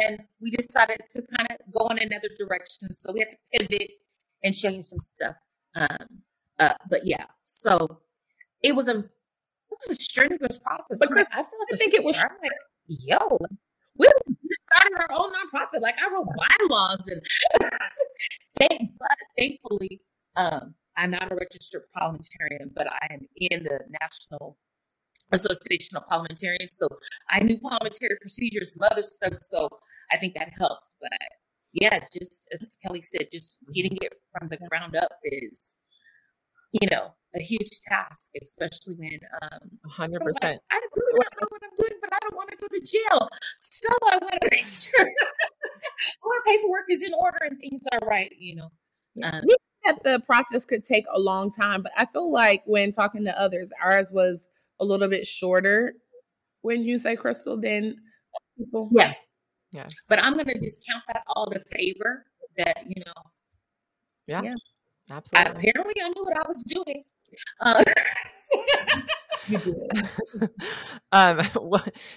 and 0.00 0.20
we 0.40 0.50
decided 0.50 1.00
to 1.10 1.22
kind 1.36 1.48
of 1.50 1.72
go 1.72 1.88
in 1.88 1.98
another 1.98 2.28
direction. 2.38 2.92
So 2.92 3.12
we 3.12 3.20
had 3.20 3.30
to 3.30 3.36
pivot 3.52 3.92
and 4.42 4.54
change 4.54 4.84
some 4.84 4.98
stuff. 4.98 5.36
Um, 5.74 6.22
uh, 6.58 6.74
but 6.90 7.06
yeah, 7.06 7.26
so 7.44 8.00
it 8.62 8.74
was 8.74 8.88
a 8.88 8.98
it 8.98 9.78
was 9.86 9.90
a 9.90 10.02
strenuous 10.02 10.58
process. 10.58 10.98
But 10.98 11.10
Chris, 11.10 11.28
I, 11.32 11.36
feel 11.36 11.58
like 11.60 11.74
I 11.74 11.76
think 11.76 11.94
it 11.94 12.04
was 12.04 12.16
like, 12.16 12.50
yo, 12.88 13.38
we 13.96 14.08
started 14.72 15.10
our 15.10 15.18
own 15.18 15.30
nonprofit. 15.30 15.80
Like 15.80 15.96
I 16.02 16.12
wrote 16.12 16.28
bylaws 16.68 17.06
and 17.06 17.22
thank, 18.58 18.90
but 18.98 19.18
thankfully, 19.38 20.00
um, 20.36 20.74
I'm 20.98 21.12
not 21.12 21.30
a 21.30 21.36
registered 21.36 21.82
parliamentarian, 21.94 22.72
but 22.74 22.88
I 22.90 23.06
am 23.10 23.20
in 23.36 23.62
the 23.62 23.78
National 24.00 24.58
Association 25.32 25.96
of 25.96 26.06
Parliamentarians. 26.08 26.76
So 26.76 26.88
I 27.30 27.40
knew 27.40 27.58
parliamentary 27.60 28.16
procedures, 28.20 28.74
some 28.74 28.88
other 28.90 29.02
stuff. 29.02 29.34
So 29.42 29.68
I 30.10 30.16
think 30.16 30.34
that 30.34 30.50
helped. 30.58 30.96
But 31.00 31.10
yeah, 31.72 32.00
just 32.00 32.48
as 32.52 32.76
Kelli 32.84 33.04
said, 33.04 33.28
just 33.32 33.58
getting 33.72 33.96
it 34.02 34.14
from 34.32 34.48
the 34.48 34.56
ground 34.68 34.96
up 34.96 35.12
is, 35.22 35.80
you 36.72 36.88
know, 36.90 37.14
a 37.36 37.40
huge 37.40 37.80
task, 37.82 38.32
especially 38.42 38.94
when 38.94 39.20
um, 39.42 39.70
100%. 39.86 40.08
I 40.10 40.80
really 40.96 41.20
don't 41.20 41.40
know 41.40 41.48
what 41.48 41.62
I'm 41.62 41.76
doing, 41.76 42.00
but 42.00 42.12
I 42.12 42.18
don't 42.22 42.34
want 42.34 42.50
to 42.50 42.56
go 42.56 42.66
to 42.66 42.80
jail. 42.80 43.28
So 43.60 43.88
I 44.10 44.18
want 44.20 44.34
to 44.42 44.48
make 44.50 44.68
sure 44.68 44.98
our 46.24 46.42
paperwork 46.44 46.86
is 46.88 47.04
in 47.04 47.12
order 47.14 47.38
and 47.42 47.58
things 47.60 47.82
are 47.92 48.00
right, 48.08 48.32
you 48.36 48.56
know. 48.56 48.70
Um, 49.22 49.42
that 49.88 50.04
the 50.04 50.22
process 50.26 50.64
could 50.64 50.84
take 50.84 51.04
a 51.12 51.18
long 51.18 51.50
time, 51.50 51.82
but 51.82 51.92
I 51.96 52.04
feel 52.04 52.30
like 52.30 52.62
when 52.66 52.92
talking 52.92 53.24
to 53.24 53.40
others, 53.40 53.72
ours 53.82 54.12
was 54.12 54.50
a 54.80 54.84
little 54.84 55.08
bit 55.08 55.26
shorter. 55.26 55.94
When 56.62 56.82
you 56.82 56.98
say 56.98 57.16
Crystal, 57.16 57.56
than 57.56 57.96
people, 58.56 58.90
yeah, 58.92 59.14
yeah. 59.72 59.88
But 60.08 60.22
I'm 60.22 60.34
going 60.34 60.46
to 60.46 60.58
discount 60.58 61.02
that 61.08 61.22
all 61.28 61.48
the 61.50 61.60
favor 61.60 62.26
that 62.56 62.84
you 62.86 63.02
know. 63.06 63.12
Yeah, 64.26 64.42
yeah. 64.42 64.54
absolutely. 65.10 65.52
I, 65.52 65.70
apparently, 65.70 66.02
I 66.02 66.08
knew 66.08 66.24
what 66.24 66.36
I 66.36 66.48
was 66.48 66.64
doing. 66.64 67.04
Uh, 67.60 67.84
you 69.48 69.58
did. 69.58 70.50
um, 71.12 71.40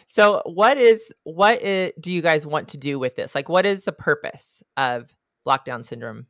so 0.07 0.41
what 0.45 0.77
is 0.77 1.11
what 1.23 1.61
is, 1.61 1.93
do 1.99 2.11
you 2.11 2.21
guys 2.21 2.45
want 2.45 2.69
to 2.69 2.77
do 2.77 2.99
with 2.99 3.15
this? 3.15 3.35
Like, 3.35 3.49
what 3.49 3.65
is 3.65 3.85
the 3.85 3.91
purpose 3.91 4.63
of 4.75 5.15
lockdown 5.47 5.85
Syndrome, 5.85 6.27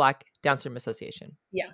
Black 0.00 0.24
Down 0.42 0.58
Syndrome 0.58 0.78
Association? 0.78 1.36
Yeah. 1.52 1.72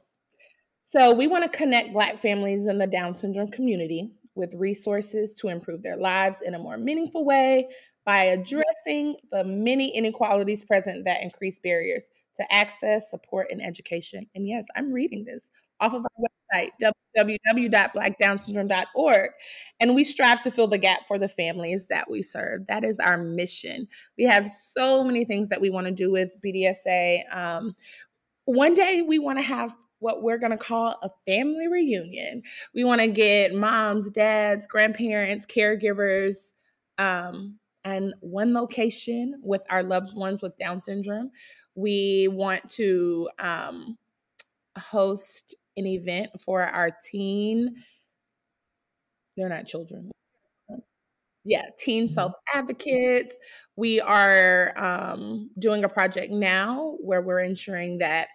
So 0.84 1.14
we 1.14 1.28
want 1.28 1.44
to 1.44 1.50
connect 1.56 1.92
Black 1.92 2.18
families 2.18 2.66
in 2.66 2.76
the 2.76 2.88
Down 2.88 3.14
syndrome 3.14 3.52
community 3.52 4.10
with 4.34 4.52
resources 4.54 5.32
to 5.34 5.46
improve 5.46 5.80
their 5.80 5.96
lives 5.96 6.40
in 6.40 6.56
a 6.56 6.58
more 6.58 6.76
meaningful 6.76 7.24
way 7.24 7.68
by 8.04 8.24
addressing 8.24 9.14
the 9.30 9.44
many 9.44 9.96
inequalities 9.96 10.64
present 10.64 11.04
that 11.04 11.22
increase 11.22 11.60
barriers 11.60 12.10
to 12.36 12.52
access, 12.52 13.10
support, 13.10 13.46
and 13.52 13.62
education. 13.62 14.26
And 14.34 14.48
yes, 14.48 14.66
I'm 14.74 14.92
reading 14.92 15.24
this 15.24 15.52
off 15.80 15.94
of 15.94 16.04
our 16.04 16.10
website, 16.54 16.70
www.blackdownsyndrome.org. 17.18 19.30
And 19.80 19.94
we 19.94 20.04
strive 20.04 20.42
to 20.42 20.50
fill 20.50 20.68
the 20.68 20.76
gap 20.78 21.08
for 21.08 21.18
the 21.18 21.28
families 21.28 21.88
that 21.88 22.10
we 22.10 22.22
serve. 22.22 22.66
That 22.68 22.84
is 22.84 22.98
our 22.98 23.18
mission. 23.18 23.88
We 24.18 24.24
have 24.24 24.46
so 24.46 25.04
many 25.04 25.24
things 25.24 25.48
that 25.48 25.60
we 25.60 25.70
want 25.70 25.86
to 25.86 25.92
do 25.92 26.10
with 26.10 26.36
BDSA. 26.44 27.22
Um, 27.34 27.74
one 28.46 28.74
day 28.74 29.02
we 29.02 29.18
want 29.18 29.38
to 29.38 29.42
have 29.42 29.74
what 29.98 30.22
we're 30.22 30.38
going 30.38 30.52
to 30.52 30.58
call 30.58 30.96
a 31.02 31.10
family 31.26 31.68
reunion. 31.68 32.42
We 32.74 32.84
want 32.84 33.00
to 33.00 33.08
get 33.08 33.54
moms, 33.54 34.10
dads, 34.10 34.66
grandparents, 34.66 35.46
caregivers, 35.46 36.54
um, 36.98 37.58
and 37.84 38.14
one 38.20 38.52
location 38.52 39.40
with 39.42 39.64
our 39.70 39.82
loved 39.82 40.16
ones 40.16 40.42
with 40.42 40.56
Down 40.56 40.80
syndrome. 40.80 41.30
We 41.74 42.28
want 42.28 42.68
to 42.70 43.28
um, 43.38 43.96
host 44.78 45.56
an 45.76 45.86
event 45.86 46.30
for 46.40 46.62
our 46.62 46.90
teen, 47.02 47.76
they're 49.36 49.48
not 49.48 49.66
children. 49.66 50.10
Yeah, 51.46 51.66
teen 51.78 52.04
mm-hmm. 52.04 52.12
self 52.12 52.32
advocates. 52.52 53.38
We 53.76 54.00
are 54.00 54.74
um, 54.76 55.50
doing 55.58 55.84
a 55.84 55.88
project 55.88 56.32
now 56.32 56.96
where 57.00 57.22
we're 57.22 57.40
ensuring 57.40 57.98
that 57.98 58.28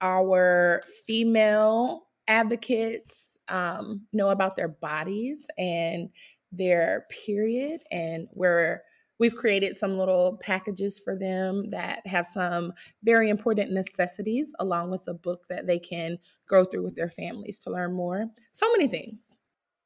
our 0.00 0.82
female 1.06 2.04
advocates 2.28 3.38
um, 3.48 4.06
know 4.12 4.28
about 4.28 4.54
their 4.54 4.68
bodies 4.68 5.48
and 5.56 6.10
their 6.52 7.06
period, 7.10 7.82
and 7.90 8.28
we're 8.32 8.82
We've 9.18 9.34
created 9.34 9.76
some 9.76 9.98
little 9.98 10.38
packages 10.40 11.00
for 11.00 11.16
them 11.16 11.70
that 11.70 12.06
have 12.06 12.24
some 12.24 12.72
very 13.02 13.28
important 13.30 13.72
necessities, 13.72 14.52
along 14.60 14.90
with 14.90 15.08
a 15.08 15.14
book 15.14 15.46
that 15.48 15.66
they 15.66 15.78
can 15.78 16.18
go 16.48 16.64
through 16.64 16.84
with 16.84 16.94
their 16.94 17.10
families 17.10 17.58
to 17.60 17.70
learn 17.70 17.94
more. 17.94 18.26
So 18.52 18.70
many 18.72 18.86
things. 18.86 19.38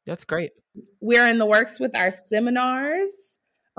That's 0.06 0.24
great. 0.24 0.52
We're 1.00 1.26
in 1.28 1.38
the 1.38 1.46
works 1.46 1.78
with 1.78 1.96
our 1.96 2.10
seminars. 2.10 3.10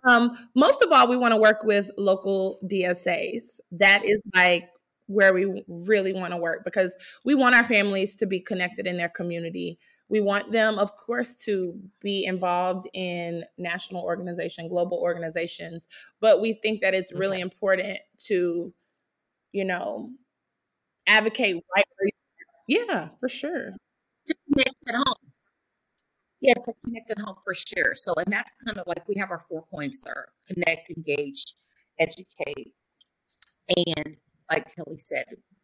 Um, 0.03 0.37
most 0.55 0.81
of 0.81 0.91
all, 0.91 1.07
we 1.07 1.17
want 1.17 1.33
to 1.33 1.39
work 1.39 1.63
with 1.63 1.89
local 1.97 2.59
DSAs. 2.65 3.59
That 3.71 4.05
is 4.05 4.23
like 4.33 4.69
where 5.07 5.33
we 5.33 5.63
really 5.67 6.13
want 6.13 6.31
to 6.31 6.37
work 6.37 6.63
because 6.63 6.95
we 7.25 7.35
want 7.35 7.55
our 7.55 7.63
families 7.63 8.15
to 8.17 8.25
be 8.25 8.39
connected 8.39 8.87
in 8.87 8.97
their 8.97 9.09
community 9.09 9.77
we 10.13 10.21
want 10.21 10.51
them, 10.51 10.77
of 10.77 10.95
course, 10.95 11.35
to 11.45 11.73
be 11.99 12.25
involved 12.25 12.87
in 12.93 13.43
national 13.57 14.03
organization, 14.03 14.67
global 14.67 14.99
organizations, 14.99 15.87
but 16.21 16.39
we 16.39 16.53
think 16.53 16.81
that 16.81 16.93
it's 16.93 17.11
really 17.11 17.37
okay. 17.37 17.41
important 17.41 17.99
to, 18.25 18.71
you 19.53 19.65
know, 19.65 20.11
advocate 21.07 21.63
right 21.75 21.85
Yeah, 22.67 23.09
for 23.19 23.27
sure. 23.27 23.71
To 24.27 24.35
connect 24.53 24.75
at 24.87 24.95
home. 24.95 25.22
Yeah, 26.43 26.55
to 26.55 26.73
connect 26.85 27.09
at 27.09 27.19
home 27.19 27.37
for 27.41 27.53
sure. 27.53 27.93
So, 27.95 28.13
and 28.15 28.31
that's 28.31 28.53
kind 28.65 28.77
of 28.77 28.85
like 28.85 29.07
we 29.07 29.15
have 29.15 29.31
our 29.31 29.39
four 29.39 29.63
points 29.71 30.03
there 30.03 30.27
connect, 30.45 30.91
engage, 30.91 31.55
educate, 31.97 32.73
and 33.69 34.17
like 34.51 34.67
Kelli 34.67 34.99
said, 34.99 35.23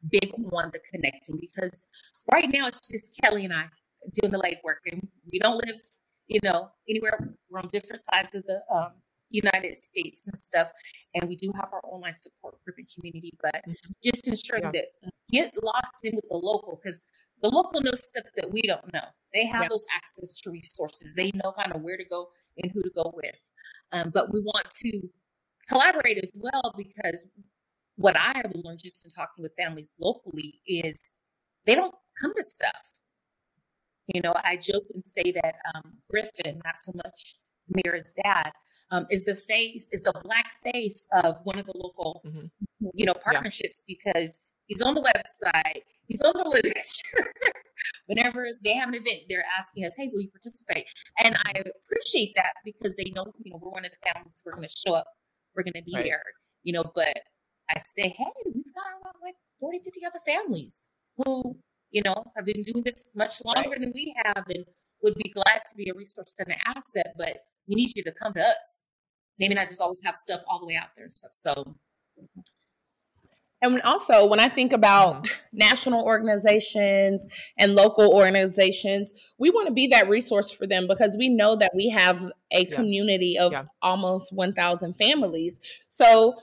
big 0.10 0.32
one 0.38 0.72
the 0.72 0.80
connecting 0.90 1.38
because 1.42 1.88
right 2.32 2.50
now 2.50 2.68
it's 2.68 2.80
just 2.90 3.14
Kelli 3.22 3.44
and 3.44 3.54
I 3.54 3.66
doing 4.14 4.32
the 4.32 4.40
legwork. 4.40 4.90
And 4.90 5.06
we 5.30 5.40
don't 5.40 5.58
live, 5.58 5.82
you 6.28 6.40
know, 6.44 6.70
anywhere. 6.88 7.36
We're 7.50 7.60
on 7.60 7.68
different 7.68 8.02
sides 8.06 8.34
of 8.34 8.44
the 8.46 8.62
um, 8.74 8.94
United 9.30 9.78
States 9.78 10.28
and 10.28 10.38
stuff. 10.38 10.70
And 11.14 11.28
we 11.28 11.36
do 11.36 11.52
have 11.56 11.70
our 11.74 11.82
online 11.84 12.14
support 12.14 12.64
group 12.64 12.78
and 12.78 12.88
community, 12.96 13.34
but 13.42 13.56
mm-hmm. 13.56 13.92
just 14.02 14.30
ensuring 14.30 14.64
yeah. 14.64 14.72
that 15.04 15.12
get 15.30 15.54
locked 15.62 16.06
in 16.06 16.16
with 16.16 16.26
the 16.30 16.38
local 16.38 16.80
because 16.82 17.08
the 17.42 17.50
local 17.50 17.82
knows 17.82 18.08
stuff 18.08 18.26
that 18.36 18.52
we 18.52 18.62
don't 18.62 18.94
know. 18.94 19.06
They 19.34 19.46
have 19.46 19.64
yeah. 19.64 19.70
those 19.70 19.86
access 19.96 20.34
to 20.42 20.52
resources. 20.52 21.14
They 21.16 21.32
know 21.34 21.54
kind 21.58 21.74
of 21.74 21.82
where 21.82 21.98
to 21.98 22.06
go 22.06 22.30
and 22.58 22.72
who 22.72 22.82
to 22.82 22.90
go 22.96 23.14
with. 23.16 23.40
Um, 23.92 24.12
but 24.14 24.32
we 24.34 24.42
want 24.42 24.70
to 24.84 25.02
collaborate 25.68 26.18
as 26.18 26.34
well 26.36 26.74
because 26.76 27.30
what 27.96 28.18
I 28.18 28.34
have 28.36 28.52
learned 28.56 28.80
just 28.82 29.06
in 29.06 29.12
talking 29.12 29.44
with 29.44 29.52
families 29.58 29.94
locally 30.00 30.62
is 30.66 31.14
they 31.66 31.76
don't 31.76 31.94
come 32.20 32.34
to 32.36 32.44
stuff. 32.44 32.94
You 34.14 34.22
know, 34.22 34.34
I 34.44 34.58
joke 34.58 34.86
and 34.94 35.04
say 35.06 35.32
that 35.32 35.56
um, 35.76 35.84
Griffin, 36.10 36.62
not 36.66 36.80
so 36.80 36.94
much 36.96 37.36
Mira's 37.68 38.14
dad, 38.24 38.52
um, 38.90 39.06
is 39.12 39.24
the 39.24 39.36
face, 39.36 39.90
is 39.92 40.02
the 40.02 40.14
black 40.24 40.46
face 40.64 41.08
of 41.24 41.38
one 41.44 41.60
of 41.60 41.68
the 41.68 41.74
local, 41.76 42.22
mm-hmm. 42.26 42.88
you 42.96 43.06
know, 43.06 43.14
partnerships 43.14 43.84
yeah. 43.88 43.96
because 43.98 44.52
he's 44.66 44.82
on 44.82 44.96
the 44.96 45.02
website, 45.02 45.84
he's 46.10 46.22
on 46.22 46.34
the 46.36 46.50
literature. 46.50 47.32
Whenever 48.08 48.48
they 48.64 48.74
have 48.74 48.90
an 48.90 48.96
event, 48.96 49.22
they're 49.30 49.46
asking 49.58 49.86
us, 49.86 49.94
"Hey, 49.96 50.10
will 50.12 50.22
you 50.22 50.30
participate?" 50.30 50.86
And 51.24 51.38
I 51.46 51.52
appreciate 51.52 52.34
that 52.36 52.54
because 52.66 52.96
they 52.98 53.12
know, 53.16 53.32
you 53.42 53.52
know, 53.52 53.60
we're 53.62 53.72
one 53.72 53.86
of 53.86 53.92
the 53.92 54.12
families. 54.12 54.34
We're 54.46 54.52
going 54.52 54.68
to 54.68 54.76
show 54.76 54.96
up. 54.96 55.06
We're 55.56 55.64
going 55.64 55.74
to 55.74 55.84
be 55.84 55.96
right. 55.96 56.04
there. 56.04 56.24
You 56.64 56.74
know, 56.74 56.92
but 56.94 57.14
I 57.70 57.80
say, 57.80 58.10
"Hey, 58.10 58.26
we've 58.46 58.74
got 58.74 59.14
like 59.24 59.36
40, 59.60 59.80
50 59.86 60.06
other 60.06 60.20
families 60.28 60.90
who, 61.18 61.58
you 61.92 62.02
know, 62.04 62.26
have 62.36 62.46
been 62.46 62.64
doing 62.64 62.84
this 62.84 63.12
much 63.16 63.44
longer 63.46 63.70
right. 63.70 63.80
than 63.80 63.92
we 63.94 64.14
have, 64.26 64.44
and 64.50 64.66
would 65.04 65.16
be 65.16 65.30
glad 65.30 65.62
to 65.70 65.76
be 65.78 65.90
a 65.90 65.94
resource 65.94 66.36
and 66.40 66.50
an 66.50 66.60
asset. 66.66 67.14
But 67.18 67.38
we 67.68 67.76
need 67.76 67.96
you 67.96 68.04
to 68.04 68.12
come 68.12 68.34
to 68.34 68.42
us. 68.42 68.84
Maybe 69.38 69.54
not 69.54 69.70
just 69.70 69.82
always 69.82 70.00
have 70.04 70.16
stuff 70.16 70.42
all 70.50 70.60
the 70.60 70.66
way 70.66 70.76
out 70.76 70.90
there 70.96 71.06
and 71.06 71.12
stuff. 71.12 71.32
So 71.34 71.76
and 73.62 73.82
also, 73.82 74.26
when 74.26 74.40
I 74.40 74.48
think 74.48 74.72
about 74.72 75.28
uh-huh. 75.28 75.36
national 75.52 76.04
organizations 76.04 77.26
and 77.58 77.76
local 77.76 78.14
organizations, 78.14 79.14
we 79.38 79.50
want 79.50 79.68
to 79.68 79.74
be 79.74 79.88
that 79.88 80.08
resource 80.08 80.52
for 80.52 80.66
them 80.66 80.88
because 80.88 81.18
we 81.18 81.30
know 81.30 81.56
that 81.58 81.72
we 81.76 81.90
have 81.90 82.26
a 82.52 82.66
yeah. 82.66 82.76
community 82.76 83.38
of 83.38 83.52
yeah. 83.52 83.66
almost 83.82 84.34
1,000 84.34 84.94
families. 84.94 85.60
So, 85.90 86.36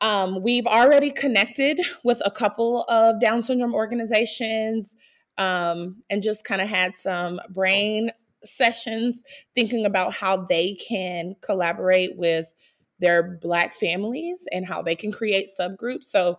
um, 0.00 0.42
we've 0.42 0.66
already 0.66 1.10
connected 1.10 1.80
with 2.04 2.22
a 2.24 2.30
couple 2.30 2.84
of 2.84 3.20
Down 3.20 3.42
syndrome 3.42 3.74
organizations 3.74 4.94
um, 5.38 6.02
and 6.10 6.22
just 6.22 6.44
kind 6.44 6.60
of 6.60 6.68
had 6.68 6.94
some 6.94 7.40
brain 7.50 8.10
sessions 8.44 9.22
thinking 9.54 9.84
about 9.84 10.12
how 10.12 10.36
they 10.36 10.74
can 10.74 11.34
collaborate 11.40 12.16
with 12.16 12.54
their 13.00 13.38
Black 13.42 13.72
families 13.72 14.46
and 14.52 14.66
how 14.66 14.82
they 14.82 14.96
can 14.96 15.12
create 15.12 15.48
subgroups. 15.58 16.04
So, 16.04 16.38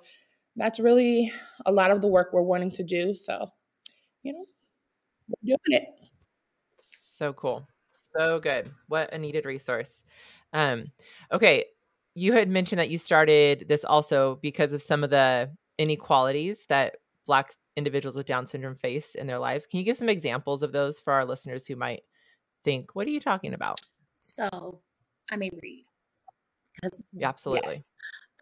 that's 0.60 0.80
really 0.80 1.32
a 1.66 1.72
lot 1.72 1.90
of 1.90 2.02
the 2.02 2.08
work 2.08 2.30
we're 2.34 2.42
wanting 2.42 2.72
to 2.72 2.84
do. 2.84 3.16
So, 3.16 3.48
you 4.24 4.34
know, 4.34 4.46
we're 5.28 5.56
doing 5.56 5.82
it. 5.82 5.86
So 7.16 7.34
cool. 7.34 7.68
So 7.92 8.40
good. 8.40 8.72
What 8.88 9.14
a 9.14 9.18
needed 9.18 9.46
resource. 9.46 10.04
Um, 10.54 10.92
okay. 11.32 11.66
You 12.16 12.34
had 12.34 12.50
mentioned 12.50 12.80
that 12.80 12.90
you 12.90 12.98
started 12.98 13.66
this 13.70 13.86
also 13.86 14.40
because 14.42 14.74
of 14.74 14.82
some 14.82 15.04
of 15.04 15.10
the 15.10 15.52
inequalities 15.78 16.66
that 16.68 16.98
Black 17.26 17.56
individuals 17.78 18.18
with 18.18 18.26
Down 18.26 18.46
syndrome 18.46 18.76
face 18.76 19.16
in 19.16 19.28
their 19.28 19.40
lives. 19.40 19.66
Can 19.66 19.80
you 19.80 19.86
give 19.86 19.96
some 19.96 20.10
examples 20.10 20.64
of 20.64 20.74
those 20.74 21.00
for 21.00 21.14
our 21.14 21.24
listeners 21.24 21.66
who 21.66 21.78
might 21.78 22.02
think, 22.66 22.96
what 22.96 23.08
are 23.08 23.12
you 23.12 23.22
talking 23.22 23.54
about? 23.54 23.80
So 24.14 24.82
I 25.32 25.38
may 25.38 25.52
read. 25.62 25.86
Because, 26.82 27.10
Absolutely. 27.22 27.70
Yes. 27.72 27.92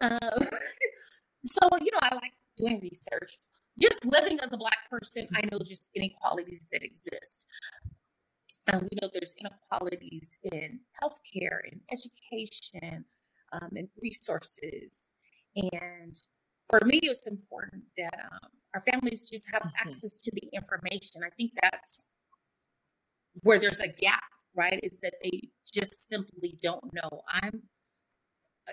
Um, 0.00 0.18
So, 1.42 1.68
you 1.80 1.90
know, 1.92 1.98
I 2.02 2.14
like 2.14 2.32
doing 2.56 2.80
research. 2.80 3.38
Just 3.80 4.04
living 4.04 4.38
as 4.40 4.52
a 4.52 4.56
Black 4.56 4.90
person, 4.90 5.28
I 5.34 5.42
know 5.50 5.58
just 5.64 5.88
inequalities 5.94 6.68
that 6.72 6.82
exist. 6.82 7.46
And 8.66 8.82
we 8.82 8.88
know 9.00 9.08
there's 9.12 9.36
inequalities 9.38 10.38
in 10.42 10.80
healthcare, 11.02 11.60
in 11.70 11.80
education, 11.90 13.04
um, 13.52 13.70
and 13.76 13.88
resources. 14.02 15.12
And 15.56 16.20
for 16.68 16.80
me, 16.84 17.00
it's 17.02 17.26
important 17.26 17.84
that 17.96 18.14
um, 18.32 18.50
our 18.74 18.80
families 18.80 19.30
just 19.30 19.50
have 19.52 19.62
mm-hmm. 19.62 19.88
access 19.88 20.16
to 20.16 20.30
the 20.32 20.48
information. 20.52 21.22
I 21.24 21.30
think 21.30 21.52
that's 21.62 22.08
where 23.42 23.60
there's 23.60 23.80
a 23.80 23.88
gap, 23.88 24.24
right? 24.54 24.80
Is 24.82 24.98
that 24.98 25.14
they 25.22 25.48
just 25.72 26.08
simply 26.08 26.58
don't 26.60 26.92
know. 26.92 27.22
I'm 27.28 27.62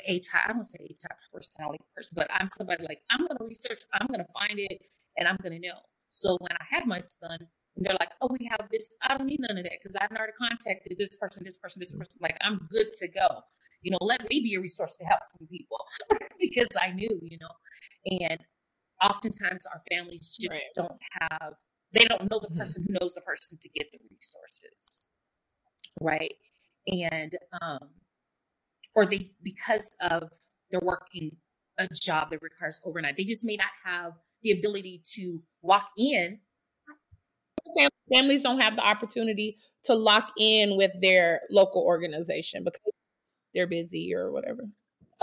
a 0.06 0.20
type, 0.20 0.44
I 0.48 0.54
don't 0.54 0.64
say 0.64 0.80
a 0.84 0.94
type 0.94 1.18
personality 1.34 1.84
person, 1.96 2.16
but 2.16 2.30
I'm 2.34 2.48
somebody 2.48 2.84
like, 2.84 3.02
I'm 3.10 3.22
going 3.22 3.38
to 3.38 3.44
research, 3.44 3.84
I'm 3.94 4.08
going 4.08 4.20
to 4.20 4.32
find 4.34 4.60
it, 4.60 4.82
and 5.18 5.28
I'm 5.28 5.38
going 5.42 5.60
to 5.60 5.68
know. 5.68 5.78
So 6.10 6.38
when 6.40 6.52
I 6.52 6.64
had 6.70 6.88
my 6.88 7.00
son, 7.00 7.40
and 7.76 7.86
they're 7.86 7.98
like, 8.00 8.12
oh, 8.22 8.30
we 8.32 8.50
have 8.50 8.70
this, 8.72 8.90
I 9.02 9.18
don't 9.18 9.28
need 9.28 9.42
none 9.42 9.58
of 9.58 9.64
that 9.64 9.74
because 9.82 9.96
I've 9.96 10.12
already 10.12 10.34
contacted 10.40 10.98
this 10.98 11.16
person, 11.18 11.44
this 11.44 11.58
person, 11.58 11.80
this 11.80 11.92
person. 11.92 12.20
Like, 12.22 12.38
I'm 12.42 12.68
good 12.72 12.88
to 13.00 13.08
go. 13.08 13.42
You 13.82 13.92
know, 13.92 13.98
let 14.02 14.28
me 14.30 14.40
be 14.40 14.56
a 14.56 14.62
resource 14.62 14.96
to 14.96 15.06
help 15.06 15.22
some 15.26 15.48
people 15.48 15.84
because 16.40 16.70
I 16.82 16.92
knew, 16.92 17.20
you 17.22 17.38
know. 17.38 18.20
And 18.22 18.40
oftentimes 19.04 19.66
our 19.68 19.82
families 19.92 20.30
just 20.30 20.52
right. 20.52 20.62
don't 20.76 21.00
have, 21.20 21.54
they 21.92 22.06
don't 22.06 22.30
know 22.32 22.40
the 22.40 22.48
mm-hmm. 22.48 22.60
person 22.60 22.86
who 22.88 22.96
knows 23.00 23.14
the 23.14 23.22
person 23.22 23.58
to 23.62 23.70
get 23.70 23.88
the 23.92 24.00
resources. 24.10 25.06
Right. 26.00 26.36
And 26.88 27.38
um, 27.62 27.90
or 28.96 29.06
they 29.06 29.32
because 29.44 29.96
of 30.02 30.30
they're 30.72 30.80
working 30.82 31.36
a 31.78 31.88
job 31.94 32.30
that 32.32 32.42
requires 32.42 32.82
overnight. 32.86 33.18
They 33.18 33.26
just 33.26 33.44
may 33.44 33.58
not 33.58 33.68
have 33.84 34.14
the 34.42 34.52
ability 34.52 35.02
to 35.16 35.42
walk 35.62 35.90
in. 35.98 36.40
Families 38.14 38.44
don't 38.44 38.60
have 38.60 38.76
the 38.76 38.86
opportunity 38.86 39.58
to 39.84 39.96
lock 39.96 40.32
in 40.38 40.78
with 40.78 40.92
their 41.02 41.42
local 41.50 41.82
organization 41.82 42.64
because 42.64 42.94
they're 43.54 43.68
busy 43.68 44.14
or 44.16 44.32
whatever. 44.32 44.64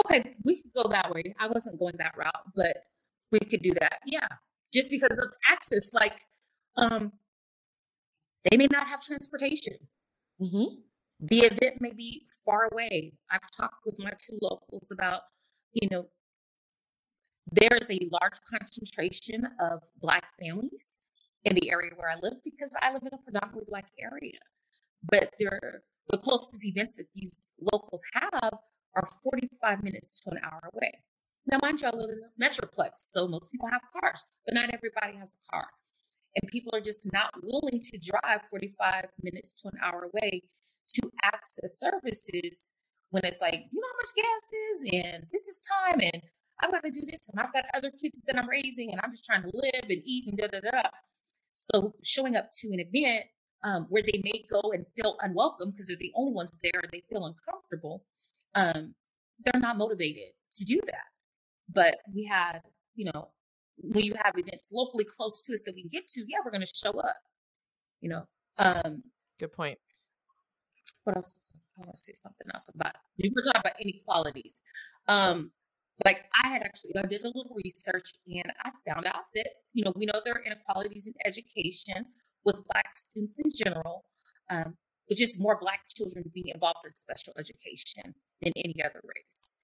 Okay, 0.04 0.34
we 0.44 0.60
could 0.60 0.72
go 0.74 0.88
that 0.90 1.10
way. 1.14 1.34
I 1.38 1.46
wasn't 1.46 1.78
going 1.78 1.94
that 1.98 2.14
route, 2.16 2.32
but 2.56 2.76
we 3.30 3.38
could 3.38 3.62
do 3.62 3.72
that. 3.80 4.00
Yeah. 4.04 4.26
Just 4.74 4.90
because 4.90 5.18
of 5.18 5.32
access, 5.48 5.92
like 5.92 6.14
um 6.76 7.12
they 8.50 8.56
may 8.56 8.66
not 8.66 8.88
have 8.88 9.02
transportation. 9.02 9.76
Mm-hmm 10.40 10.74
the 11.22 11.40
event 11.40 11.80
may 11.80 11.92
be 11.92 12.26
far 12.44 12.68
away. 12.72 13.12
I've 13.30 13.48
talked 13.56 13.86
with 13.86 13.98
my 14.00 14.10
two 14.18 14.36
locals 14.42 14.90
about, 14.90 15.20
you 15.72 15.88
know, 15.88 16.06
there's 17.50 17.88
a 17.90 18.08
large 18.10 18.38
concentration 18.50 19.46
of 19.60 19.82
Black 20.00 20.24
families 20.40 21.10
in 21.44 21.54
the 21.54 21.70
area 21.70 21.92
where 21.94 22.10
I 22.10 22.16
live 22.20 22.42
because 22.44 22.74
I 22.80 22.92
live 22.92 23.02
in 23.02 23.14
a 23.14 23.18
predominantly 23.18 23.64
Black 23.68 23.86
area. 24.00 24.38
But 25.04 25.32
there, 25.38 25.82
the 26.08 26.18
closest 26.18 26.64
events 26.64 26.94
that 26.96 27.06
these 27.14 27.50
locals 27.72 28.02
have 28.14 28.54
are 28.96 29.08
45 29.22 29.84
minutes 29.84 30.10
to 30.22 30.30
an 30.30 30.38
hour 30.42 30.70
away. 30.74 30.92
Now, 31.46 31.58
mind 31.62 31.80
you, 31.82 31.88
I 31.88 31.90
live 31.90 32.10
in 32.10 32.20
a 32.24 32.44
metroplex, 32.44 32.90
so 32.96 33.28
most 33.28 33.50
people 33.50 33.68
have 33.68 33.82
cars, 34.00 34.24
but 34.44 34.54
not 34.54 34.74
everybody 34.74 35.18
has 35.18 35.34
a 35.34 35.50
car. 35.52 35.66
And 36.34 36.50
people 36.50 36.72
are 36.74 36.80
just 36.80 37.12
not 37.12 37.30
willing 37.42 37.80
to 37.80 37.98
drive 37.98 38.42
45 38.50 39.06
minutes 39.22 39.52
to 39.62 39.68
an 39.68 39.78
hour 39.84 40.08
away 40.12 40.42
to 40.94 41.10
access 41.22 41.78
services 41.78 42.72
when 43.10 43.24
it's 43.24 43.40
like, 43.40 43.66
you 43.70 43.80
know 43.80 43.86
how 43.86 43.96
much 43.98 44.14
gas 44.16 44.52
is, 44.70 44.92
and 44.92 45.26
this 45.30 45.46
is 45.46 45.60
time, 45.60 46.00
and 46.00 46.22
I've 46.60 46.72
got 46.72 46.82
to 46.82 46.90
do 46.90 47.02
this, 47.06 47.28
and 47.28 47.40
I've 47.40 47.52
got 47.52 47.64
other 47.74 47.90
kids 47.90 48.22
that 48.26 48.38
I'm 48.38 48.48
raising, 48.48 48.90
and 48.90 49.00
I'm 49.02 49.10
just 49.10 49.24
trying 49.24 49.42
to 49.42 49.50
live 49.52 49.84
and 49.88 50.02
eat 50.04 50.28
and 50.28 50.36
da 50.36 50.46
da 50.46 50.60
da. 50.60 50.88
So 51.52 51.94
showing 52.02 52.36
up 52.36 52.50
to 52.60 52.68
an 52.72 52.80
event 52.80 53.26
um, 53.64 53.86
where 53.90 54.02
they 54.02 54.20
may 54.24 54.44
go 54.50 54.72
and 54.72 54.86
feel 54.96 55.16
unwelcome 55.20 55.70
because 55.70 55.88
they're 55.88 55.96
the 55.98 56.12
only 56.14 56.32
ones 56.32 56.58
there, 56.62 56.82
they 56.90 57.02
feel 57.08 57.26
uncomfortable. 57.26 58.04
Um, 58.54 58.94
they're 59.44 59.60
not 59.60 59.76
motivated 59.76 60.32
to 60.52 60.64
do 60.64 60.80
that. 60.86 61.06
But 61.72 61.98
we 62.14 62.24
had, 62.24 62.60
you 62.94 63.10
know, 63.12 63.28
when 63.76 64.04
you 64.04 64.14
have 64.22 64.34
events 64.36 64.70
locally 64.72 65.04
close 65.04 65.40
to 65.42 65.52
us 65.52 65.62
that 65.62 65.74
we 65.74 65.88
get 65.88 66.08
to, 66.08 66.20
yeah, 66.28 66.38
we're 66.44 66.50
going 66.50 66.64
to 66.64 66.72
show 66.74 66.98
up. 66.98 67.16
You 68.00 68.08
know, 68.10 68.22
um, 68.58 69.02
good 69.38 69.52
point 69.52 69.78
what 71.04 71.16
else? 71.16 71.52
I 71.76 71.80
want 71.80 71.96
to 71.96 72.00
say 72.00 72.12
something 72.14 72.46
else 72.52 72.68
about 72.74 72.94
you 73.16 73.30
were 73.34 73.42
talking 73.42 73.60
about 73.60 73.80
inequalities. 73.80 74.60
Um, 75.08 75.52
like 76.04 76.24
I 76.42 76.48
had 76.48 76.62
actually 76.62 76.92
I 76.96 77.06
did 77.06 77.22
a 77.22 77.28
little 77.28 77.54
research 77.64 78.12
and 78.26 78.52
I 78.64 78.70
found 78.88 79.06
out 79.06 79.24
that 79.34 79.48
you 79.72 79.84
know 79.84 79.92
we 79.96 80.06
know 80.06 80.20
there 80.24 80.34
are 80.34 80.44
inequalities 80.44 81.06
in 81.06 81.14
education 81.24 82.06
with 82.44 82.56
Black 82.72 82.96
students 82.96 83.38
in 83.38 83.50
general. 83.54 84.04
Um, 84.50 84.76
it's 85.08 85.20
just 85.20 85.38
more 85.40 85.58
Black 85.60 85.80
children 85.94 86.30
being 86.32 86.48
involved 86.48 86.80
in 86.84 86.90
special 86.90 87.34
education 87.38 88.14
than 88.40 88.52
any 88.56 88.76
other 88.84 89.00
race, 89.04 89.54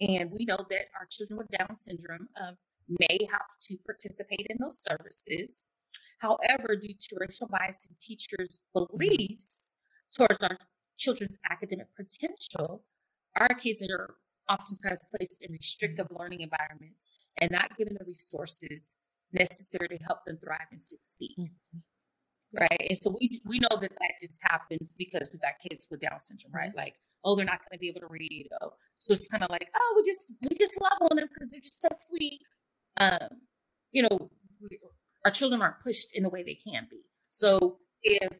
and 0.00 0.30
we 0.30 0.44
know 0.44 0.58
that 0.70 0.86
our 0.98 1.06
children 1.10 1.38
with 1.38 1.48
Down 1.48 1.74
syndrome 1.74 2.28
um, 2.40 2.56
may 2.88 3.18
have 3.30 3.46
to 3.62 3.76
participate 3.84 4.46
in 4.48 4.56
those 4.60 4.80
services. 4.80 5.66
However, 6.18 6.76
due 6.76 6.94
to 6.98 7.16
racial 7.20 7.46
bias 7.46 7.86
and 7.88 7.98
teachers' 7.98 8.60
beliefs 8.72 9.70
towards 10.16 10.42
our 10.42 10.58
children's 10.96 11.36
academic 11.50 11.88
potential, 11.96 12.84
our 13.38 13.48
kids 13.48 13.82
are 13.82 14.14
oftentimes 14.48 15.04
placed 15.14 15.42
in 15.42 15.52
restrictive 15.52 16.06
learning 16.10 16.40
environments 16.40 17.10
and 17.40 17.50
not 17.50 17.76
given 17.76 17.96
the 17.98 18.04
resources 18.04 18.94
necessary 19.32 19.88
to 19.88 19.96
help 20.04 20.24
them 20.24 20.38
thrive 20.42 20.68
and 20.70 20.80
succeed. 20.80 21.36
Mm-hmm. 21.38 22.60
right? 22.60 22.86
And 22.88 22.98
so 22.98 23.14
we 23.18 23.40
we 23.44 23.58
know 23.58 23.76
that 23.80 23.92
that 24.00 24.12
just 24.20 24.40
happens 24.44 24.94
because 24.96 25.30
we 25.32 25.38
got 25.38 25.54
kids 25.66 25.88
with 25.90 26.00
Down 26.00 26.18
syndrome, 26.20 26.52
right? 26.54 26.74
Like, 26.76 26.94
oh, 27.24 27.34
they're 27.34 27.44
not 27.44 27.60
going 27.60 27.76
to 27.76 27.78
be 27.78 27.88
able 27.88 28.00
to 28.00 28.06
read. 28.08 28.48
Oh. 28.62 28.72
So 28.98 29.12
it's 29.12 29.28
kind 29.28 29.42
of 29.42 29.50
like, 29.50 29.68
oh, 29.74 29.92
we 29.96 30.02
just 30.08 30.32
we 30.48 30.56
just 30.56 30.80
love 30.80 31.10
on 31.10 31.16
them 31.16 31.28
because 31.32 31.50
they're 31.50 31.60
just 31.60 31.82
so 31.82 31.88
sweet. 32.08 32.40
Um, 32.98 33.28
you 33.92 34.02
know, 34.02 34.30
we, 34.60 34.78
our 35.24 35.30
children 35.30 35.60
aren't 35.60 35.80
pushed 35.82 36.14
in 36.14 36.22
the 36.22 36.30
way 36.30 36.42
they 36.42 36.54
can 36.54 36.86
be. 36.90 37.00
So 37.30 37.78
if 38.02 38.32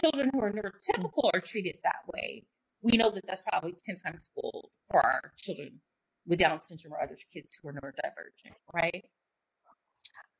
children 0.00 0.30
who 0.32 0.40
are 0.40 0.52
neurotypical 0.52 1.30
are 1.32 1.40
treated 1.40 1.76
that 1.82 2.02
way, 2.12 2.44
we 2.82 2.96
know 2.96 3.10
that 3.10 3.26
that's 3.26 3.42
probably 3.42 3.74
10 3.84 3.96
times 3.96 4.28
full 4.34 4.70
for 4.86 5.04
our 5.04 5.32
children 5.36 5.80
with 6.26 6.38
Down 6.38 6.58
syndrome 6.58 6.94
or 6.94 7.02
other 7.02 7.16
kids 7.32 7.58
who 7.60 7.68
are 7.68 7.72
neurodivergent, 7.72 8.54
right? 8.72 9.04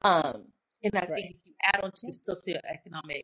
Um, 0.02 0.52
and 0.82 0.94
I 0.94 1.00
right. 1.00 1.08
think 1.08 1.30
if 1.34 1.46
you 1.46 1.54
add 1.64 1.80
on 1.82 1.90
to 1.92 2.06
the 2.06 2.12
socioeconomic 2.12 3.22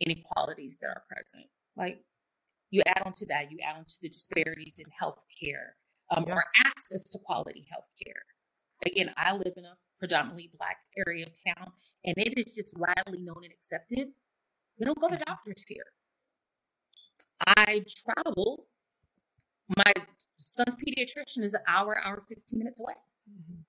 inequalities 0.00 0.78
that 0.78 0.88
are 0.88 1.02
present, 1.08 1.46
like 1.76 2.02
you 2.70 2.82
add 2.86 3.02
on 3.06 3.12
to 3.12 3.26
that, 3.26 3.50
you 3.50 3.58
add 3.64 3.76
on 3.76 3.84
to 3.84 3.94
the 4.02 4.08
disparities 4.08 4.78
in 4.78 4.86
healthcare 4.86 5.74
um, 6.10 6.24
yeah. 6.26 6.34
or 6.34 6.44
access 6.66 7.02
to 7.04 7.18
quality 7.18 7.66
healthcare. 7.72 8.20
Again, 8.84 9.12
I 9.16 9.32
live 9.36 9.54
in 9.56 9.64
a 9.64 9.76
predominantly 9.98 10.50
black 10.58 10.78
area 11.06 11.26
of 11.26 11.32
town, 11.46 11.72
and 12.04 12.14
it 12.16 12.38
is 12.38 12.54
just 12.54 12.76
widely 12.78 13.20
known 13.22 13.44
and 13.44 13.52
accepted. 13.52 14.08
We 14.80 14.86
don't 14.86 14.98
go 14.98 15.08
to 15.08 15.14
mm-hmm. 15.14 15.22
doctors 15.26 15.64
here. 15.68 15.84
I 17.46 17.84
travel. 18.04 18.66
My 19.76 19.92
son's 20.38 20.76
pediatrician 20.76 21.44
is 21.44 21.54
an 21.54 21.60
hour, 21.68 22.00
hour, 22.02 22.20
15 22.20 22.58
minutes 22.58 22.80
away. 22.80 22.94
Mm-hmm. 23.30 23.60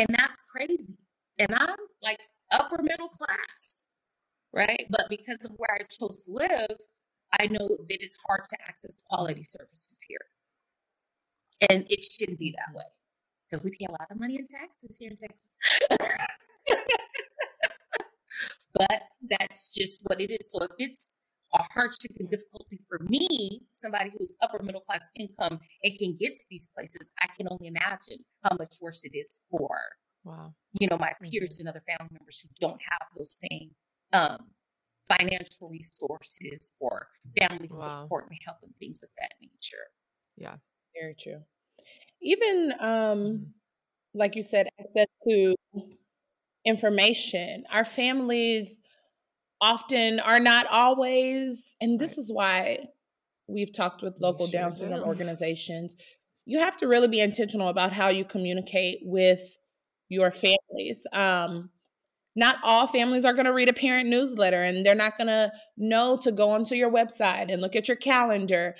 And 0.00 0.08
that's 0.18 0.44
crazy. 0.50 0.98
And 1.38 1.54
I'm 1.54 1.76
like 2.02 2.18
upper 2.50 2.82
middle 2.82 3.08
class, 3.08 3.86
right? 4.52 4.86
But 4.90 5.08
because 5.10 5.44
of 5.44 5.52
where 5.58 5.78
I 5.78 5.82
chose 5.84 6.24
to 6.24 6.32
live, 6.32 6.78
I 7.40 7.46
know 7.46 7.68
that 7.68 8.02
it's 8.02 8.18
hard 8.26 8.44
to 8.50 8.56
access 8.66 8.98
quality 9.08 9.42
services 9.42 9.98
here. 10.06 10.18
And 11.70 11.86
it 11.88 12.04
shouldn't 12.04 12.38
be 12.38 12.54
that 12.56 12.74
way 12.74 12.84
because 13.48 13.64
we 13.64 13.70
pay 13.70 13.86
a 13.86 13.92
lot 13.92 14.10
of 14.10 14.18
money 14.18 14.36
in 14.36 14.46
taxes 14.46 14.96
here 14.98 15.10
in 15.10 15.16
Texas. 15.16 15.56
but 18.74 19.02
that's 19.28 19.74
just 19.74 20.00
what 20.04 20.20
it 20.20 20.30
is. 20.30 20.50
So 20.50 20.62
if 20.64 20.70
it's 20.78 21.16
a 21.54 21.62
hardship 21.74 22.12
and 22.18 22.28
difficulty 22.28 22.78
for 22.88 22.98
me, 23.08 23.62
somebody 23.72 24.10
who's 24.16 24.36
upper 24.42 24.62
middle 24.62 24.80
class 24.80 25.10
income 25.16 25.60
and 25.84 25.98
can 25.98 26.16
get 26.18 26.34
to 26.34 26.44
these 26.50 26.68
places, 26.74 27.10
I 27.20 27.26
can 27.36 27.46
only 27.50 27.68
imagine 27.68 28.24
how 28.42 28.56
much 28.58 28.74
worse 28.80 29.04
it 29.04 29.14
is 29.14 29.38
for 29.50 29.78
wow. 30.24 30.54
you 30.78 30.88
know, 30.88 30.96
my 30.98 31.12
peers 31.22 31.58
mm-hmm. 31.58 31.60
and 31.60 31.68
other 31.68 31.82
family 31.86 32.10
members 32.12 32.40
who 32.40 32.48
don't 32.60 32.80
have 32.80 33.08
those 33.16 33.38
same 33.50 33.70
um, 34.12 34.38
financial 35.08 35.68
resources 35.68 36.72
or 36.80 37.08
family 37.38 37.68
wow. 37.70 38.02
support 38.02 38.26
and 38.28 38.38
help 38.44 38.58
and 38.62 38.74
things 38.76 39.02
of 39.02 39.08
that 39.18 39.32
nature. 39.40 39.86
Yeah. 40.36 40.56
Very 40.98 41.14
true. 41.18 41.42
Even 42.20 42.72
um 42.78 43.18
mm-hmm. 43.18 43.44
like 44.14 44.36
you 44.36 44.42
said, 44.42 44.68
access 44.78 45.06
to 45.28 45.54
information. 46.64 47.64
Our 47.70 47.84
families 47.84 48.80
often 49.60 50.20
are 50.20 50.40
not 50.40 50.66
always, 50.66 51.76
and 51.80 51.98
this 51.98 52.18
is 52.18 52.32
why 52.32 52.86
we've 53.48 53.72
talked 53.72 54.02
with 54.02 54.14
local 54.20 54.46
sure 54.46 54.60
Down 54.60 54.76
syndrome 54.76 55.04
organizations. 55.04 55.96
You 56.46 56.58
have 56.58 56.76
to 56.78 56.88
really 56.88 57.08
be 57.08 57.20
intentional 57.20 57.68
about 57.68 57.92
how 57.92 58.08
you 58.08 58.24
communicate 58.24 59.00
with 59.02 59.56
your 60.08 60.30
families. 60.30 61.06
Um, 61.12 61.70
not 62.34 62.56
all 62.62 62.86
families 62.86 63.24
are 63.24 63.34
going 63.34 63.46
to 63.46 63.52
read 63.52 63.68
a 63.68 63.74
parent 63.74 64.08
newsletter 64.08 64.62
and 64.62 64.84
they're 64.84 64.94
not 64.94 65.18
going 65.18 65.28
to 65.28 65.52
know 65.76 66.16
to 66.22 66.32
go 66.32 66.50
onto 66.50 66.74
your 66.74 66.90
website 66.90 67.52
and 67.52 67.60
look 67.60 67.76
at 67.76 67.88
your 67.88 67.96
calendar. 67.96 68.74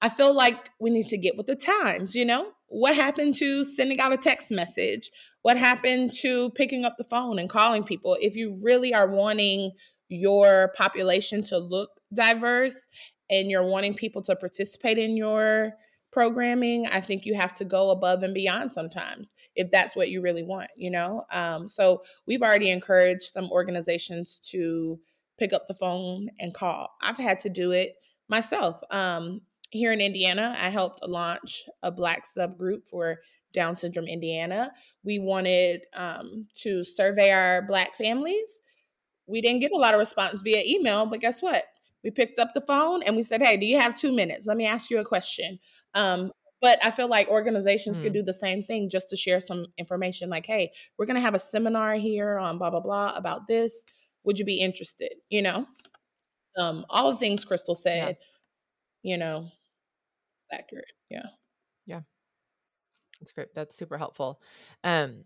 I 0.00 0.08
feel 0.08 0.32
like 0.32 0.70
we 0.78 0.90
need 0.90 1.08
to 1.08 1.18
get 1.18 1.36
with 1.36 1.46
the 1.46 1.56
times, 1.56 2.14
you 2.14 2.24
know? 2.24 2.52
What 2.68 2.94
happened 2.94 3.34
to 3.36 3.64
sending 3.64 3.98
out 3.98 4.12
a 4.12 4.18
text 4.18 4.50
message? 4.50 5.10
What 5.48 5.56
happened 5.56 6.12
to 6.20 6.50
picking 6.50 6.84
up 6.84 6.96
the 6.98 7.04
phone 7.04 7.38
and 7.38 7.48
calling 7.48 7.82
people? 7.82 8.18
If 8.20 8.36
you 8.36 8.58
really 8.62 8.92
are 8.92 9.08
wanting 9.08 9.72
your 10.10 10.74
population 10.76 11.42
to 11.44 11.56
look 11.56 11.88
diverse 12.12 12.86
and 13.30 13.50
you're 13.50 13.66
wanting 13.66 13.94
people 13.94 14.20
to 14.24 14.36
participate 14.36 14.98
in 14.98 15.16
your 15.16 15.72
programming 16.12 16.86
i 16.88 17.00
think 17.00 17.24
you 17.24 17.34
have 17.34 17.54
to 17.54 17.64
go 17.64 17.90
above 17.90 18.22
and 18.22 18.34
beyond 18.34 18.72
sometimes 18.72 19.34
if 19.54 19.70
that's 19.70 19.94
what 19.96 20.10
you 20.10 20.20
really 20.20 20.42
want 20.42 20.70
you 20.76 20.90
know? 20.90 21.24
Um, 21.32 21.66
so 21.66 22.02
we've 22.26 22.42
already 22.42 22.70
encouraged 22.70 23.32
some 23.32 23.50
organizations 23.50 24.40
to 24.50 24.98
pick 25.38 25.54
up 25.54 25.66
the 25.66 25.74
phone 25.74 26.28
and 26.38 26.52
call. 26.52 26.90
I've 27.00 27.16
had 27.16 27.40
to 27.40 27.48
do 27.48 27.70
it 27.70 27.94
myself. 28.28 28.82
Um, 28.90 29.40
here 29.70 29.92
in 29.92 30.00
indiana 30.00 30.56
i 30.58 30.70
helped 30.70 31.06
launch 31.06 31.64
a 31.82 31.90
black 31.90 32.24
subgroup 32.24 32.88
for 32.88 33.18
down 33.58 33.74
syndrome 33.74 34.06
indiana 34.06 34.70
we 35.04 35.18
wanted 35.18 35.82
um, 35.94 36.46
to 36.54 36.82
survey 36.82 37.30
our 37.30 37.62
black 37.66 37.96
families 37.96 38.60
we 39.26 39.40
didn't 39.40 39.60
get 39.60 39.72
a 39.72 39.76
lot 39.76 39.94
of 39.94 40.00
response 40.00 40.40
via 40.42 40.62
email 40.64 41.06
but 41.06 41.20
guess 41.20 41.42
what 41.42 41.64
we 42.04 42.10
picked 42.10 42.38
up 42.38 42.54
the 42.54 42.60
phone 42.62 43.02
and 43.02 43.16
we 43.16 43.22
said 43.22 43.42
hey 43.42 43.56
do 43.56 43.66
you 43.66 43.78
have 43.78 43.94
two 43.94 44.12
minutes 44.12 44.46
let 44.46 44.56
me 44.56 44.64
ask 44.64 44.90
you 44.90 44.98
a 44.98 45.04
question 45.04 45.58
um, 45.94 46.30
but 46.60 46.84
I 46.84 46.90
feel 46.90 47.08
like 47.08 47.28
organizations 47.28 47.98
mm. 47.98 48.04
could 48.04 48.12
do 48.12 48.22
the 48.22 48.32
same 48.32 48.62
thing 48.62 48.88
just 48.88 49.08
to 49.10 49.16
share 49.16 49.40
some 49.40 49.66
information 49.78 50.28
like, 50.28 50.46
hey, 50.46 50.72
we're 50.96 51.06
going 51.06 51.16
to 51.16 51.22
have 51.22 51.34
a 51.34 51.38
seminar 51.38 51.94
here 51.94 52.38
on 52.38 52.58
blah, 52.58 52.70
blah, 52.70 52.80
blah 52.80 53.14
about 53.14 53.46
this. 53.46 53.84
Would 54.24 54.38
you 54.38 54.44
be 54.44 54.60
interested? 54.60 55.14
You 55.30 55.42
know, 55.42 55.66
um, 56.58 56.84
all 56.90 57.10
the 57.10 57.16
things 57.16 57.44
Crystal 57.44 57.74
said, 57.74 58.16
yeah. 59.02 59.12
you 59.12 59.18
know, 59.18 59.48
accurate. 60.52 60.92
Yeah. 61.08 61.26
Yeah. 61.86 62.00
That's 63.20 63.32
great. 63.32 63.54
That's 63.54 63.76
super 63.76 63.98
helpful. 63.98 64.40
Um, 64.84 65.24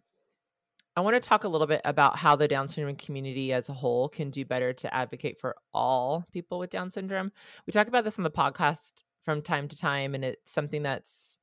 I 0.94 1.00
want 1.00 1.20
to 1.20 1.26
talk 1.26 1.44
a 1.44 1.48
little 1.48 1.66
bit 1.66 1.80
about 1.84 2.18
how 2.18 2.36
the 2.36 2.48
Down 2.48 2.68
syndrome 2.68 2.96
community 2.96 3.52
as 3.52 3.68
a 3.68 3.72
whole 3.74 4.08
can 4.08 4.30
do 4.30 4.44
better 4.44 4.72
to 4.74 4.94
advocate 4.94 5.40
for 5.40 5.56
all 5.72 6.26
people 6.32 6.58
with 6.58 6.70
Down 6.70 6.90
syndrome. 6.90 7.32
We 7.66 7.72
talk 7.72 7.88
about 7.88 8.04
this 8.04 8.18
on 8.18 8.24
the 8.24 8.30
podcast 8.30 9.02
from 9.24 9.42
time 9.42 9.68
to 9.68 9.76
time 9.76 10.14
and 10.14 10.24
it's 10.24 10.50
something 10.50 10.82
that's 10.82 11.38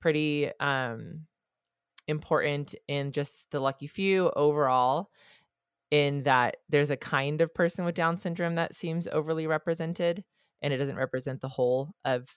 pretty 0.00 0.50
um 0.60 1.22
important 2.08 2.74
in 2.86 3.12
just 3.12 3.50
the 3.50 3.60
lucky 3.60 3.86
few 3.86 4.30
overall 4.36 5.10
in 5.90 6.22
that 6.24 6.58
there's 6.68 6.90
a 6.90 6.96
kind 6.96 7.40
of 7.40 7.54
person 7.54 7.84
with 7.84 7.94
down 7.94 8.16
syndrome 8.18 8.56
that 8.56 8.74
seems 8.74 9.08
overly 9.08 9.46
represented 9.46 10.22
and 10.62 10.72
it 10.72 10.78
doesn't 10.78 10.96
represent 10.96 11.40
the 11.40 11.48
whole 11.48 11.94
of 12.04 12.28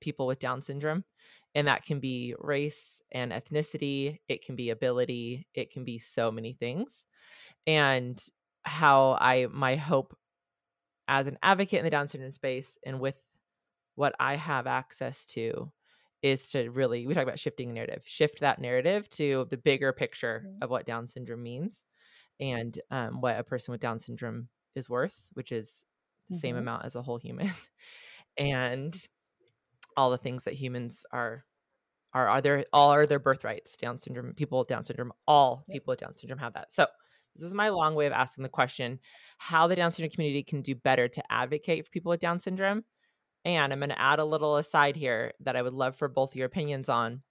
people 0.00 0.26
with 0.26 0.38
down 0.38 0.62
syndrome 0.62 1.04
and 1.56 1.66
that 1.66 1.84
can 1.84 1.98
be 1.98 2.36
race 2.38 3.02
and 3.10 3.32
ethnicity 3.32 4.20
it 4.28 4.44
can 4.44 4.54
be 4.54 4.70
ability 4.70 5.48
it 5.54 5.72
can 5.72 5.84
be 5.84 5.98
so 5.98 6.30
many 6.30 6.52
things 6.52 7.04
and 7.66 8.22
how 8.64 9.18
i 9.20 9.48
my 9.50 9.74
hope 9.74 10.16
as 11.08 11.26
an 11.26 11.38
advocate 11.42 11.78
in 11.78 11.84
the 11.84 11.90
down 11.90 12.08
syndrome 12.08 12.30
space 12.30 12.78
and 12.84 13.00
with 13.00 13.20
what 13.94 14.14
I 14.20 14.36
have 14.36 14.66
access 14.66 15.24
to 15.26 15.72
is 16.22 16.50
to 16.50 16.70
really 16.70 17.06
we 17.06 17.14
talk 17.14 17.22
about 17.22 17.38
shifting 17.38 17.74
narrative 17.74 18.02
shift 18.04 18.40
that 18.40 18.58
narrative 18.58 19.08
to 19.10 19.46
the 19.50 19.56
bigger 19.56 19.92
picture 19.92 20.44
mm-hmm. 20.46 20.62
of 20.62 20.70
what 20.70 20.86
down 20.86 21.06
syndrome 21.06 21.42
means 21.42 21.82
and 22.40 22.78
um, 22.90 23.20
what 23.20 23.38
a 23.38 23.44
person 23.44 23.72
with 23.72 23.80
down 23.80 23.98
syndrome 23.98 24.48
is 24.74 24.88
worth 24.88 25.20
which 25.34 25.52
is 25.52 25.84
the 26.28 26.34
mm-hmm. 26.34 26.40
same 26.40 26.56
amount 26.56 26.84
as 26.84 26.96
a 26.96 27.02
whole 27.02 27.18
human 27.18 27.50
and 28.38 29.06
all 29.96 30.10
the 30.10 30.18
things 30.18 30.44
that 30.44 30.54
humans 30.54 31.04
are 31.12 31.44
are 32.12 32.28
are 32.28 32.40
there 32.40 32.64
all 32.72 32.90
are 32.90 33.06
their 33.06 33.18
birthrights 33.18 33.76
down 33.76 33.98
syndrome 33.98 34.32
people 34.34 34.58
with 34.58 34.68
down 34.68 34.84
syndrome 34.84 35.12
all 35.26 35.64
yep. 35.68 35.76
people 35.76 35.92
with 35.92 36.00
down 36.00 36.14
syndrome 36.16 36.38
have 36.38 36.54
that 36.54 36.72
so 36.72 36.86
this 37.34 37.44
is 37.44 37.54
my 37.54 37.68
long 37.68 37.94
way 37.94 38.06
of 38.06 38.12
asking 38.12 38.42
the 38.42 38.48
question 38.48 38.98
how 39.38 39.66
the 39.66 39.76
down 39.76 39.92
syndrome 39.92 40.10
community 40.10 40.42
can 40.42 40.62
do 40.62 40.74
better 40.74 41.08
to 41.08 41.22
advocate 41.30 41.84
for 41.84 41.90
people 41.90 42.10
with 42.10 42.20
down 42.20 42.40
syndrome 42.40 42.82
and 43.46 43.72
I'm 43.72 43.78
going 43.78 43.90
to 43.90 44.02
add 44.02 44.18
a 44.18 44.24
little 44.24 44.56
aside 44.56 44.96
here 44.96 45.32
that 45.38 45.54
I 45.54 45.62
would 45.62 45.72
love 45.72 45.94
for 45.94 46.08
both 46.08 46.34
your 46.34 46.46
opinions 46.46 46.88
on. 46.88 47.22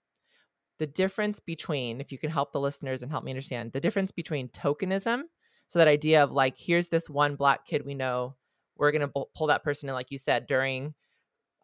The 0.78 0.86
difference 0.86 1.40
between, 1.40 2.00
if 2.00 2.10
you 2.10 2.16
can 2.16 2.30
help 2.30 2.52
the 2.52 2.60
listeners 2.60 3.02
and 3.02 3.12
help 3.12 3.22
me 3.22 3.30
understand, 3.30 3.72
the 3.72 3.80
difference 3.80 4.12
between 4.12 4.48
tokenism, 4.48 5.24
so 5.68 5.78
that 5.78 5.88
idea 5.88 6.24
of 6.24 6.32
like, 6.32 6.54
here's 6.56 6.88
this 6.88 7.10
one 7.10 7.36
black 7.36 7.66
kid 7.66 7.84
we 7.84 7.94
know, 7.94 8.34
we're 8.78 8.92
going 8.92 9.06
to 9.06 9.24
pull 9.34 9.48
that 9.48 9.62
person 9.62 9.90
in, 9.90 9.94
like 9.94 10.10
you 10.10 10.16
said, 10.16 10.46
during 10.46 10.94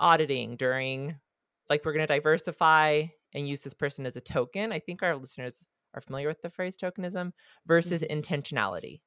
auditing, 0.02 0.56
during 0.56 1.16
like, 1.70 1.84
we're 1.84 1.92
going 1.92 2.06
to 2.06 2.12
diversify 2.12 3.04
and 3.34 3.48
use 3.48 3.62
this 3.62 3.74
person 3.74 4.04
as 4.04 4.16
a 4.16 4.20
token. 4.20 4.72
I 4.72 4.78
think 4.78 5.02
our 5.02 5.16
listeners 5.16 5.64
are 5.94 6.00
familiar 6.00 6.28
with 6.28 6.42
the 6.42 6.50
phrase 6.50 6.76
tokenism 6.76 7.32
versus 7.66 8.02
mm-hmm. 8.02 8.18
intentionality. 8.18 9.00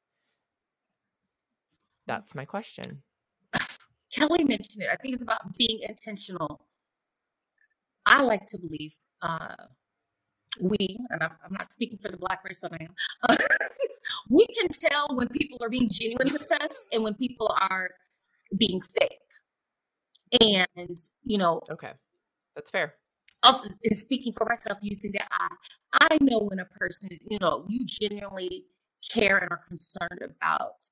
That's 2.08 2.36
my 2.36 2.46
question. 2.46 3.04
Kelli 4.16 4.48
mentioned 4.48 4.84
it. 4.84 4.89
I 4.91 4.96
think 4.96 5.14
it's 5.14 5.24
about 5.24 5.58
being 5.58 5.80
intentional. 5.88 6.68
I 8.06 8.22
like 8.22 8.46
to 8.48 8.60
believe 8.60 8.96
uh, 9.22 9.56
we, 10.62 11.00
and 11.10 11.24
I'm, 11.24 11.32
I'm, 11.43 11.54
not 11.54 11.72
speaking 11.72 11.98
for 11.98 12.10
the 12.10 12.18
black 12.18 12.43
race, 12.46 12.60
but 12.62 12.74
I 12.74 12.84
am, 12.84 12.93
uh, 13.28 13.36
we 14.30 14.46
can 14.48 14.70
tell 14.70 15.08
when 15.16 15.28
people 15.28 15.58
are 15.62 15.70
being 15.70 15.89
genuine 15.89 16.32
with 16.32 16.50
us 16.52 16.86
and 16.93 17.04
when 17.04 17.16
people 17.16 17.54
are 17.72 17.89
being 18.58 18.80
fake. 18.82 19.12
And, 20.41 20.97
you 21.23 21.38
know, 21.38 21.61
okay, 21.69 21.91
that's 22.55 22.69
fair. 22.69 22.95
Also, 23.43 23.69
speaking 23.86 24.34
for 24.34 24.45
myself, 24.45 24.80
using 24.82 25.11
that 25.13 25.28
I, 25.32 26.07
I 26.11 26.17
know 26.21 26.39
when 26.39 26.59
a 26.59 26.65
person 26.65 27.09
you 27.30 27.38
know, 27.39 27.65
you 27.67 27.86
genuinely 27.86 28.65
care 29.07 29.38
and 29.38 29.51
are 29.51 29.61
concerned 29.67 30.21
about 30.21 30.88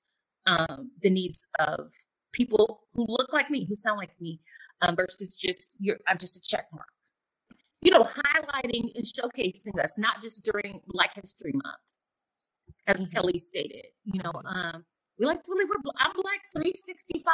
um, 0.45 0.91
the 1.01 1.09
needs 1.09 1.47
of 1.59 1.91
people 2.31 2.81
who 2.93 3.05
look 3.07 3.33
like 3.33 3.49
me, 3.49 3.65
who 3.65 3.75
sound 3.75 3.97
like 3.97 4.19
me, 4.19 4.39
um, 4.81 4.95
versus 4.95 5.35
just 5.35 5.75
you're 5.79 5.97
I'm 6.07 6.17
just 6.17 6.37
a 6.37 6.41
check 6.41 6.67
mark. 6.71 6.87
You 7.81 7.91
know, 7.91 8.03
highlighting 8.03 8.95
and 8.95 9.03
showcasing 9.03 9.81
us, 9.83 9.97
not 9.97 10.21
just 10.21 10.43
during 10.43 10.81
Black 10.87 11.15
History 11.15 11.53
Month, 11.53 11.93
as 12.87 13.03
mm-hmm. 13.03 13.17
Kelli 13.17 13.39
stated. 13.39 13.87
You 14.05 14.21
know, 14.21 14.31
um, 14.45 14.85
we 15.17 15.25
like 15.25 15.43
to 15.43 15.51
believe 15.51 15.67
we're 15.69 15.91
I'm 15.99 16.13
Black 16.13 16.41
365. 16.55 17.33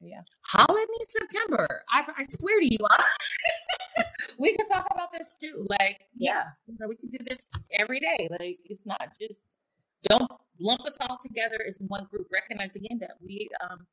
Yeah. 0.00 0.20
Holla 0.42 0.80
at 0.80 0.88
me 0.88 0.98
September. 1.08 1.66
I, 1.90 2.04
I 2.16 2.22
swear 2.24 2.60
to 2.60 2.66
you, 2.66 2.78
we 4.38 4.56
can 4.56 4.66
talk 4.66 4.86
about 4.92 5.12
this 5.12 5.36
too. 5.40 5.66
Like, 5.68 6.00
yeah, 6.16 6.44
we 6.66 6.96
can 6.96 7.08
do 7.08 7.18
this 7.26 7.48
every 7.72 8.00
day. 8.00 8.28
Like, 8.30 8.58
it's 8.64 8.86
not 8.86 9.12
just 9.20 9.58
don't 10.04 10.30
lump 10.60 10.84
us 10.86 10.96
all 11.00 11.18
together 11.20 11.58
as 11.66 11.78
one 11.88 12.06
group. 12.10 12.26
Recognize 12.32 12.76
again 12.76 12.98
that 13.00 13.12
we 13.20 13.48
um, 13.68 13.86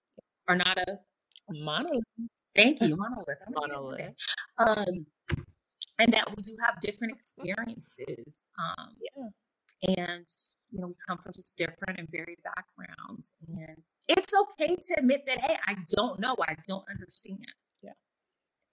are 0.47 0.55
not 0.55 0.77
a 0.77 0.99
monolith. 1.49 2.03
Thank 2.55 2.81
you, 2.81 2.95
monolith. 2.95 3.37
monolith. 3.49 4.13
Um, 4.57 5.05
and 5.99 6.13
that 6.13 6.29
we 6.29 6.41
do 6.43 6.55
have 6.63 6.79
different 6.81 7.13
experiences. 7.13 8.47
Um, 8.59 8.89
yeah. 9.01 9.95
And 9.97 10.27
you 10.75 10.81
know, 10.81 10.87
we 10.87 10.95
come 11.07 11.17
from 11.17 11.31
just 11.33 11.57
different 11.57 11.97
and 11.97 12.09
varied 12.11 12.39
backgrounds, 12.43 13.33
and 13.47 13.77
it's 14.09 14.33
okay 14.33 14.75
to 14.75 14.95
admit 14.97 15.23
that, 15.25 15.39
hey, 15.39 15.55
I 15.65 15.77
don't 15.89 16.19
know, 16.19 16.35
I 16.41 16.57
don't 16.67 16.83
understand. 16.89 17.39
Yeah. 17.81 17.91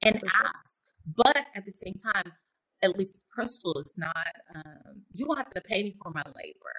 And 0.02 0.18
For 0.18 0.26
ask. 0.26 0.82
But 1.16 1.46
at 1.54 1.64
the 1.64 1.70
same 1.70 1.94
time, 1.94 2.32
at 2.82 2.98
least 2.98 3.24
Crystal 3.32 3.78
is 3.78 3.94
not, 3.96 4.26
um, 4.54 5.02
you 5.12 5.26
don't 5.26 5.36
have 5.36 5.50
to 5.50 5.60
pay 5.60 5.84
me 5.84 5.94
for 6.02 6.10
my 6.10 6.24
labor. 6.24 6.74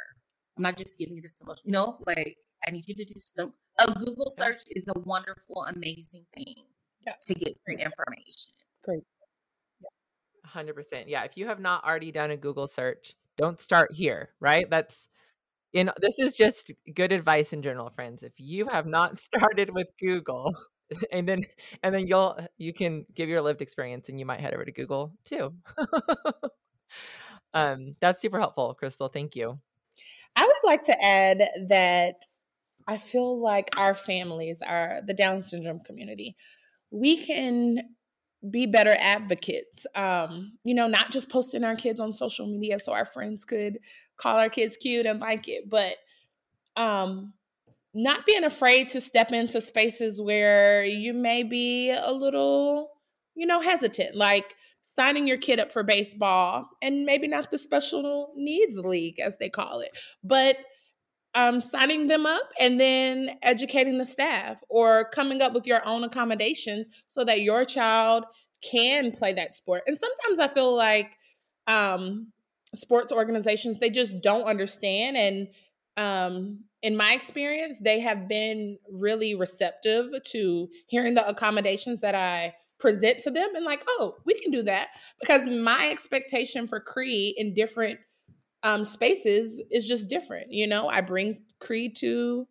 I'm 0.57 0.63
not 0.63 0.77
just 0.77 0.99
giving 0.99 1.15
you 1.15 1.21
this 1.21 1.35
solution. 1.37 1.63
You 1.65 1.71
know, 1.71 1.97
like 2.05 2.37
I 2.67 2.71
need 2.71 2.87
you 2.87 2.95
to 2.95 3.05
do 3.05 3.15
some. 3.19 3.53
A 3.79 3.91
Google 3.91 4.29
search 4.29 4.61
is 4.71 4.87
a 4.93 4.99
wonderful, 4.99 5.63
amazing 5.63 6.25
thing 6.35 6.55
yeah. 7.07 7.13
to 7.23 7.33
get 7.33 7.57
great 7.65 7.79
information. 7.79 8.51
Great. 8.83 9.03
Hundred 10.45 10.73
percent. 10.75 11.07
Yeah. 11.07 11.23
If 11.23 11.37
you 11.37 11.47
have 11.47 11.59
not 11.59 11.83
already 11.85 12.11
done 12.11 12.31
a 12.31 12.37
Google 12.37 12.67
search, 12.67 13.13
don't 13.37 13.59
start 13.59 13.91
here. 13.93 14.29
Right. 14.39 14.69
That's 14.69 15.07
This 15.73 16.19
is 16.19 16.35
just 16.35 16.71
good 16.93 17.11
advice 17.11 17.53
in 17.53 17.61
general, 17.61 17.89
friends. 17.89 18.23
If 18.23 18.33
you 18.37 18.67
have 18.67 18.85
not 18.85 19.19
started 19.19 19.73
with 19.73 19.87
Google, 19.99 20.55
and 21.11 21.27
then 21.27 21.43
and 21.81 21.93
then 21.93 22.07
you'll 22.07 22.37
you 22.57 22.73
can 22.73 23.05
give 23.13 23.29
your 23.29 23.41
lived 23.41 23.61
experience, 23.61 24.09
and 24.09 24.19
you 24.19 24.25
might 24.25 24.39
head 24.39 24.53
over 24.53 24.65
to 24.65 24.71
Google 24.71 25.13
too. 25.25 25.53
um, 27.53 27.95
that's 27.99 28.21
super 28.21 28.39
helpful, 28.39 28.73
Crystal. 28.75 29.07
Thank 29.07 29.35
you. 29.35 29.59
I 30.35 30.45
would 30.45 30.67
like 30.67 30.83
to 30.83 31.03
add 31.03 31.49
that 31.69 32.15
I 32.87 32.97
feel 32.97 33.39
like 33.39 33.69
our 33.77 33.93
families, 33.93 34.61
are 34.61 35.01
the 35.05 35.13
Down 35.13 35.41
syndrome 35.41 35.79
community, 35.79 36.35
we 36.91 37.17
can 37.17 37.79
be 38.49 38.65
better 38.65 38.95
advocates. 38.99 39.85
Um, 39.95 40.57
you 40.63 40.73
know, 40.73 40.87
not 40.87 41.11
just 41.11 41.29
posting 41.29 41.63
our 41.63 41.75
kids 41.75 41.99
on 41.99 42.13
social 42.13 42.47
media 42.47 42.79
so 42.79 42.93
our 42.93 43.05
friends 43.05 43.45
could 43.45 43.79
call 44.17 44.37
our 44.37 44.49
kids 44.49 44.77
cute 44.77 45.05
and 45.05 45.19
like 45.19 45.47
it, 45.47 45.69
but 45.69 45.95
um 46.75 47.33
not 47.93 48.25
being 48.25 48.43
afraid 48.43 48.89
to 48.89 48.99
step 48.99 49.31
into 49.31 49.61
spaces 49.61 50.19
where 50.19 50.83
you 50.83 51.13
may 51.13 51.43
be 51.43 51.91
a 51.91 52.11
little, 52.11 52.89
you 53.35 53.45
know, 53.45 53.59
hesitant. 53.59 54.15
Like 54.15 54.55
signing 54.83 55.27
your 55.27 55.37
kid 55.37 55.59
up 55.59 55.71
for 55.71 55.81
baseball 55.81 56.67
and 56.81 57.05
maybe 57.05 57.27
not 57.27 57.49
the 57.49 57.57
special 57.57 58.33
needs 58.35 58.77
league 58.77 59.17
as 59.17 59.37
they 59.37 59.49
call 59.49 59.79
it 59.79 59.91
but 60.25 60.57
um, 61.35 61.59
signing 61.59 62.07
them 62.07 62.25
up 62.25 62.49
and 62.59 62.79
then 62.79 63.37
educating 63.41 63.97
the 63.97 64.05
staff 64.05 64.61
or 64.69 65.09
coming 65.09 65.41
up 65.41 65.53
with 65.53 65.65
your 65.65 65.81
own 65.85 66.03
accommodations 66.03 66.87
so 67.07 67.23
that 67.23 67.41
your 67.41 67.65
child 67.65 68.25
can 68.61 69.11
play 69.11 69.33
that 69.33 69.53
sport 69.53 69.83
and 69.87 69.97
sometimes 69.97 70.39
i 70.39 70.47
feel 70.47 70.73
like 70.73 71.17
um, 71.67 72.31
sports 72.75 73.11
organizations 73.11 73.79
they 73.79 73.89
just 73.89 74.21
don't 74.21 74.45
understand 74.45 75.17
and 75.17 75.47
um, 75.95 76.59
in 76.81 76.95
my 76.95 77.13
experience 77.13 77.77
they 77.81 77.99
have 77.99 78.27
been 78.27 78.77
really 78.91 79.35
receptive 79.35 80.11
to 80.25 80.69
hearing 80.87 81.13
the 81.13 81.27
accommodations 81.27 82.01
that 82.01 82.15
i 82.15 82.53
present 82.83 83.21
to 83.21 83.31
them 83.31 83.55
and 83.55 83.63
like, 83.63 83.81
oh, 83.87 84.17
we 84.25 84.33
can 84.33 84.51
do 84.51 84.61
that. 84.61 84.89
Because 85.21 85.47
my 85.47 85.89
expectation 85.89 86.67
for 86.67 86.81
Cree 86.81 87.33
in 87.37 87.53
different 87.53 87.97
um, 88.63 88.85
spaces 88.85 89.61
is 89.71 89.87
just 89.87 90.09
different. 90.09 90.51
You 90.51 90.67
know, 90.67 90.87
I 90.87 91.01
bring 91.01 91.43
Cree 91.59 91.89
to 91.97 92.47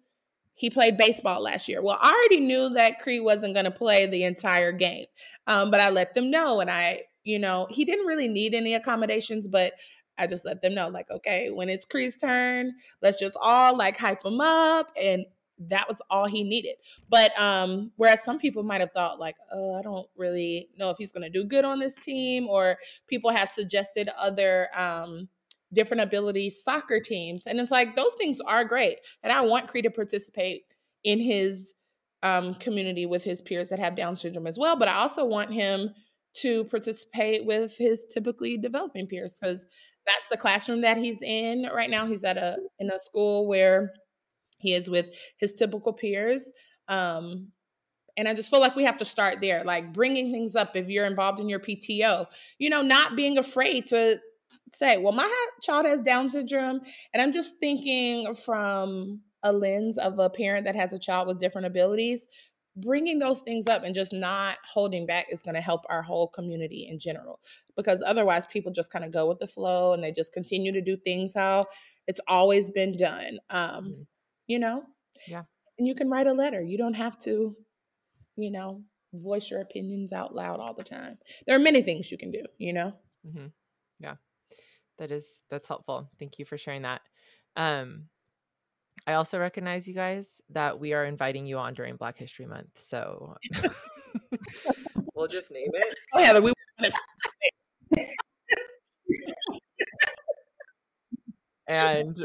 he 0.55 0.71
played 0.71 0.97
baseball 0.97 1.43
last 1.43 1.69
year. 1.69 1.83
Well, 1.83 1.99
I 2.01 2.11
already 2.13 2.45
knew 2.45 2.69
that 2.71 3.01
Cree 3.01 3.21
wasn't 3.21 3.55
going 3.55 3.65
to 3.65 3.71
play 3.71 4.07
the 4.07 4.25
entire 4.25 4.71
game, 4.71 5.07
um, 5.47 5.71
but 5.71 5.81
I 5.81 5.91
let 5.91 6.15
them 6.15 6.31
know, 6.31 6.61
and 6.61 6.71
I, 6.71 7.03
you 7.25 7.39
know, 7.39 7.67
he 7.71 7.85
didn't 7.85 8.07
really 8.07 8.29
need 8.29 8.55
any 8.55 8.75
accommodations, 8.75 9.49
but 9.49 9.73
I 10.19 10.27
just 10.27 10.45
let 10.45 10.63
them 10.63 10.75
know, 10.75 10.89
like, 10.89 11.11
okay, 11.11 11.51
when 11.51 11.69
it's 11.69 11.85
Cree's 11.85 12.17
turn, 12.17 12.75
let's 13.01 13.19
just 13.19 13.37
all 13.41 13.77
like 13.77 13.97
hype 13.97 14.25
him 14.25 14.41
up 14.41 14.93
and 15.01 15.25
that 15.69 15.89
was 15.89 16.01
all 16.11 16.27
he 16.27 16.43
needed. 16.43 16.77
But 17.09 17.39
um, 17.41 17.93
whereas 17.97 18.23
some 18.23 18.39
people 18.39 18.63
might 18.63 18.81
have 18.81 18.93
thought 18.93 19.21
like, 19.21 19.37
oh, 19.53 19.75
I 19.75 19.83
don't 19.83 20.09
really 20.17 20.69
know 20.77 20.91
if 20.91 20.99
he's 20.99 21.13
going 21.13 21.25
to 21.25 21.31
do 21.31 21.45
good 21.45 21.65
on 21.65 21.79
this 21.79 21.95
team, 21.95 22.49
or 22.49 22.79
people 23.07 23.31
have 23.31 23.49
suggested 23.49 24.09
other 24.19 24.69
um, 24.77 25.29
different 25.73 26.03
abilities 26.03 26.63
soccer 26.63 27.01
teams, 27.01 27.47
and 27.47 27.59
it's 27.61 27.71
like 27.71 27.95
those 27.95 28.15
things 28.15 28.41
are 28.41 28.65
great, 28.65 28.99
and 29.23 29.33
I 29.33 29.43
want 29.43 29.69
Cree 29.69 29.83
to 29.83 29.91
participate 29.91 30.63
in 31.05 31.21
his 31.21 31.75
um, 32.23 32.55
community 32.55 33.07
with 33.07 33.25
his 33.25 33.41
peers 33.41 33.69
that 33.71 33.79
have 33.79 33.97
Down 33.97 34.17
syndrome 34.17 34.47
as 34.47 34.59
well. 34.59 34.77
But 34.77 34.89
I 34.89 34.95
also 34.95 35.25
want 35.25 35.53
him 35.53 35.91
to 36.35 36.65
participate 36.65 37.45
with 37.45 37.77
his 37.77 38.07
typically 38.11 38.57
developing 38.57 39.07
peers 39.07 39.39
because 39.39 39.67
that's 40.07 40.29
the 40.29 40.37
classroom 40.37 40.81
that 40.83 40.97
he's 40.97 41.23
in 41.23 41.69
right 41.75 41.91
now. 41.91 42.07
He's 42.07 42.25
at 42.25 42.37
a 42.37 42.59
in 42.79 42.91
a 42.91 42.99
school 42.99 43.47
where 43.47 43.93
he 44.59 44.75
is 44.75 44.89
with 44.89 45.07
his 45.39 45.53
typical 45.53 45.93
peers. 45.93 46.51
Um, 46.89 47.49
and 48.17 48.29
I 48.29 48.35
just 48.35 48.51
feel 48.51 48.61
like 48.61 48.77
we 48.77 48.85
have 48.85 48.99
to 48.99 49.05
start 49.05 49.41
there, 49.41 49.65
like 49.65 49.93
bringing 49.93 50.31
things 50.33 50.55
up 50.55 50.77
if 50.77 50.89
you're 50.89 51.07
involved 51.07 51.41
in 51.41 51.49
your 51.49 51.61
PTO, 51.61 52.27
you 52.59 52.71
know, 52.71 52.83
not 52.83 53.17
being 53.17 53.39
afraid 53.39 53.87
to 53.89 54.21
say, 54.75 54.99
well, 54.99 55.13
my 55.13 55.47
child 55.63 55.87
has 55.87 56.01
Down 56.01 56.31
syndrome. 56.31 56.81
And 57.13 57.23
I'm 57.23 57.33
just 57.33 57.59
thinking 57.59 58.33
from 58.35 59.21
a 59.43 59.53
lens 59.53 59.99
of 59.99 60.19
a 60.19 60.31
parent 60.31 60.65
that 60.67 60.77
has 60.77 60.93
a 60.93 60.99
child 60.99 61.29
with 61.29 61.41
different 61.41 61.67
abilities. 61.67 62.27
Bringing 62.75 63.19
those 63.19 63.41
things 63.41 63.67
up 63.69 63.85
and 63.85 63.95
just 63.95 64.15
not 64.15 64.57
holding 64.65 65.05
back 65.05 65.27
is 65.31 65.43
going 65.43 65.57
to 65.57 65.61
help 65.61 65.83
our 65.91 66.01
whole 66.01 66.29
community 66.29 66.87
in 66.89 66.99
general. 66.99 67.39
Because 67.77 68.03
otherwise, 68.07 68.47
people 68.47 68.73
just 68.73 68.91
kind 68.91 69.05
of 69.05 69.13
go 69.13 69.27
with 69.27 69.39
the 69.39 69.47
flow 69.47 69.93
and 69.93 70.03
they 70.03 70.11
just 70.11 70.33
continue 70.33 70.73
to 70.73 70.81
do 70.81 70.97
things 70.97 71.35
how 71.35 71.67
it's 72.07 72.21
always 72.27 72.71
been 72.71 72.97
done. 72.97 73.39
Um, 73.51 73.85
mm-hmm 73.85 74.03
you 74.47 74.59
know? 74.59 74.85
Yeah. 75.27 75.43
And 75.79 75.89
you 75.89 75.95
can 75.95 76.11
write 76.11 76.27
a 76.27 76.33
letter. 76.33 76.63
You 76.63 76.79
don't 76.79 76.95
have 76.95 77.19
to, 77.21 77.57
you 78.37 78.51
know, 78.51 78.83
voice 79.15 79.51
your 79.51 79.61
opinions 79.61 80.13
out 80.13 80.35
loud 80.35 80.61
all 80.61 80.75
the 80.75 80.85
time. 80.85 81.19
There 81.47 81.57
are 81.57 81.61
many 81.61 81.83
things 81.83 82.11
you 82.11 82.19
can 82.19 82.31
do, 82.31 82.43
you 82.59 82.73
know? 82.73 82.93
Mm-hmm. 83.27 83.47
Yeah. 84.01 84.17
That 85.03 85.11
is, 85.11 85.27
that's 85.51 85.67
helpful. 85.67 86.09
Thank 86.21 86.39
you 86.39 86.45
for 86.45 86.57
sharing 86.57 86.83
that. 86.83 87.01
Um, 87.57 88.05
I 89.05 89.15
also 89.15 89.41
recognize 89.41 89.89
you 89.89 89.95
guys 89.95 90.41
that 90.51 90.79
we 90.79 90.93
are 90.93 91.05
inviting 91.05 91.45
you 91.45 91.59
on 91.59 91.75
during 91.75 91.97
Black 91.97 92.17
History 92.17 92.47
Month. 92.47 92.69
So 92.77 93.35
we'll 95.17 95.27
just 95.27 95.51
name 95.51 95.71
it. 95.73 95.95
Oh, 96.15 96.21
yeah, 96.21 96.39
we 96.39 96.53
and 101.67 102.17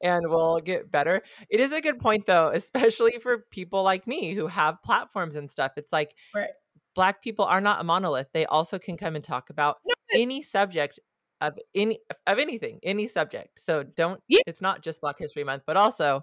and 0.00 0.30
we'll 0.30 0.60
get 0.60 0.92
better. 0.92 1.20
It 1.50 1.58
is 1.58 1.72
a 1.72 1.80
good 1.80 1.98
point 1.98 2.26
though, 2.26 2.52
especially 2.54 3.18
for 3.20 3.38
people 3.50 3.82
like 3.82 4.06
me 4.06 4.34
who 4.34 4.46
have 4.46 4.80
platforms 4.84 5.34
and 5.34 5.50
stuff. 5.50 5.72
It's 5.76 5.92
like 5.92 6.14
right. 6.32 6.50
black 6.94 7.22
people 7.22 7.44
are 7.44 7.60
not 7.60 7.80
a 7.80 7.84
monolith. 7.84 8.28
They 8.32 8.46
also 8.46 8.78
can 8.78 8.96
come 8.96 9.16
and 9.16 9.24
talk 9.24 9.50
about 9.50 9.78
no. 9.84 9.94
any 10.14 10.42
subject 10.42 11.00
of 11.40 11.58
any 11.74 12.00
of 12.26 12.38
anything, 12.38 12.80
any 12.82 13.08
subject. 13.08 13.60
So 13.60 13.82
don't 13.82 14.20
yeah. 14.28 14.40
it's 14.46 14.60
not 14.60 14.82
just 14.82 15.00
Black 15.00 15.18
History 15.18 15.44
Month, 15.44 15.62
but 15.66 15.76
also 15.76 16.22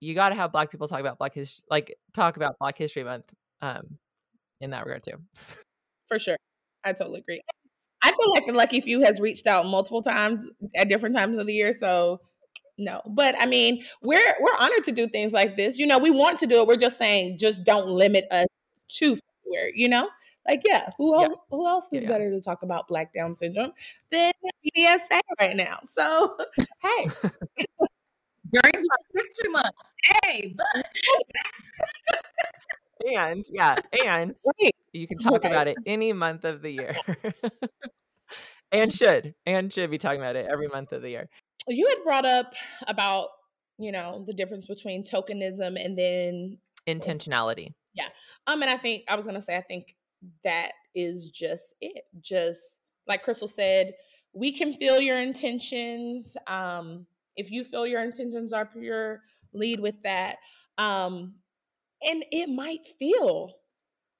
you 0.00 0.14
got 0.14 0.30
to 0.30 0.34
have 0.34 0.50
black 0.50 0.70
people 0.70 0.88
talk 0.88 1.00
about 1.00 1.18
black 1.18 1.34
history 1.34 1.64
like 1.70 1.96
talk 2.12 2.36
about 2.36 2.58
Black 2.58 2.76
History 2.76 3.04
Month 3.04 3.32
um 3.60 3.98
in 4.60 4.70
that 4.70 4.84
regard 4.84 5.02
too. 5.02 5.18
For 6.08 6.18
sure. 6.18 6.36
I 6.84 6.92
totally 6.92 7.20
agree. 7.20 7.40
I 8.02 8.10
feel 8.10 8.32
like 8.32 8.46
the 8.46 8.52
lucky 8.52 8.80
few 8.80 9.00
has 9.02 9.20
reached 9.20 9.46
out 9.46 9.64
multiple 9.66 10.02
times 10.02 10.50
at 10.74 10.88
different 10.88 11.14
times 11.14 11.38
of 11.38 11.46
the 11.46 11.52
year. 11.52 11.72
So 11.72 12.20
no, 12.78 13.00
but 13.06 13.34
I 13.38 13.46
mean, 13.46 13.84
we're 14.02 14.34
we're 14.40 14.56
honored 14.58 14.84
to 14.84 14.92
do 14.92 15.06
things 15.06 15.32
like 15.32 15.56
this. 15.56 15.78
You 15.78 15.86
know, 15.86 15.98
we 15.98 16.10
want 16.10 16.38
to 16.38 16.46
do 16.46 16.60
it. 16.60 16.66
We're 16.66 16.76
just 16.76 16.98
saying, 16.98 17.38
just 17.38 17.64
don't 17.64 17.88
limit 17.88 18.24
us 18.30 18.46
to 18.98 19.16
February. 19.44 19.72
You 19.76 19.88
know, 19.88 20.08
like 20.46 20.62
yeah, 20.64 20.90
who 20.98 21.14
else? 21.14 21.34
Who 21.50 21.66
else 21.66 21.88
is 21.92 22.02
yeah. 22.04 22.08
better 22.08 22.30
to 22.30 22.40
talk 22.40 22.62
about 22.62 22.88
Black 22.88 23.12
Down 23.14 23.34
syndrome 23.34 23.72
than 24.10 24.32
BDSA 24.76 25.20
right 25.40 25.56
now? 25.56 25.78
So 25.84 26.36
hey. 26.82 27.08
During 28.50 28.72
Black 28.72 29.06
History 29.14 29.48
Month. 29.48 29.76
Hey, 30.24 30.54
but 30.54 30.86
and 33.14 33.44
yeah, 33.50 33.76
and 34.04 34.36
right. 34.60 34.74
you 34.92 35.06
can 35.06 35.18
talk 35.18 35.44
about 35.44 35.68
it 35.68 35.76
any 35.86 36.12
month 36.12 36.44
of 36.44 36.60
the 36.60 36.70
year. 36.70 36.94
and 38.72 38.92
should 38.92 39.34
and 39.46 39.72
should 39.72 39.90
be 39.90 39.98
talking 39.98 40.20
about 40.20 40.36
it 40.36 40.46
every 40.50 40.68
month 40.68 40.92
of 40.92 41.02
the 41.02 41.10
year. 41.10 41.28
You 41.68 41.88
had 41.88 42.04
brought 42.04 42.26
up 42.26 42.52
about, 42.88 43.28
you 43.78 43.92
know, 43.92 44.24
the 44.26 44.34
difference 44.34 44.66
between 44.66 45.04
tokenism 45.04 45.82
and 45.82 45.96
then 45.96 46.58
intentionality. 46.86 47.74
Yeah. 47.94 48.08
Um 48.46 48.62
and 48.62 48.70
I 48.70 48.76
think 48.76 49.04
I 49.08 49.16
was 49.16 49.24
going 49.24 49.36
to 49.36 49.42
say 49.42 49.56
I 49.56 49.60
think 49.60 49.94
that 50.44 50.72
is 50.94 51.30
just 51.30 51.74
it. 51.80 52.04
Just 52.20 52.80
like 53.06 53.22
Crystal 53.22 53.48
said, 53.48 53.94
we 54.32 54.52
can 54.52 54.72
feel 54.72 55.00
your 55.00 55.20
intentions. 55.20 56.36
Um 56.46 57.06
if 57.36 57.50
you 57.50 57.64
feel 57.64 57.86
your 57.86 58.02
intentions 58.02 58.52
are 58.52 58.66
pure, 58.66 59.22
lead 59.52 59.80
with 59.80 60.02
that. 60.04 60.36
Um 60.78 61.34
and 62.02 62.24
it 62.30 62.48
might 62.48 62.84
feel 62.98 63.54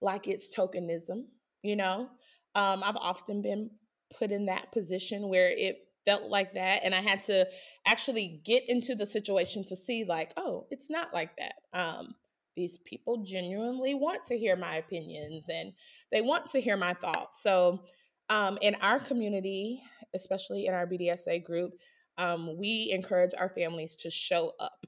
like 0.00 0.28
it's 0.28 0.54
tokenism, 0.54 1.24
you 1.62 1.76
know. 1.76 2.08
Um, 2.54 2.82
I've 2.84 2.96
often 2.96 3.42
been 3.42 3.70
put 4.18 4.30
in 4.30 4.46
that 4.46 4.72
position 4.72 5.28
where 5.28 5.50
it 5.50 5.78
felt 6.04 6.28
like 6.28 6.54
that, 6.54 6.84
and 6.84 6.94
I 6.94 7.00
had 7.00 7.22
to 7.24 7.46
actually 7.86 8.40
get 8.44 8.68
into 8.68 8.94
the 8.94 9.06
situation 9.06 9.64
to 9.64 9.76
see, 9.76 10.04
like, 10.04 10.32
oh, 10.36 10.66
it's 10.70 10.90
not 10.90 11.14
like 11.14 11.30
that. 11.38 11.54
Um, 11.72 12.14
these 12.56 12.78
people 12.78 13.24
genuinely 13.24 13.94
want 13.94 14.24
to 14.26 14.38
hear 14.38 14.56
my 14.56 14.76
opinions 14.76 15.48
and 15.48 15.72
they 16.10 16.20
want 16.20 16.46
to 16.46 16.60
hear 16.60 16.76
my 16.76 16.94
thoughts. 16.94 17.42
So, 17.42 17.82
um, 18.28 18.58
in 18.62 18.74
our 18.76 18.98
community, 18.98 19.82
especially 20.14 20.66
in 20.66 20.74
our 20.74 20.86
BDSA 20.86 21.44
group, 21.44 21.72
um, 22.18 22.56
we 22.58 22.90
encourage 22.92 23.32
our 23.36 23.48
families 23.48 23.96
to 23.96 24.10
show 24.10 24.52
up 24.60 24.86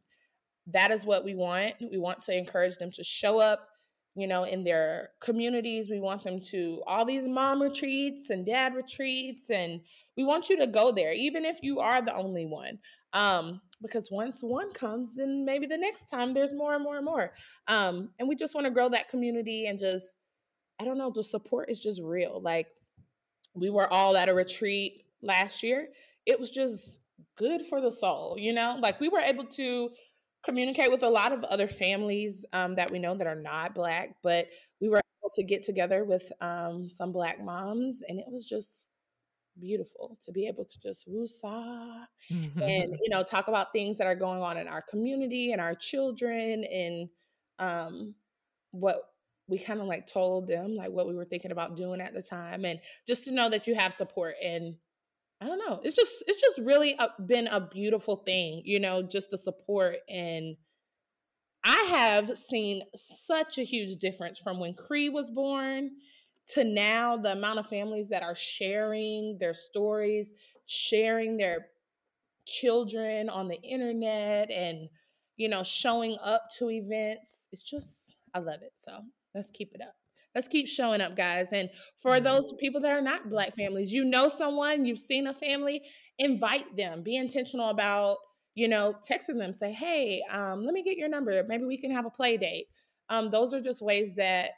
that 0.67 0.91
is 0.91 1.05
what 1.05 1.25
we 1.25 1.35
want. 1.35 1.75
We 1.81 1.99
want 1.99 2.21
to 2.23 2.37
encourage 2.37 2.77
them 2.77 2.91
to 2.93 3.05
show 3.05 3.39
up, 3.39 3.69
you 4.15 4.27
know, 4.27 4.45
in 4.45 4.65
their 4.65 5.11
communities. 5.21 5.91
We 5.91 6.01
want 6.01 6.25
them 6.25 6.41
to 6.51 6.83
all 6.87 7.05
these 7.05 7.29
mom 7.29 7.63
retreats 7.63 8.31
and 8.31 8.47
dad 8.47 8.75
retreats, 8.75 9.51
and 9.51 9.81
we 10.17 10.25
want 10.25 10.49
you 10.49 10.57
to 10.59 10.67
go 10.67 10.93
there, 10.93 11.13
even 11.13 11.45
if 11.45 11.59
you 11.63 11.81
are 11.81 12.01
the 12.01 12.15
only 12.15 12.47
one. 12.47 12.79
Um, 13.13 13.61
because 13.85 14.11
once 14.11 14.43
one 14.43 14.73
comes, 14.73 15.15
then 15.15 15.45
maybe 15.45 15.67
the 15.67 15.77
next 15.77 16.09
time 16.09 16.33
there's 16.33 16.55
more 16.55 16.75
and 16.75 16.83
more 16.83 16.97
and 16.97 17.05
more. 17.05 17.33
Um, 17.69 18.09
and 18.19 18.27
we 18.27 18.35
just 18.35 18.55
want 18.55 18.65
to 18.65 18.71
grow 18.71 18.89
that 18.89 19.11
community 19.11 19.67
and 19.67 19.79
just, 19.79 20.17
I 20.81 20.85
don't 20.85 20.97
know, 20.97 21.13
the 21.15 21.23
support 21.23 21.69
is 21.69 21.81
just 21.81 22.01
real. 22.03 22.41
Like 22.41 22.69
we 23.55 23.69
were 23.69 23.93
all 23.93 24.17
at 24.17 24.31
a 24.31 24.35
retreat 24.35 25.05
last 25.23 25.63
year. 25.63 25.89
It 26.25 26.41
was 26.41 26.49
just 26.49 27.01
good 27.37 27.61
for 27.61 27.83
the 27.83 27.93
soul, 27.93 28.37
you 28.39 28.55
know? 28.55 28.77
Like 28.81 29.01
we 29.01 29.11
were 29.11 29.21
able 29.21 29.45
to 29.45 29.91
communicate 30.43 30.91
with 30.91 31.03
a 31.03 31.09
lot 31.09 31.33
of 31.33 31.45
other 31.45 31.67
families 31.67 32.47
um, 32.55 32.75
that 32.77 32.91
we 32.91 32.99
know 32.99 33.15
that 33.15 33.27
are 33.27 33.35
not 33.35 33.75
black, 33.75 34.17
but 34.23 34.47
we 34.81 34.89
were 34.89 35.03
able 35.23 35.31
to 35.35 35.43
get 35.43 35.63
together 35.63 36.05
with 36.05 36.33
um, 36.41 36.89
some 36.89 37.13
black 37.13 37.43
moms, 37.43 38.03
and 38.09 38.19
it 38.19 38.27
was 38.29 38.47
just 38.47 38.91
beautiful 39.59 40.19
to 40.25 40.33
be 40.33 40.47
able 40.47 40.65
to 40.65 40.81
just 40.81 41.09
woosah 41.09 42.05
and 42.31 42.97
you 43.03 43.09
know 43.09 43.23
talk 43.23 43.49
about 43.49 43.73
things 43.73 43.99
that 43.99 44.07
are 44.07 44.15
going 44.15 44.41
on 44.41 44.57
in 44.57 44.69
our 44.69 44.83
community 44.83 45.53
and 45.53 45.61
our 45.61 45.75
children 45.75 46.65
and 46.65 47.09
um, 47.59 48.15
what 48.73 49.01
we 49.47 49.59
kind 49.59 49.81
of 49.81 49.87
like 49.87 50.07
told 50.07 50.47
them 50.47 50.75
like 50.75 50.91
what 50.91 51.07
we 51.07 51.15
were 51.15 51.25
thinking 51.25 51.53
about 51.53 51.77
doing 51.77 52.01
at 52.01 52.15
the 52.15 52.23
time 52.23 52.65
and 52.65 52.81
just 53.07 53.25
to 53.25 53.33
know 53.33 53.49
that 53.49 53.67
you 53.67 53.75
have 53.75 53.93
support 53.93 54.35
and 54.43 54.75
I 55.41 55.47
don't 55.47 55.59
know. 55.59 55.81
It's 55.83 55.97
just 55.97 56.25
it's 56.27 56.41
just 56.41 56.59
really 56.59 56.97
a, 56.99 57.09
been 57.21 57.49
a 57.49 57.61
beautiful 57.61 58.17
thing, 58.17 58.63
you 58.65 58.81
know, 58.81 59.03
just 59.03 59.31
the 59.31 59.37
support 59.37 59.97
and 60.09 60.57
I 61.65 61.83
have 61.91 62.37
seen 62.39 62.83
such 62.95 63.59
a 63.59 63.63
huge 63.63 63.97
difference 63.97 64.39
from 64.39 64.61
when 64.61 64.75
Cree 64.75 65.09
was 65.09 65.31
born 65.31 65.91
to 66.49 66.65
now 66.65 67.17
the 67.17 67.33
amount 67.33 67.59
of 67.59 67.67
families 67.67 68.09
that 68.11 68.23
are 68.23 68.35
sharing 68.35 69.39
their 69.39 69.55
stories, 69.55 70.35
sharing 70.67 71.37
their 71.37 71.67
children 72.47 73.29
on 73.29 73.49
the 73.49 73.61
internet 73.63 74.51
and 74.51 74.89
you 75.37 75.49
know, 75.49 75.65
showing 75.65 76.17
up 76.23 76.45
to 76.59 76.71
events. 76.71 77.49
It's 77.51 77.63
just 77.63 78.17
I 78.35 78.39
love 78.39 78.63
it. 78.63 78.73
So, 78.77 78.93
let's 79.35 79.51
keep 79.51 79.75
it 79.75 79.81
up 79.81 79.95
let's 80.35 80.49
keep 80.49 80.67
showing 80.67 81.01
up 81.01 81.17
guys 81.17 81.49
and 81.53 81.71
for 81.97 82.13
mm-hmm. 82.13 82.25
those 82.25 82.53
people 82.59 82.81
that 82.81 82.93
are 82.93 83.03
not 83.03 83.29
black 83.29 83.55
families 83.55 83.93
you 83.93 84.05
know 84.05 84.29
someone 84.29 84.85
you've 84.85 84.99
seen 84.99 85.27
a 85.27 85.35
family 85.35 85.83
invite 86.19 86.77
them 86.77 87.03
be 87.03 87.17
intentional 87.17 87.69
about 87.69 88.17
you 88.55 88.69
know 88.69 88.95
texting 89.09 89.39
them 89.39 89.53
say 89.53 89.73
hey 89.73 90.23
um, 90.31 90.65
let 90.65 90.75
me 90.75 90.83
get 90.83 90.97
your 90.97 91.09
number 91.09 91.43
maybe 91.49 91.65
we 91.65 91.79
can 91.79 91.91
have 91.91 92.07
a 92.07 92.11
play 92.11 92.37
date 92.37 92.67
um, 93.11 93.31
those 93.31 93.53
are 93.55 93.61
just 93.61 93.83
ways 93.83 94.15
that 94.17 94.51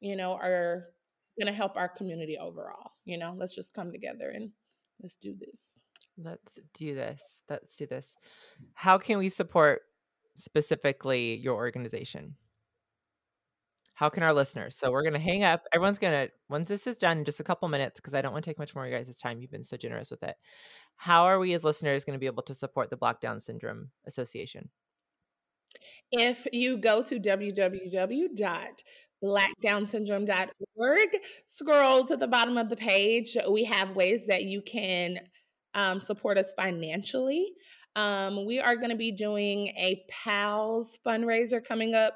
you 0.00 0.16
know 0.16 0.32
are 0.32 0.86
going 1.38 1.50
to 1.50 1.56
help 1.56 1.76
our 1.76 1.88
community 1.88 2.36
overall 2.40 2.92
you 3.04 3.18
know 3.18 3.34
let's 3.36 3.54
just 3.54 3.74
come 3.74 3.90
together 3.90 4.30
and 4.30 4.50
let's 5.02 5.16
do 5.16 5.34
this 5.38 5.72
let's 6.18 6.58
do 6.74 6.94
this 6.94 7.22
let's 7.48 7.76
do 7.76 7.86
this 7.86 8.06
how 8.74 8.98
can 8.98 9.18
we 9.18 9.28
support 9.28 9.82
specifically 10.36 11.36
your 11.36 11.54
organization 11.54 12.36
how 13.94 14.08
can 14.08 14.24
our 14.24 14.34
listeners? 14.34 14.76
So 14.76 14.90
we're 14.90 15.02
going 15.02 15.14
to 15.14 15.20
hang 15.20 15.44
up. 15.44 15.62
Everyone's 15.72 16.00
going 16.00 16.26
to, 16.26 16.32
once 16.48 16.68
this 16.68 16.86
is 16.86 16.96
done, 16.96 17.24
just 17.24 17.38
a 17.38 17.44
couple 17.44 17.68
minutes, 17.68 18.00
because 18.00 18.12
I 18.12 18.22
don't 18.22 18.32
want 18.32 18.44
to 18.44 18.50
take 18.50 18.58
much 18.58 18.74
more 18.74 18.84
of 18.84 18.90
you 18.90 18.96
guys' 18.96 19.14
time. 19.14 19.38
You've 19.38 19.52
been 19.52 19.62
so 19.62 19.76
generous 19.76 20.10
with 20.10 20.24
it. 20.24 20.34
How 20.96 21.24
are 21.24 21.38
we 21.38 21.54
as 21.54 21.62
listeners 21.62 22.04
going 22.04 22.16
to 22.16 22.20
be 22.20 22.26
able 22.26 22.42
to 22.44 22.54
support 22.54 22.90
the 22.90 22.96
Black 22.96 23.20
Down 23.20 23.38
Syndrome 23.38 23.90
Association? 24.06 24.68
If 26.10 26.46
you 26.52 26.76
go 26.78 27.02
to 27.04 27.20
www.blackdownsyndrome.org, 29.24 31.08
scroll 31.46 32.04
to 32.04 32.16
the 32.16 32.26
bottom 32.26 32.58
of 32.58 32.68
the 32.68 32.76
page, 32.76 33.36
we 33.50 33.64
have 33.64 33.96
ways 33.96 34.26
that 34.26 34.44
you 34.44 34.62
can 34.62 35.18
um, 35.74 35.98
support 36.00 36.38
us 36.38 36.52
financially. 36.56 37.52
Um, 37.96 38.44
we 38.46 38.60
are 38.60 38.76
going 38.76 38.90
to 38.90 38.96
be 38.96 39.12
doing 39.12 39.68
a 39.68 40.04
PALS 40.10 40.98
fundraiser 41.06 41.64
coming 41.64 41.94
up 41.94 42.14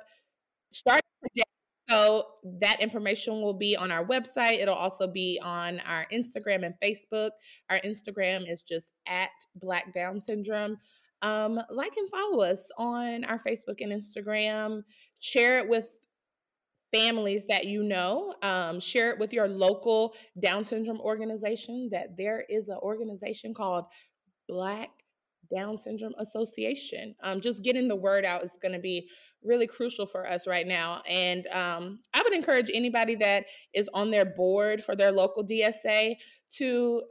starting 0.70 1.02
today 1.24 1.44
so 1.88 2.26
that 2.60 2.82
information 2.82 3.40
will 3.40 3.54
be 3.54 3.76
on 3.76 3.90
our 3.90 4.04
website. 4.04 4.58
It'll 4.58 4.74
also 4.74 5.06
be 5.06 5.40
on 5.42 5.80
our 5.80 6.06
Instagram 6.12 6.66
and 6.66 6.74
Facebook. 6.82 7.30
Our 7.70 7.80
Instagram 7.80 8.50
is 8.50 8.62
just 8.62 8.92
at 9.06 9.30
Black 9.54 9.94
Down 9.94 10.20
Syndrome. 10.20 10.76
Um, 11.22 11.60
like 11.70 11.96
and 11.96 12.08
follow 12.10 12.42
us 12.42 12.68
on 12.76 13.24
our 13.24 13.38
Facebook 13.38 13.80
and 13.80 13.92
Instagram. 13.92 14.82
Share 15.18 15.58
it 15.58 15.68
with 15.68 15.88
families 16.92 17.46
that 17.48 17.66
you 17.66 17.82
know. 17.82 18.34
Um, 18.42 18.80
share 18.80 19.10
it 19.10 19.18
with 19.18 19.32
your 19.32 19.48
local 19.48 20.14
Down 20.40 20.64
syndrome 20.64 21.00
organization. 21.00 21.88
That 21.92 22.16
there 22.16 22.44
is 22.48 22.68
an 22.68 22.78
organization 22.78 23.54
called 23.54 23.86
Black 24.48 24.90
Down 25.54 25.76
Syndrome 25.76 26.14
Association. 26.18 27.14
Um, 27.22 27.40
just 27.40 27.62
getting 27.62 27.88
the 27.88 27.96
word 27.96 28.24
out 28.24 28.42
is 28.42 28.58
going 28.60 28.72
to 28.72 28.80
be 28.80 29.08
really 29.42 29.66
crucial 29.66 30.06
for 30.06 30.28
us 30.28 30.46
right 30.46 30.66
now. 30.66 31.02
And 31.08 31.46
um, 31.48 32.00
I 32.12 32.22
would 32.22 32.32
encourage 32.32 32.70
anybody 32.72 33.14
that 33.16 33.46
is 33.74 33.88
on 33.94 34.10
their 34.10 34.24
board 34.24 34.82
for 34.82 34.96
their 34.96 35.12
local 35.12 35.44
DSA 35.44 36.16
to 36.56 37.02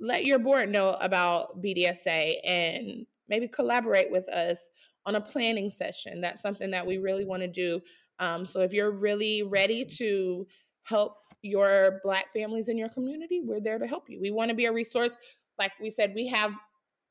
let 0.00 0.24
your 0.24 0.38
board 0.38 0.68
know 0.68 0.90
about 1.00 1.62
BDSA 1.62 2.36
and 2.44 3.06
maybe 3.28 3.48
collaborate 3.48 4.10
with 4.10 4.28
us 4.28 4.70
on 5.06 5.14
a 5.14 5.20
planning 5.20 5.70
session. 5.70 6.20
That's 6.20 6.42
something 6.42 6.70
that 6.70 6.86
we 6.86 6.98
really 6.98 7.24
want 7.24 7.42
to 7.42 7.48
do. 7.48 7.80
Um, 8.18 8.44
so 8.44 8.60
if 8.60 8.72
you're 8.72 8.90
really 8.90 9.42
ready 9.42 9.84
to 9.98 10.46
help 10.82 11.16
your 11.42 12.00
Black 12.02 12.32
families 12.32 12.68
in 12.68 12.76
your 12.76 12.88
community, 12.88 13.42
we're 13.44 13.60
there 13.60 13.78
to 13.78 13.86
help 13.86 14.04
you. 14.08 14.20
We 14.20 14.30
want 14.30 14.48
to 14.50 14.54
be 14.54 14.64
a 14.64 14.72
resource. 14.72 15.16
Like 15.58 15.72
we 15.80 15.90
said, 15.90 16.12
we 16.14 16.26
have 16.28 16.52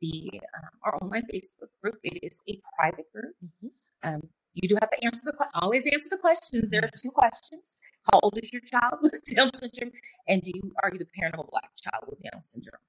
the 0.00 0.40
um, 0.56 0.68
our 0.84 0.96
online 1.02 1.24
Facebook 1.32 1.70
group. 1.82 1.98
It 2.02 2.24
is 2.24 2.40
a 2.48 2.60
private 2.76 3.12
group. 3.12 3.34
Mm-hmm. 3.44 3.68
Um, 4.08 4.28
you 4.54 4.68
do 4.68 4.76
have 4.80 4.90
to 4.90 5.04
answer 5.04 5.20
the 5.24 5.46
always 5.54 5.86
answer 5.92 6.08
the 6.10 6.16
questions. 6.16 6.68
There 6.70 6.82
are 6.82 6.90
two 7.02 7.10
questions: 7.10 7.76
How 8.10 8.20
old 8.22 8.38
is 8.38 8.52
your 8.52 8.62
child 8.62 9.00
with 9.02 9.20
Down 9.34 9.50
syndrome, 9.54 9.92
and 10.28 10.42
do 10.42 10.52
you 10.54 10.72
are 10.82 10.90
you 10.92 10.98
the 10.98 11.06
parent 11.06 11.34
of 11.34 11.40
a 11.40 11.50
black 11.50 11.70
child 11.76 12.04
with 12.08 12.20
Down 12.22 12.40
syndrome? 12.40 12.80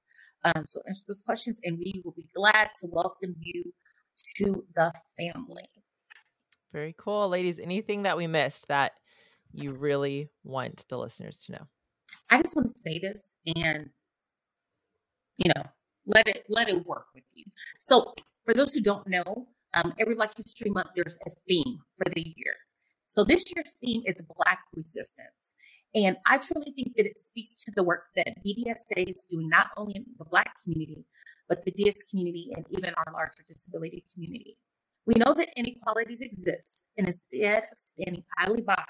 Um, 0.44 0.64
so 0.66 0.80
answer 0.86 1.04
those 1.08 1.20
questions, 1.20 1.60
and 1.64 1.78
we 1.78 2.00
will 2.04 2.12
be 2.12 2.28
glad 2.34 2.70
to 2.80 2.86
welcome 2.86 3.34
you 3.40 3.72
to 4.36 4.64
the 4.74 4.92
family. 5.16 5.68
Very 6.72 6.94
cool, 6.96 7.28
ladies. 7.28 7.58
Anything 7.58 8.04
that 8.04 8.16
we 8.16 8.26
missed 8.26 8.68
that 8.68 8.92
you 9.52 9.72
really 9.72 10.30
want 10.44 10.84
the 10.88 10.98
listeners 10.98 11.38
to 11.46 11.52
know? 11.52 11.66
I 12.30 12.40
just 12.42 12.54
want 12.54 12.68
to 12.68 12.78
say 12.78 13.00
this, 13.00 13.36
and 13.56 13.90
you 15.36 15.50
know, 15.54 15.64
let 16.06 16.28
it 16.28 16.44
let 16.48 16.68
it 16.68 16.86
work 16.86 17.06
with 17.12 17.24
you. 17.34 17.44
So, 17.80 18.14
for 18.44 18.54
those 18.54 18.72
who 18.72 18.80
don't 18.80 19.08
know, 19.08 19.48
um, 19.76 19.92
every 19.98 20.14
Black 20.14 20.32
History 20.36 20.70
Month 20.70 20.88
there's 20.96 21.18
a 21.26 21.30
theme 21.46 21.80
for 21.96 22.10
the 22.12 22.22
year. 22.22 22.54
So 23.04 23.24
this 23.24 23.44
year's 23.54 23.74
theme 23.80 24.02
is 24.06 24.20
Black 24.36 24.60
resistance. 24.74 25.54
And 25.94 26.16
I 26.26 26.38
truly 26.38 26.72
think 26.74 26.94
that 26.96 27.06
it 27.06 27.18
speaks 27.18 27.52
to 27.64 27.72
the 27.74 27.82
work 27.82 28.06
that 28.16 28.44
BDSA 28.44 29.10
is 29.10 29.24
doing, 29.30 29.48
not 29.48 29.68
only 29.76 29.94
in 29.96 30.04
the 30.18 30.24
Black 30.24 30.50
community, 30.62 31.04
but 31.48 31.64
the 31.64 31.70
DS 31.70 32.02
community 32.10 32.50
and 32.54 32.66
even 32.76 32.92
our 32.94 33.12
larger 33.12 33.44
disability 33.46 34.04
community. 34.12 34.58
We 35.06 35.14
know 35.14 35.32
that 35.34 35.50
inequalities 35.56 36.20
exist, 36.20 36.88
and 36.98 37.06
instead 37.06 37.62
of 37.70 37.78
standing 37.78 38.24
idly 38.36 38.62
by, 38.62 38.82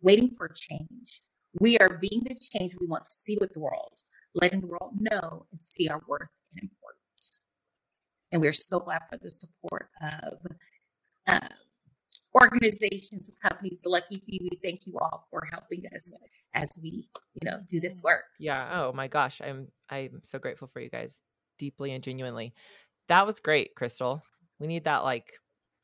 waiting 0.00 0.30
for 0.30 0.48
change, 0.48 1.22
we 1.58 1.76
are 1.78 1.98
being 2.00 2.22
the 2.24 2.36
change 2.52 2.76
we 2.80 2.86
want 2.86 3.06
to 3.06 3.12
see 3.12 3.36
with 3.40 3.52
the 3.52 3.58
world, 3.58 3.98
letting 4.34 4.60
the 4.60 4.68
world 4.68 4.92
know 4.98 5.46
and 5.50 5.60
see 5.60 5.88
our 5.88 6.00
worth. 6.06 6.28
And 8.32 8.40
we're 8.40 8.52
so 8.52 8.80
glad 8.80 9.02
for 9.10 9.18
the 9.18 9.30
support 9.30 9.88
of 10.02 10.38
uh, 11.26 11.48
organizations 12.34 13.28
and 13.28 13.40
companies, 13.40 13.80
the 13.82 13.88
Lucky 13.88 14.22
Few. 14.26 14.38
We 14.50 14.58
thank 14.62 14.86
you 14.86 14.98
all 15.00 15.26
for 15.30 15.46
helping 15.50 15.84
us 15.94 16.16
as 16.54 16.78
we, 16.82 17.08
you 17.34 17.50
know, 17.50 17.60
do 17.68 17.80
this 17.80 18.00
work. 18.04 18.24
Yeah. 18.38 18.68
Oh 18.72 18.92
my 18.92 19.08
gosh, 19.08 19.40
I'm 19.40 19.68
I'm 19.88 20.20
so 20.22 20.38
grateful 20.38 20.68
for 20.68 20.80
you 20.80 20.90
guys, 20.90 21.22
deeply 21.58 21.92
and 21.92 22.04
genuinely. 22.04 22.54
That 23.08 23.26
was 23.26 23.40
great, 23.40 23.74
Crystal. 23.74 24.22
We 24.58 24.66
need 24.66 24.84
that 24.84 25.04
like 25.04 25.32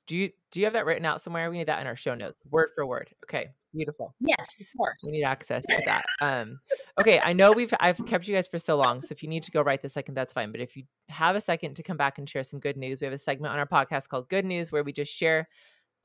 do 0.06 0.16
you 0.16 0.30
do 0.50 0.60
you 0.60 0.66
have 0.66 0.74
that 0.74 0.86
written 0.86 1.04
out 1.04 1.20
somewhere? 1.20 1.50
We 1.50 1.58
need 1.58 1.68
that 1.68 1.80
in 1.80 1.86
our 1.86 1.96
show 1.96 2.14
notes, 2.14 2.38
word 2.50 2.70
for 2.74 2.86
word. 2.86 3.10
Okay, 3.24 3.50
beautiful. 3.74 4.14
Yes, 4.20 4.56
of 4.60 4.66
course. 4.76 4.98
We 5.04 5.18
need 5.18 5.24
access 5.24 5.62
to 5.66 5.82
that. 5.86 6.04
Um, 6.22 6.60
okay, 6.98 7.20
I 7.22 7.34
know 7.34 7.52
we've 7.52 7.72
I've 7.78 8.04
kept 8.06 8.26
you 8.26 8.34
guys 8.34 8.46
for 8.46 8.58
so 8.58 8.76
long, 8.76 9.02
so 9.02 9.08
if 9.12 9.22
you 9.22 9.28
need 9.28 9.42
to 9.42 9.50
go 9.50 9.60
right 9.60 9.80
this 9.80 9.92
second, 9.92 10.14
that's 10.14 10.32
fine. 10.32 10.50
But 10.50 10.60
if 10.60 10.76
you 10.76 10.84
have 11.08 11.36
a 11.36 11.40
second 11.40 11.74
to 11.74 11.82
come 11.82 11.98
back 11.98 12.18
and 12.18 12.28
share 12.28 12.42
some 12.42 12.58
good 12.58 12.76
news, 12.76 13.00
we 13.00 13.04
have 13.04 13.12
a 13.12 13.18
segment 13.18 13.52
on 13.52 13.58
our 13.58 13.66
podcast 13.66 14.08
called 14.08 14.28
Good 14.30 14.46
News 14.46 14.72
where 14.72 14.82
we 14.82 14.92
just 14.92 15.12
share 15.12 15.48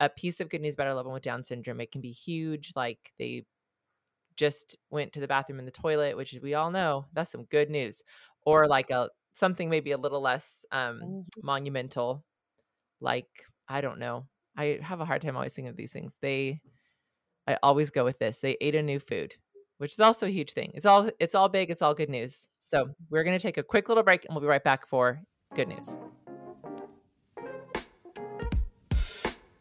a 0.00 0.10
piece 0.10 0.40
of 0.40 0.50
good 0.50 0.60
news 0.60 0.74
about 0.74 0.88
our 0.88 0.94
loved 0.94 1.06
one 1.06 1.14
with 1.14 1.22
Down 1.22 1.44
syndrome. 1.44 1.80
It 1.80 1.92
can 1.92 2.02
be 2.02 2.10
huge, 2.12 2.72
like 2.76 3.12
they 3.18 3.46
just 4.36 4.76
went 4.90 5.12
to 5.14 5.20
the 5.20 5.28
bathroom 5.28 5.58
in 5.58 5.64
the 5.64 5.70
toilet, 5.70 6.16
which 6.16 6.38
we 6.42 6.54
all 6.54 6.70
know 6.70 7.06
that's 7.12 7.30
some 7.30 7.44
good 7.44 7.70
news, 7.70 8.02
or 8.44 8.66
like 8.66 8.90
a 8.90 9.08
something 9.32 9.70
maybe 9.70 9.92
a 9.92 9.98
little 9.98 10.20
less 10.20 10.66
um, 10.72 11.00
mm-hmm. 11.02 11.20
monumental, 11.42 12.24
like 13.00 13.28
I 13.72 13.80
don't 13.80 13.98
know. 13.98 14.26
I 14.54 14.80
have 14.82 15.00
a 15.00 15.06
hard 15.06 15.22
time 15.22 15.34
always 15.34 15.54
thinking 15.54 15.70
of 15.70 15.76
these 15.76 15.92
things. 15.92 16.12
They, 16.20 16.60
I 17.46 17.56
always 17.62 17.88
go 17.88 18.04
with 18.04 18.18
this. 18.18 18.38
They 18.38 18.58
ate 18.60 18.74
a 18.74 18.82
new 18.82 18.98
food, 18.98 19.34
which 19.78 19.92
is 19.92 20.00
also 20.00 20.26
a 20.26 20.30
huge 20.30 20.52
thing. 20.52 20.72
It's 20.74 20.84
all 20.84 21.08
it's 21.18 21.34
all 21.34 21.48
big. 21.48 21.70
It's 21.70 21.80
all 21.80 21.94
good 21.94 22.10
news. 22.10 22.48
So 22.60 22.90
we're 23.08 23.24
gonna 23.24 23.38
take 23.38 23.56
a 23.56 23.62
quick 23.62 23.88
little 23.88 24.02
break, 24.02 24.26
and 24.26 24.34
we'll 24.34 24.42
be 24.42 24.46
right 24.46 24.62
back 24.62 24.86
for 24.86 25.22
good 25.54 25.68
news. 25.68 25.88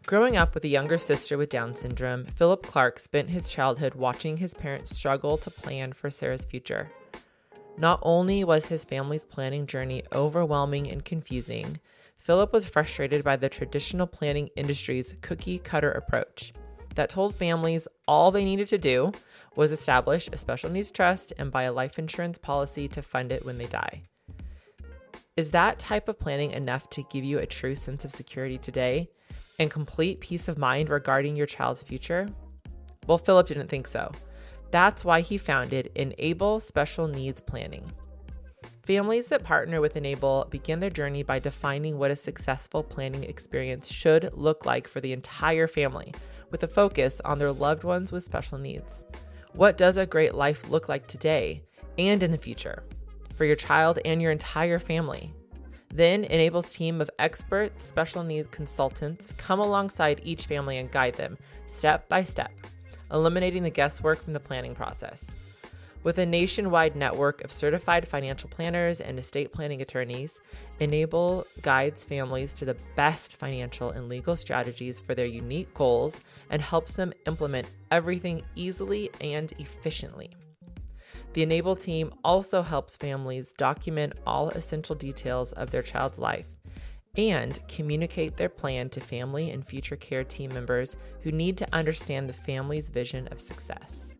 Growing 0.05 0.35
up 0.35 0.53
with 0.53 0.65
a 0.65 0.67
younger 0.67 0.97
sister 0.97 1.37
with 1.37 1.47
Down 1.47 1.73
syndrome, 1.73 2.25
Philip 2.25 2.63
Clark 2.63 2.99
spent 2.99 3.29
his 3.29 3.49
childhood 3.49 3.95
watching 3.95 4.37
his 4.37 4.53
parents 4.53 4.93
struggle 4.93 5.37
to 5.37 5.49
plan 5.49 5.93
for 5.93 6.09
Sarah's 6.09 6.43
future. 6.43 6.91
Not 7.77 7.99
only 8.01 8.43
was 8.43 8.65
his 8.65 8.83
family's 8.83 9.23
planning 9.23 9.67
journey 9.67 10.03
overwhelming 10.11 10.91
and 10.91 11.05
confusing, 11.05 11.79
Philip 12.21 12.53
was 12.53 12.67
frustrated 12.67 13.23
by 13.23 13.35
the 13.35 13.49
traditional 13.49 14.05
planning 14.05 14.49
industry's 14.55 15.15
cookie 15.21 15.57
cutter 15.57 15.91
approach 15.91 16.53
that 16.93 17.09
told 17.09 17.33
families 17.33 17.87
all 18.07 18.29
they 18.29 18.45
needed 18.45 18.67
to 18.67 18.77
do 18.77 19.11
was 19.55 19.71
establish 19.71 20.29
a 20.31 20.37
special 20.37 20.69
needs 20.69 20.91
trust 20.91 21.33
and 21.39 21.51
buy 21.51 21.63
a 21.63 21.73
life 21.73 21.97
insurance 21.97 22.37
policy 22.37 22.87
to 22.87 23.01
fund 23.01 23.31
it 23.31 23.43
when 23.43 23.57
they 23.57 23.65
die. 23.65 24.03
Is 25.35 25.49
that 25.51 25.79
type 25.79 26.07
of 26.07 26.19
planning 26.19 26.51
enough 26.51 26.89
to 26.91 27.03
give 27.09 27.23
you 27.23 27.39
a 27.39 27.45
true 27.47 27.73
sense 27.73 28.05
of 28.05 28.11
security 28.11 28.59
today 28.59 29.09
and 29.57 29.71
complete 29.71 30.19
peace 30.19 30.47
of 30.47 30.59
mind 30.59 30.89
regarding 30.89 31.35
your 31.35 31.47
child's 31.47 31.81
future? 31.81 32.27
Well, 33.07 33.17
Philip 33.17 33.47
didn't 33.47 33.69
think 33.69 33.87
so. 33.87 34.11
That's 34.69 35.03
why 35.03 35.21
he 35.21 35.37
founded 35.39 35.89
Enable 35.95 36.59
Special 36.59 37.07
Needs 37.07 37.41
Planning. 37.41 37.91
Families 38.83 39.27
that 39.27 39.43
partner 39.43 39.79
with 39.79 39.95
Enable 39.95 40.47
begin 40.49 40.79
their 40.79 40.89
journey 40.89 41.21
by 41.21 41.37
defining 41.37 41.99
what 41.99 42.09
a 42.09 42.15
successful 42.15 42.81
planning 42.81 43.23
experience 43.23 43.87
should 43.87 44.31
look 44.33 44.65
like 44.65 44.87
for 44.87 44.99
the 44.99 45.13
entire 45.13 45.67
family, 45.67 46.11
with 46.49 46.63
a 46.63 46.67
focus 46.67 47.21
on 47.23 47.37
their 47.37 47.51
loved 47.51 47.83
ones 47.83 48.11
with 48.11 48.23
special 48.23 48.57
needs. 48.57 49.05
What 49.53 49.77
does 49.77 49.97
a 49.97 50.07
great 50.07 50.33
life 50.33 50.67
look 50.67 50.89
like 50.89 51.05
today 51.05 51.61
and 51.99 52.23
in 52.23 52.31
the 52.31 52.39
future 52.39 52.83
for 53.35 53.45
your 53.45 53.55
child 53.55 53.99
and 54.03 54.19
your 54.19 54.31
entire 54.31 54.79
family? 54.79 55.31
Then, 55.93 56.23
Enable's 56.23 56.73
team 56.73 57.01
of 57.01 57.09
expert 57.19 57.79
special 57.83 58.23
needs 58.23 58.49
consultants 58.49 59.31
come 59.37 59.59
alongside 59.59 60.21
each 60.23 60.47
family 60.47 60.79
and 60.79 60.89
guide 60.89 61.13
them 61.13 61.37
step 61.67 62.09
by 62.09 62.23
step, 62.23 62.51
eliminating 63.11 63.61
the 63.61 63.69
guesswork 63.69 64.23
from 64.23 64.33
the 64.33 64.39
planning 64.39 64.73
process. 64.73 65.29
With 66.03 66.17
a 66.17 66.25
nationwide 66.25 66.95
network 66.95 67.43
of 67.43 67.51
certified 67.51 68.07
financial 68.07 68.49
planners 68.49 69.01
and 69.01 69.19
estate 69.19 69.51
planning 69.51 69.81
attorneys, 69.81 70.39
Enable 70.79 71.45
guides 71.61 72.03
families 72.03 72.53
to 72.53 72.65
the 72.65 72.75
best 72.95 73.35
financial 73.35 73.91
and 73.91 74.09
legal 74.09 74.35
strategies 74.35 74.99
for 74.99 75.13
their 75.13 75.27
unique 75.27 75.71
goals 75.75 76.19
and 76.49 76.59
helps 76.59 76.95
them 76.95 77.13
implement 77.27 77.69
everything 77.91 78.41
easily 78.55 79.11
and 79.21 79.53
efficiently. 79.59 80.31
The 81.33 81.43
Enable 81.43 81.75
team 81.75 82.11
also 82.23 82.63
helps 82.63 82.97
families 82.97 83.53
document 83.55 84.13
all 84.25 84.49
essential 84.49 84.95
details 84.95 85.51
of 85.51 85.69
their 85.69 85.83
child's 85.83 86.17
life 86.17 86.47
and 87.15 87.59
communicate 87.67 88.37
their 88.37 88.49
plan 88.49 88.89
to 88.89 88.99
family 88.99 89.51
and 89.51 89.63
future 89.63 89.97
care 89.97 90.23
team 90.23 90.51
members 90.51 90.97
who 91.21 91.31
need 91.31 91.57
to 91.57 91.67
understand 91.71 92.27
the 92.27 92.33
family's 92.33 92.89
vision 92.89 93.27
of 93.27 93.39
success. 93.39 94.10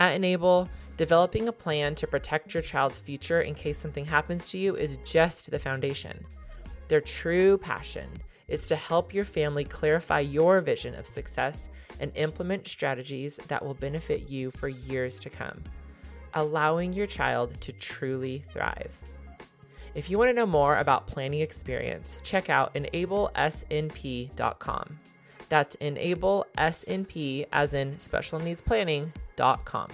At 0.00 0.14
Enable, 0.14 0.68
developing 0.96 1.46
a 1.46 1.52
plan 1.52 1.94
to 1.96 2.06
protect 2.06 2.54
your 2.54 2.62
child's 2.62 2.98
future 2.98 3.42
in 3.42 3.54
case 3.54 3.78
something 3.78 4.06
happens 4.06 4.48
to 4.48 4.58
you 4.58 4.74
is 4.74 4.96
just 5.04 5.50
the 5.50 5.58
foundation. 5.58 6.24
Their 6.88 7.02
true 7.02 7.58
passion 7.58 8.22
is 8.48 8.66
to 8.66 8.76
help 8.76 9.12
your 9.12 9.26
family 9.26 9.64
clarify 9.64 10.20
your 10.20 10.62
vision 10.62 10.94
of 10.94 11.06
success 11.06 11.68
and 12.00 12.10
implement 12.16 12.66
strategies 12.66 13.36
that 13.48 13.62
will 13.62 13.74
benefit 13.74 14.26
you 14.28 14.50
for 14.52 14.68
years 14.68 15.20
to 15.20 15.28
come, 15.28 15.62
allowing 16.32 16.94
your 16.94 17.06
child 17.06 17.60
to 17.60 17.72
truly 17.72 18.42
thrive. 18.52 18.96
If 19.94 20.08
you 20.08 20.16
want 20.18 20.30
to 20.30 20.34
know 20.34 20.46
more 20.46 20.78
about 20.78 21.06
planning 21.06 21.40
experience, 21.40 22.18
check 22.22 22.48
out 22.48 22.74
enablesnp.com. 22.74 24.98
That's 25.50 25.76
enablesnp 25.76 27.46
as 27.52 27.74
in 27.74 27.98
special 27.98 28.40
needs 28.40 28.62
planning.com. 29.36 29.88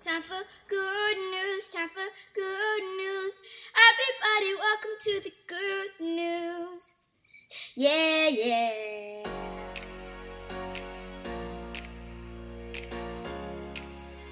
Time 0.00 0.22
for 0.22 0.42
good 0.68 1.16
news, 1.16 1.68
time 1.68 1.88
for 1.90 2.08
good 2.34 2.82
news. 2.96 3.38
Everybody, 3.90 4.54
welcome 4.58 4.90
to 5.00 5.20
the 5.20 5.32
good 5.46 5.90
news. 6.00 6.94
Yeah, 7.76 8.28
yeah. 8.28 9.26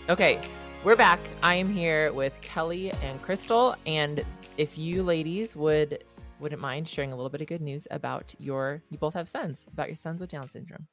Okay, 0.09 0.41
we're 0.85 0.97
back. 0.97 1.21
I 1.43 1.57
am 1.57 1.71
here 1.71 2.15
with 2.15 2.41
Kelli 2.41 2.97
and 3.03 3.21
Crystal, 3.21 3.77
and 3.87 4.25
if 4.57 4.79
you 4.79 5.03
ladies 5.03 5.55
would 5.55 6.03
wouldn't 6.41 6.63
mind 6.63 6.89
sharing 6.89 7.13
a 7.13 7.17
little 7.17 7.29
bit 7.29 7.41
of 7.41 7.49
good 7.49 7.61
news 7.61 7.87
about 7.91 8.33
your 8.39 8.81
you 8.91 8.97
both 8.97 9.13
have 9.13 9.29
sons 9.29 9.67
about 9.73 9.89
your 9.89 9.97
sons 9.97 10.21
with 10.21 10.31
down 10.31 10.49
syndrome 10.49 10.87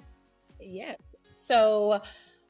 yes 0.59 0.97
so 1.35 1.99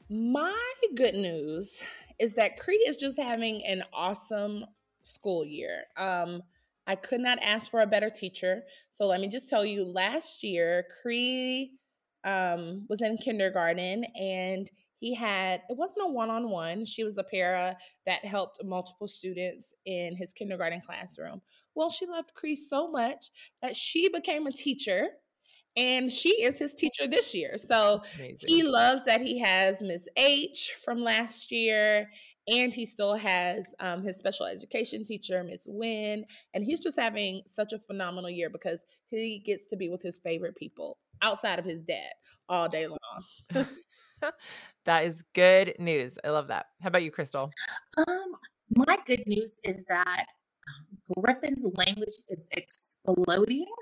my 0.08 0.56
good 0.94 1.14
news 1.14 1.82
is 2.18 2.32
that 2.34 2.58
Cree 2.58 2.84
is 2.86 2.96
just 2.96 3.18
having 3.18 3.64
an 3.66 3.82
awesome 3.92 4.64
school 5.02 5.44
year. 5.44 5.84
Um 5.96 6.42
I 6.86 6.94
could 6.94 7.20
not 7.20 7.38
ask 7.42 7.70
for 7.70 7.80
a 7.80 7.86
better 7.86 8.10
teacher. 8.10 8.62
So 8.92 9.06
let 9.06 9.20
me 9.20 9.28
just 9.28 9.50
tell 9.50 9.64
you 9.64 9.84
last 9.84 10.44
year, 10.44 10.86
Cree 11.02 11.72
um, 12.24 12.86
was 12.88 13.02
in 13.02 13.16
kindergarten 13.16 14.04
and 14.18 14.70
he 14.98 15.14
had 15.14 15.62
it 15.68 15.76
wasn't 15.76 16.08
a 16.08 16.12
one-on-one. 16.12 16.84
She 16.84 17.04
was 17.04 17.18
a 17.18 17.22
para 17.22 17.76
that 18.06 18.24
helped 18.24 18.64
multiple 18.64 19.08
students 19.08 19.74
in 19.84 20.16
his 20.16 20.32
kindergarten 20.32 20.80
classroom. 20.80 21.40
Well 21.74 21.90
she 21.90 22.06
loved 22.06 22.34
Cree 22.34 22.56
so 22.56 22.90
much 22.90 23.30
that 23.62 23.76
she 23.76 24.08
became 24.08 24.46
a 24.46 24.52
teacher 24.52 25.08
and 25.76 26.10
she 26.10 26.30
is 26.42 26.58
his 26.58 26.74
teacher 26.74 27.06
this 27.06 27.34
year 27.34 27.56
so 27.56 28.02
Amazing. 28.16 28.48
he 28.48 28.62
loves 28.62 29.04
that 29.04 29.20
he 29.20 29.38
has 29.38 29.80
miss 29.82 30.08
h 30.16 30.72
from 30.84 31.02
last 31.02 31.50
year 31.50 32.08
and 32.48 32.72
he 32.72 32.86
still 32.86 33.14
has 33.14 33.74
um, 33.80 34.02
his 34.02 34.16
special 34.16 34.46
education 34.46 35.04
teacher 35.04 35.42
miss 35.42 35.66
wynn 35.68 36.24
and 36.54 36.64
he's 36.64 36.80
just 36.80 36.98
having 36.98 37.42
such 37.46 37.72
a 37.72 37.78
phenomenal 37.78 38.30
year 38.30 38.50
because 38.50 38.80
he 39.08 39.42
gets 39.44 39.66
to 39.68 39.76
be 39.76 39.88
with 39.88 40.02
his 40.02 40.18
favorite 40.18 40.56
people 40.56 40.98
outside 41.22 41.58
of 41.58 41.64
his 41.64 41.80
dad 41.82 42.12
all 42.48 42.68
day 42.68 42.86
long 42.86 43.66
that 44.84 45.04
is 45.04 45.22
good 45.34 45.74
news. 45.78 46.18
I 46.24 46.30
love 46.30 46.48
that. 46.48 46.66
How 46.80 46.88
about 46.88 47.02
you, 47.02 47.10
Crystal? 47.10 47.50
Um, 47.98 48.36
my 48.74 48.98
good 49.06 49.24
news 49.26 49.56
is 49.64 49.84
that 49.88 50.26
um, 50.68 51.22
Griffin's 51.22 51.66
language 51.74 52.14
is 52.28 52.48
exploding. 52.52 53.66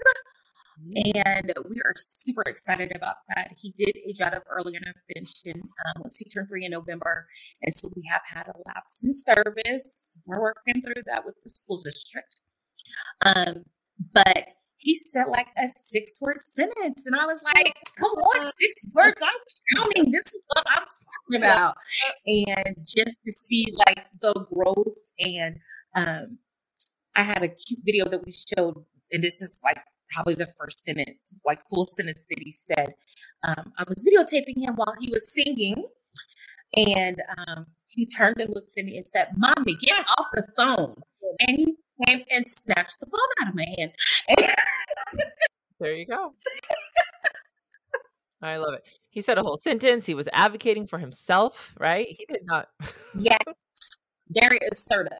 Mm. 0.83 1.23
And 1.25 1.53
we 1.69 1.81
are 1.85 1.95
super 1.97 2.43
excited 2.47 2.93
about 2.95 3.17
that. 3.35 3.53
He 3.57 3.71
did 3.77 3.97
age 3.97 4.21
out 4.21 4.35
of 4.35 4.43
early 4.51 4.75
intervention 4.77 5.63
um, 5.63 6.03
once 6.03 6.19
he 6.19 6.25
turned 6.27 6.49
three 6.49 6.65
in 6.65 6.73
November. 6.73 7.27
And 7.63 7.75
so 7.77 7.91
we 7.95 8.03
have 8.11 8.23
had 8.25 8.49
a 8.49 8.55
lapse 8.67 9.05
in 9.05 9.13
service. 9.13 10.17
We're 10.27 10.41
working 10.41 10.83
through 10.83 11.03
that 11.07 11.25
with 11.25 11.37
the 11.43 11.51
school 11.51 11.79
district. 11.79 12.37
Um, 13.25 13.65
but 14.13 14.49
he 14.77 14.95
said 14.95 15.25
like 15.29 15.49
a 15.57 15.67
six 15.67 16.21
word 16.21 16.43
sentence. 16.43 17.07
And 17.07 17.17
I 17.17 17.27
was 17.27 17.43
like, 17.43 17.75
come 17.97 18.11
on, 18.11 18.47
six 18.57 18.85
words. 18.93 19.23
I'm 19.23 19.79
counting. 19.79 20.13
This 20.13 20.27
is 20.27 20.43
what 20.49 20.67
I'm 20.69 20.85
talking 21.31 21.43
about. 21.43 21.77
And 22.27 22.77
just 22.87 23.19
to 23.25 23.33
see 23.33 23.67
like 23.87 24.05
the 24.21 24.35
growth 24.53 24.99
and 25.19 25.57
um 25.95 26.39
I 27.17 27.23
had 27.23 27.43
a 27.43 27.49
cute 27.49 27.81
video 27.85 28.09
that 28.09 28.25
we 28.25 28.33
showed, 28.33 28.85
and 29.13 29.23
this 29.23 29.41
is 29.41 29.61
like 29.63 29.79
probably 30.15 30.35
the 30.35 30.47
first 30.59 30.81
sentence, 30.81 31.35
like 31.45 31.61
full 31.69 31.85
sentence 31.85 32.25
that 32.31 32.39
he 32.39 32.53
said. 32.53 32.95
Um, 33.43 33.73
I 33.79 33.85
was 33.87 34.05
videotaping 34.05 34.63
him 34.63 34.77
while 34.77 34.95
he 35.01 35.11
was 35.11 35.31
singing, 35.33 35.85
and 36.77 37.23
um, 37.37 37.67
he 37.89 38.07
turned 38.07 38.41
and 38.41 38.53
looked 38.55 38.79
at 38.79 38.85
me 38.85 38.97
and 38.97 39.05
said, 39.05 39.29
Mommy, 39.37 39.75
get 39.77 40.05
off 40.19 40.27
the 40.33 40.47
phone. 40.57 40.95
And 41.41 41.59
he 41.59 41.77
came 42.07 42.25
and 42.31 42.47
snatched 42.49 43.01
the 43.01 43.07
phone 43.07 43.21
out 43.43 43.49
of 43.49 43.55
my 43.55 43.67
hand. 43.79 43.93
there 45.81 45.95
you 45.95 46.07
go. 46.07 46.35
I 48.43 48.57
love 48.57 48.75
it. 48.75 48.83
He 49.09 49.23
said 49.23 49.39
a 49.39 49.43
whole 49.43 49.57
sentence. 49.57 50.05
He 50.05 50.15
was 50.15 50.29
advocating 50.33 50.87
for 50.87 50.99
himself, 50.99 51.75
right? 51.79 52.07
He 52.09 52.27
did 52.27 52.43
not. 52.45 52.69
yes. 53.19 53.39
Very 54.29 54.59
assertive. 54.71 55.13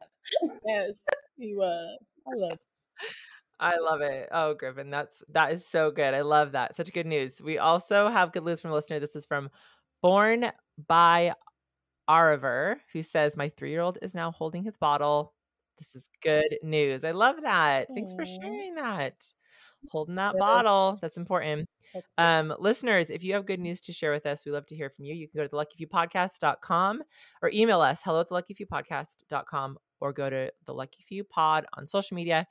yes, 0.65 1.03
he 1.37 1.55
was. 1.55 1.97
I 2.27 2.35
love 2.35 2.53
it. 2.53 2.59
I 3.59 3.77
love 3.77 4.01
it. 4.01 4.29
Oh, 4.31 4.53
Griffin, 4.53 4.89
that's 4.89 5.23
that 5.29 5.53
is 5.53 5.65
so 5.65 5.91
good. 5.91 6.13
I 6.13 6.21
love 6.21 6.51
that. 6.53 6.75
Such 6.75 6.91
good 6.93 7.05
news. 7.05 7.41
We 7.41 7.57
also 7.57 8.09
have 8.09 8.33
good 8.33 8.43
news 8.43 8.61
from 8.61 8.71
a 8.71 8.73
listener. 8.73 8.99
This 8.99 9.15
is 9.15 9.25
from 9.25 9.49
Born 10.01 10.51
by 10.87 11.33
Ariver, 12.09 12.77
who 12.93 13.01
says, 13.01 13.37
My 13.37 13.49
three 13.49 13.71
year 13.71 13.81
old 13.81 13.97
is 14.01 14.13
now 14.13 14.31
holding 14.31 14.63
his 14.63 14.77
bottle. 14.77 15.33
This 15.77 15.95
is 15.95 16.09
good 16.21 16.57
news. 16.63 17.03
I 17.03 17.11
love 17.11 17.37
that. 17.41 17.87
Thanks 17.93 18.13
for 18.13 18.25
sharing 18.25 18.75
that. 18.75 19.15
Holding 19.89 20.15
that 20.15 20.37
bottle. 20.37 20.97
That's 21.01 21.17
important. 21.17 21.67
Um, 22.17 22.53
listeners, 22.59 23.09
if 23.09 23.23
you 23.23 23.33
have 23.33 23.45
good 23.45 23.59
news 23.59 23.79
to 23.81 23.93
share 23.93 24.11
with 24.11 24.25
us, 24.25 24.45
we 24.45 24.51
love 24.51 24.65
to 24.67 24.75
hear 24.75 24.89
from 24.89 25.05
you. 25.05 25.13
You 25.13 25.27
can 25.27 25.39
go 25.39 25.47
to 25.47 25.49
the 25.49 25.87
luckyfewpodcast.com 25.87 27.03
or 27.41 27.51
email 27.53 27.81
us 27.81 28.01
hello 28.03 28.21
at 28.21 28.27
the 28.27 28.35
luckyfewpodcast.com 28.35 29.77
or 30.01 30.13
go 30.13 30.29
to 30.29 30.51
the 30.65 30.73
Lucky 30.73 31.03
Few 31.03 31.23
Pod 31.23 31.65
on 31.77 31.87
social 31.87 32.15
media 32.15 32.47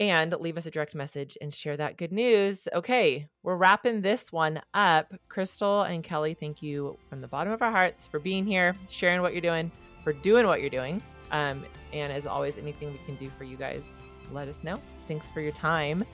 and 0.00 0.34
leave 0.40 0.56
us 0.56 0.64
a 0.64 0.70
direct 0.70 0.94
message 0.94 1.36
and 1.42 1.54
share 1.54 1.76
that 1.76 1.98
good 1.98 2.10
news. 2.10 2.66
Okay, 2.72 3.28
we're 3.42 3.56
wrapping 3.56 4.00
this 4.00 4.32
one 4.32 4.60
up. 4.72 5.12
Crystal 5.28 5.82
and 5.82 6.02
Kelli, 6.02 6.36
thank 6.36 6.62
you 6.62 6.98
from 7.10 7.20
the 7.20 7.28
bottom 7.28 7.52
of 7.52 7.60
our 7.60 7.70
hearts 7.70 8.06
for 8.06 8.18
being 8.18 8.46
here, 8.46 8.74
sharing 8.88 9.20
what 9.20 9.32
you're 9.32 9.42
doing, 9.42 9.70
for 10.02 10.14
doing 10.14 10.46
what 10.46 10.62
you're 10.62 10.70
doing. 10.70 11.02
Um, 11.30 11.64
and 11.92 12.10
as 12.12 12.26
always, 12.26 12.56
anything 12.56 12.90
we 12.90 12.98
can 13.04 13.14
do 13.16 13.30
for 13.36 13.44
you 13.44 13.58
guys, 13.58 13.84
let 14.32 14.48
us 14.48 14.56
know. 14.62 14.80
Thanks 15.06 15.30
for 15.30 15.42
your 15.42 15.52
time. 15.52 16.04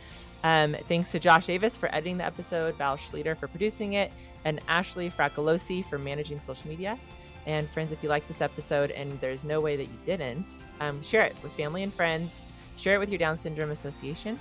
Um, 0.43 0.77
thanks 0.89 1.13
to 1.13 1.21
Josh 1.21 1.47
Davis 1.47 1.77
for 1.77 1.89
editing 1.95 2.19
the 2.19 2.25
episode, 2.25 2.75
Val 2.77 2.97
Schleter 2.97 3.39
for 3.39 3.47
producing 3.47 3.95
it, 3.95 4.11
and 4.45 4.61
Ashley 4.69 5.11
Fracolosi 5.11 5.89
for 5.89 5.97
managing 5.97 6.41
social 6.41 6.69
media. 6.69 6.99
And 7.47 7.71
friends, 7.71 7.93
if 7.93 8.03
you 8.03 8.09
like 8.09 8.27
this 8.27 8.41
episode 8.41 8.91
and 8.91 9.21
there's 9.21 9.45
no 9.45 9.61
way 9.61 9.77
that 9.77 9.85
you 9.85 9.99
didn't, 10.03 10.47
um, 10.81 11.01
share 11.03 11.23
it 11.23 11.37
with 11.43 11.53
family 11.53 11.85
and 11.85 11.95
friends. 11.95 12.46
Share 12.77 12.95
it 12.95 12.99
with 12.99 13.09
your 13.11 13.19
Down 13.19 13.37
Syndrome 13.37 13.71
Association. 13.71 14.39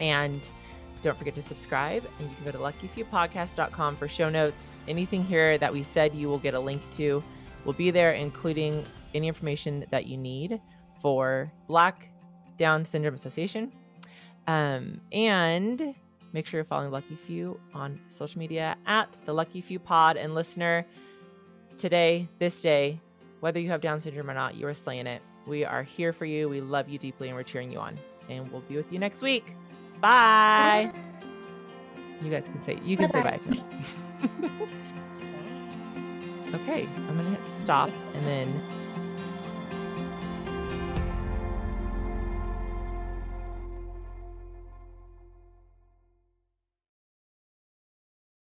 And 0.00 0.40
don't 1.02 1.16
forget 1.16 1.34
to 1.34 1.42
subscribe. 1.42 2.04
And 2.18 2.28
you 2.28 2.36
can 2.36 2.44
go 2.44 2.52
to 2.52 2.58
luckyfewpodcast.com 2.58 3.96
for 3.96 4.08
show 4.08 4.30
notes. 4.30 4.76
Anything 4.88 5.24
here 5.24 5.58
that 5.58 5.72
we 5.72 5.82
said 5.82 6.14
you 6.14 6.28
will 6.28 6.38
get 6.38 6.54
a 6.54 6.60
link 6.60 6.82
to 6.92 7.22
will 7.64 7.72
be 7.72 7.90
there, 7.90 8.12
including 8.12 8.84
any 9.14 9.28
information 9.28 9.84
that 9.90 10.06
you 10.06 10.16
need 10.16 10.60
for 11.00 11.52
Black 11.66 12.08
Down 12.56 12.84
Syndrome 12.84 13.14
Association. 13.14 13.72
Um, 14.46 15.00
and 15.12 15.94
make 16.32 16.46
sure 16.46 16.58
you're 16.58 16.64
following 16.64 16.90
Lucky 16.90 17.16
Few 17.16 17.60
on 17.74 18.00
social 18.08 18.38
media 18.38 18.76
at 18.86 19.08
the 19.24 19.32
Lucky 19.32 19.60
Few 19.60 19.78
Pod 19.78 20.16
and 20.16 20.34
listener. 20.34 20.86
Today, 21.78 22.28
this 22.38 22.60
day, 22.60 23.00
whether 23.40 23.58
you 23.58 23.68
have 23.70 23.80
Down 23.80 24.00
syndrome 24.00 24.30
or 24.30 24.34
not, 24.34 24.54
you 24.54 24.66
are 24.66 24.74
slaying 24.74 25.06
it. 25.06 25.22
We 25.46 25.64
are 25.64 25.82
here 25.82 26.12
for 26.12 26.24
you. 26.24 26.48
We 26.48 26.60
love 26.60 26.88
you 26.88 26.98
deeply 26.98 27.28
and 27.28 27.36
we're 27.36 27.42
cheering 27.42 27.70
you 27.70 27.78
on. 27.78 27.98
And 28.28 28.50
we'll 28.52 28.60
be 28.62 28.76
with 28.76 28.92
you 28.92 28.98
next 28.98 29.22
week. 29.22 29.54
Bye. 30.00 30.92
You 32.22 32.30
guys 32.30 32.46
can 32.48 32.60
say 32.62 32.78
you 32.84 32.96
can 32.96 33.10
bye 33.10 33.20
say 33.22 33.22
bye. 33.22 33.40
okay, 36.54 36.86
I'm 36.86 37.16
gonna 37.16 37.30
hit 37.30 37.40
stop 37.58 37.90
and 38.14 38.26
then 38.26 38.62